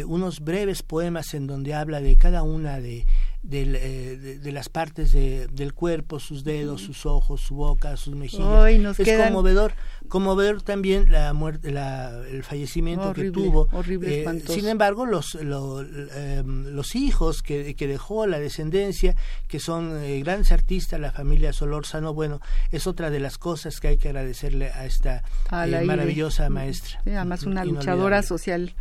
unos 0.07 0.41
breves 0.41 0.83
poemas 0.83 1.33
en 1.35 1.47
donde 1.47 1.73
habla 1.73 2.01
de 2.01 2.17
cada 2.17 2.43
una 2.43 2.81
de, 2.81 3.07
eh, 3.49 4.39
de, 4.43 4.53
las 4.53 4.69
partes 4.69 5.13
del 5.13 5.73
cuerpo, 5.73 6.19
sus 6.19 6.43
dedos, 6.43 6.81
sus 6.83 7.07
ojos, 7.07 7.41
su 7.41 7.55
boca, 7.55 7.97
sus 7.97 8.17
mejillas. 8.17 8.99
es 8.99 9.25
conmovedor, 9.25 9.73
conmovedor 10.09 10.63
también 10.63 11.11
la 11.13 11.33
muerte, 11.33 11.69
el 11.69 12.43
fallecimiento 12.43 13.13
que 13.13 13.31
tuvo. 13.31 13.69
Horrible, 13.73 14.25
eh, 14.25 14.43
sin 14.49 14.67
embargo, 14.67 15.07
los 15.07 15.37
em, 15.37 16.67
los 16.75 16.97
hijos 16.97 17.43
que, 17.43 17.75
que, 17.75 17.87
dejó, 17.87 18.27
la 18.27 18.41
descendencia, 18.41 19.15
que 19.49 19.61
son 19.61 20.03
eh, 20.03 20.21
grandes 20.21 20.51
artistas, 20.51 20.99
la 20.99 21.13
familia 21.13 21.53
Solórzano, 21.53 22.15
bueno, 22.15 22.41
es 22.73 22.87
otra 22.87 23.11
de 23.11 23.21
las 23.21 23.39
cosas 23.39 23.81
que 23.81 23.89
hay 23.89 23.97
que 23.99 24.09
agradecerle 24.09 24.71
a 24.71 24.87
esta 24.87 25.23
maravillosa 25.51 26.49
maestra. 26.51 27.01
además 27.07 27.45
una 27.45 27.65
luchadora 27.65 28.23
social 28.23 28.75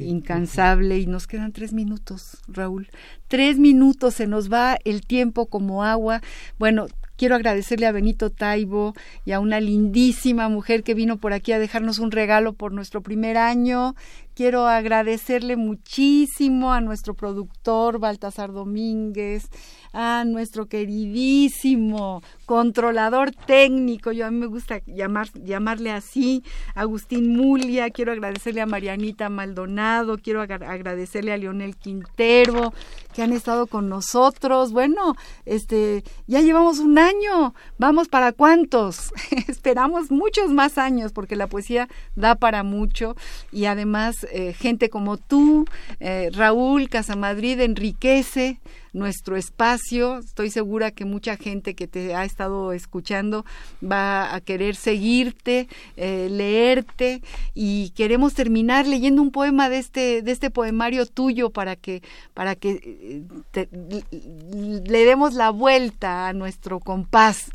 incansable 0.00 0.98
y 0.98 1.06
nos 1.06 1.26
quedan 1.26 1.52
tres 1.52 1.72
minutos, 1.72 2.38
Raúl. 2.48 2.88
Tres 3.28 3.58
minutos, 3.58 4.14
se 4.14 4.26
nos 4.26 4.52
va 4.52 4.78
el 4.84 5.04
tiempo 5.06 5.46
como 5.46 5.82
agua. 5.82 6.22
Bueno, 6.58 6.86
quiero 7.16 7.34
agradecerle 7.34 7.86
a 7.86 7.92
Benito 7.92 8.30
Taibo 8.30 8.94
y 9.24 9.32
a 9.32 9.40
una 9.40 9.60
lindísima 9.60 10.48
mujer 10.48 10.82
que 10.82 10.94
vino 10.94 11.16
por 11.16 11.32
aquí 11.32 11.52
a 11.52 11.58
dejarnos 11.58 11.98
un 11.98 12.10
regalo 12.10 12.52
por 12.52 12.72
nuestro 12.72 13.02
primer 13.02 13.36
año. 13.36 13.94
Quiero 14.36 14.66
agradecerle 14.66 15.56
muchísimo 15.56 16.70
a 16.70 16.82
nuestro 16.82 17.14
productor 17.14 17.98
Baltasar 17.98 18.52
Domínguez, 18.52 19.48
a 19.94 20.24
nuestro 20.26 20.66
queridísimo 20.66 22.22
controlador 22.44 23.30
técnico, 23.30 24.12
yo 24.12 24.26
a 24.26 24.30
mí 24.30 24.38
me 24.38 24.44
gusta 24.44 24.82
llamar, 24.84 25.32
llamarle 25.32 25.90
así, 25.90 26.44
Agustín 26.74 27.34
Mulia, 27.34 27.88
quiero 27.88 28.12
agradecerle 28.12 28.60
a 28.60 28.66
Marianita 28.66 29.30
Maldonado, 29.30 30.18
quiero 30.18 30.42
agradecerle 30.42 31.32
a 31.32 31.38
Leonel 31.38 31.74
Quintero, 31.76 32.74
que 33.14 33.22
han 33.22 33.32
estado 33.32 33.66
con 33.66 33.88
nosotros. 33.88 34.72
Bueno, 34.72 35.14
este, 35.46 36.04
ya 36.26 36.42
llevamos 36.42 36.78
un 36.78 36.98
año, 36.98 37.54
vamos 37.78 38.08
para 38.08 38.32
cuántos, 38.32 39.14
esperamos 39.48 40.10
muchos 40.10 40.50
más 40.50 40.76
años, 40.76 41.12
porque 41.14 41.36
la 41.36 41.46
poesía 41.46 41.88
da 42.14 42.34
para 42.34 42.62
mucho. 42.62 43.16
Y 43.50 43.64
además 43.64 44.25
eh, 44.30 44.52
gente 44.52 44.90
como 44.90 45.16
tú, 45.16 45.64
eh, 46.00 46.30
Raúl 46.32 46.88
Casamadrid, 46.88 47.60
enriquece 47.60 48.60
nuestro 48.92 49.36
espacio. 49.36 50.18
Estoy 50.18 50.50
segura 50.50 50.90
que 50.90 51.04
mucha 51.04 51.36
gente 51.36 51.74
que 51.74 51.86
te 51.86 52.14
ha 52.14 52.24
estado 52.24 52.72
escuchando 52.72 53.44
va 53.82 54.34
a 54.34 54.40
querer 54.40 54.74
seguirte, 54.74 55.68
eh, 55.96 56.28
leerte 56.30 57.22
y 57.54 57.90
queremos 57.90 58.34
terminar 58.34 58.86
leyendo 58.86 59.22
un 59.22 59.30
poema 59.30 59.68
de 59.68 59.78
este 59.78 60.22
de 60.22 60.32
este 60.32 60.50
poemario 60.50 61.06
tuyo 61.06 61.50
para 61.50 61.76
que 61.76 62.02
para 62.32 62.54
que 62.54 63.22
le 63.52 65.04
demos 65.04 65.34
la 65.34 65.50
vuelta 65.50 66.28
a 66.28 66.32
nuestro 66.32 66.80
compás. 66.80 67.50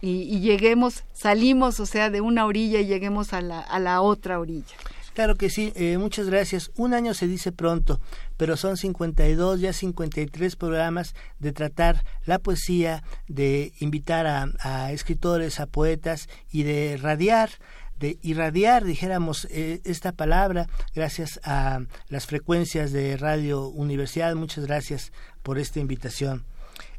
Y, 0.00 0.40
lleguemos, 0.40 1.02
salimos, 1.14 1.80
o 1.80 1.86
sea, 1.86 2.10
de 2.10 2.20
una 2.20 2.44
orilla 2.44 2.78
y 2.78 2.86
lleguemos 2.86 3.32
a 3.32 3.40
la, 3.40 3.60
a 3.60 3.78
la 3.78 4.02
otra 4.02 4.38
orilla. 4.38 4.76
Claro 5.14 5.36
que 5.36 5.48
sí, 5.48 5.72
eh, 5.76 5.96
muchas 5.96 6.28
gracias. 6.28 6.72
Un 6.74 6.92
año 6.92 7.14
se 7.14 7.28
dice 7.28 7.52
pronto, 7.52 8.00
pero 8.36 8.56
son 8.56 8.76
52, 8.76 9.60
ya 9.60 9.72
53 9.72 10.56
programas 10.56 11.14
de 11.38 11.52
tratar 11.52 12.04
la 12.24 12.40
poesía, 12.40 13.04
de 13.28 13.72
invitar 13.78 14.26
a, 14.26 14.90
escritores, 14.90 15.60
a 15.60 15.66
poetas 15.66 16.28
y 16.50 16.64
de 16.64 16.98
radiar 17.00 17.50
de 17.96 18.18
irradiar, 18.22 18.82
dijéramos, 18.82 19.46
eh, 19.52 19.80
esta 19.84 20.10
palabra, 20.10 20.66
gracias 20.96 21.38
a 21.44 21.78
las 22.08 22.26
frecuencias 22.26 22.90
de 22.90 23.16
Radio 23.16 23.68
Universidad. 23.68 24.34
Muchas 24.34 24.66
gracias 24.66 25.12
por 25.44 25.60
esta 25.60 25.78
invitación. 25.78 26.44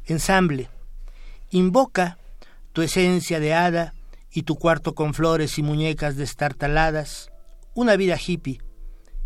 Ensamble. 0.06 0.70
Invoca 1.50 2.16
tu 2.72 2.80
esencia 2.80 3.40
de 3.40 3.52
hada 3.52 3.92
y 4.32 4.44
tu 4.44 4.56
cuarto 4.56 4.94
con 4.94 5.12
flores 5.12 5.58
y 5.58 5.62
muñecas 5.62 6.16
destartaladas 6.16 7.30
una 7.76 7.94
vida 7.96 8.16
hippie, 8.16 8.62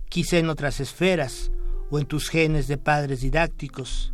quizá 0.09 0.39
en 0.39 0.51
otras 0.51 0.81
esferas 0.81 1.53
o 1.89 2.01
en 2.01 2.07
tus 2.07 2.29
genes 2.29 2.67
de 2.67 2.79
padres 2.79 3.21
didácticos. 3.21 4.13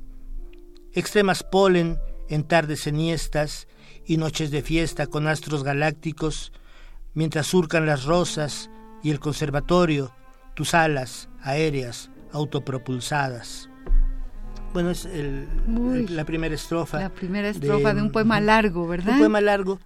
Extremas 0.93 1.43
polen 1.43 1.99
en 2.29 2.45
tardes 2.45 2.87
eniestas 2.87 3.67
y 4.05 4.19
noches 4.19 4.51
de 4.51 4.61
fiesta 4.61 5.07
con 5.07 5.27
astros 5.27 5.65
galácticos, 5.65 6.53
mientras 7.15 7.47
surcan 7.47 7.87
las 7.87 8.05
rosas 8.05 8.71
y 9.03 9.11
el 9.11 9.21
conservatorio, 9.21 10.15
tus 10.55 10.75
alas 10.75 11.31
aéreas 11.41 12.11
autopropulsadas. 12.33 13.71
Bueno, 14.75 14.91
es 14.91 15.09
la 16.11 16.27
primera 16.27 16.55
estrofa. 16.55 17.01
La 17.01 17.09
primera 17.09 17.49
estrofa 17.49 17.95
de, 17.95 18.03
un 18.03 18.13
poema 18.13 18.39
largo, 18.41 18.87
¿verdad? 18.87 19.15
Un 19.15 19.21
poema 19.21 19.41
largo 19.41 19.81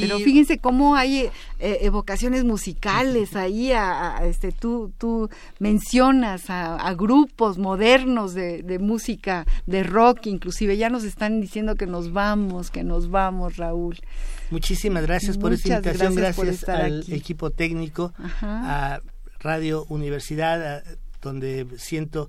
Pero 0.00 0.18
fíjense 0.18 0.58
cómo 0.58 0.96
hay 0.96 1.30
eh, 1.58 1.78
evocaciones 1.82 2.44
musicales 2.44 3.36
ahí, 3.36 3.72
a, 3.72 4.18
este, 4.24 4.52
tú, 4.52 4.92
tú 4.98 5.28
mencionas 5.58 6.44
a, 6.48 6.92
grupos 6.94 7.58
modernos 7.58 8.34
de, 8.34 8.62
de, 8.62 8.78
música, 8.78 9.46
de 9.66 9.82
rock, 9.82 10.26
inclusive 10.26 10.76
ya 10.76 10.90
nos 10.90 11.04
están 11.04 11.40
diciendo 11.40 11.74
que 11.74 11.86
nos 11.86 12.12
vamos, 12.12 12.70
que 12.70 12.84
nos 12.84 13.10
vamos, 13.10 13.56
Raúl. 13.56 13.98
Muchísimas 14.50 15.02
gracias 15.02 15.38
por 15.38 15.52
esta 15.52 15.76
invitación, 15.76 16.14
gracias, 16.14 16.68
al 16.68 17.04
equipo 17.12 17.50
técnico, 17.50 18.12
a 18.40 19.00
Radio 19.40 19.84
Universidad, 19.88 20.84
donde 21.20 21.66
siento 21.76 22.28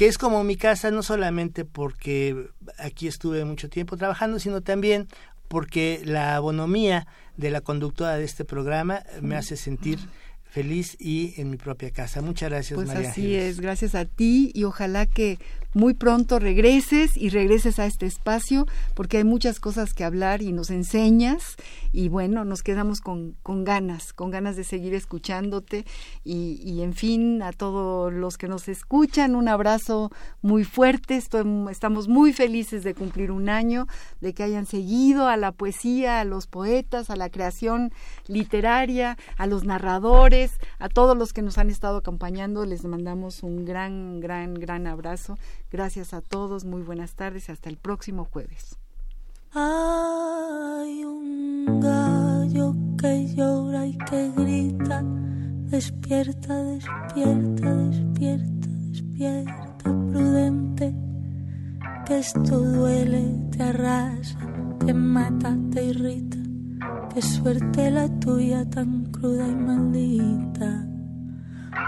que 0.00 0.06
es 0.06 0.16
como 0.16 0.42
mi 0.44 0.56
casa, 0.56 0.90
no 0.90 1.02
solamente 1.02 1.66
porque 1.66 2.48
aquí 2.78 3.06
estuve 3.06 3.44
mucho 3.44 3.68
tiempo 3.68 3.98
trabajando, 3.98 4.38
sino 4.38 4.62
también 4.62 5.08
porque 5.50 6.00
la 6.04 6.38
bonomía 6.38 7.08
de 7.36 7.50
la 7.50 7.60
conductora 7.60 8.16
de 8.16 8.22
este 8.22 8.44
programa 8.44 9.02
me 9.20 9.34
hace 9.34 9.56
sentir 9.56 9.98
feliz 10.44 10.96
y 11.00 11.34
en 11.40 11.50
mi 11.50 11.56
propia 11.56 11.90
casa. 11.90 12.22
Muchas 12.22 12.50
gracias, 12.50 12.76
pues 12.76 12.86
María. 12.86 13.10
Así 13.10 13.34
es, 13.34 13.58
gracias 13.58 13.96
a 13.96 14.04
ti 14.04 14.52
y 14.54 14.62
ojalá 14.62 15.06
que 15.06 15.40
muy 15.72 15.94
pronto 15.94 16.38
regreses 16.38 17.16
y 17.16 17.28
regreses 17.28 17.78
a 17.78 17.86
este 17.86 18.06
espacio 18.06 18.66
porque 18.94 19.18
hay 19.18 19.24
muchas 19.24 19.60
cosas 19.60 19.94
que 19.94 20.04
hablar 20.04 20.42
y 20.42 20.52
nos 20.52 20.70
enseñas 20.70 21.56
y 21.92 22.08
bueno, 22.08 22.44
nos 22.44 22.62
quedamos 22.62 23.00
con, 23.00 23.36
con 23.42 23.64
ganas, 23.64 24.12
con 24.12 24.30
ganas 24.30 24.56
de 24.56 24.64
seguir 24.64 24.94
escuchándote 24.94 25.84
y, 26.24 26.60
y, 26.64 26.82
en 26.82 26.94
fin, 26.94 27.42
a 27.42 27.52
todos 27.52 28.12
los 28.12 28.38
que 28.38 28.48
nos 28.48 28.68
escuchan, 28.68 29.34
un 29.34 29.48
abrazo 29.48 30.10
muy 30.40 30.64
fuerte, 30.64 31.16
estamos 31.16 32.08
muy 32.08 32.32
felices 32.32 32.84
de 32.84 32.94
cumplir 32.94 33.32
un 33.32 33.48
año, 33.48 33.86
de 34.20 34.34
que 34.34 34.42
hayan 34.42 34.66
seguido 34.66 35.26
a 35.26 35.36
la 35.36 35.52
poesía, 35.52 36.20
a 36.20 36.24
los 36.24 36.46
poetas, 36.46 37.10
a 37.10 37.16
la 37.16 37.30
creación 37.30 37.92
literaria, 38.26 39.16
a 39.36 39.46
los 39.46 39.64
narradores, 39.64 40.52
a 40.78 40.88
todos 40.88 41.16
los 41.16 41.32
que 41.32 41.42
nos 41.42 41.58
han 41.58 41.70
estado 41.70 41.98
acompañando, 41.98 42.64
les 42.64 42.84
mandamos 42.84 43.42
un 43.42 43.64
gran, 43.64 44.20
gran, 44.20 44.54
gran 44.54 44.86
abrazo 44.86 45.38
Gracias 45.70 46.14
a 46.14 46.20
todos, 46.20 46.64
muy 46.64 46.82
buenas 46.82 47.14
tardes 47.14 47.48
hasta 47.48 47.68
el 47.68 47.76
próximo 47.76 48.24
jueves. 48.24 48.76
Hay 49.52 51.04
un 51.04 51.80
gallo 51.80 52.74
que 52.98 53.32
llora 53.36 53.86
y 53.86 53.96
que 53.98 54.32
grita, 54.32 55.04
despierta, 55.68 56.54
despierta, 56.54 57.74
despierta, 57.76 58.66
despierta, 58.90 59.84
prudente, 59.84 60.92
que 62.04 62.18
esto 62.18 62.58
duele, 62.58 63.36
te 63.52 63.62
arrasa, 63.62 64.38
te 64.84 64.92
mata, 64.92 65.56
te 65.70 65.84
irrita, 65.84 66.38
qué 67.14 67.22
suerte 67.22 67.92
la 67.92 68.08
tuya 68.18 68.68
tan 68.68 69.04
cruda 69.12 69.46
y 69.46 69.54
maldita, 69.54 70.84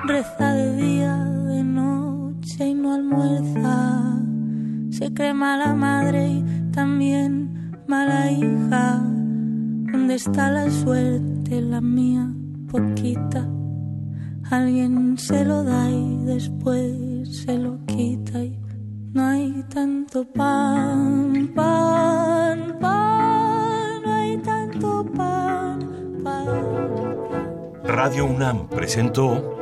reza 0.07 0.53
de 0.53 0.76
día, 0.76 1.16
de 1.16 1.64
noche 2.43 2.66
y 2.68 2.74
no 2.74 2.95
almuerza. 2.95 4.20
Se 4.90 5.12
cree 5.14 5.34
mala 5.34 5.74
madre 5.74 6.28
y 6.28 6.45
también 6.72 7.72
mala 7.86 8.30
hija. 8.30 9.01
¿Dónde 9.93 10.14
está 10.14 10.51
la 10.51 10.70
suerte, 10.70 11.61
la 11.61 11.80
mía, 11.80 12.32
poquita? 12.70 13.49
Alguien 14.51 15.16
se 15.18 15.45
lo 15.45 15.62
da 15.62 15.88
y 15.88 16.24
después 16.24 17.45
se 17.45 17.59
lo 17.59 17.78
quita 17.86 18.43
y 18.43 18.59
no 19.12 19.24
hay 19.24 19.64
tanto 19.72 20.24
pan, 20.24 21.51
pan, 21.55 22.76
pan, 22.80 24.03
no 24.05 24.12
hay 24.12 24.36
tanto 24.38 25.05
pan, 25.16 25.78
pan. 26.24 26.47
Radio 27.84 28.26
UNAM 28.26 28.68
presentó 28.68 29.62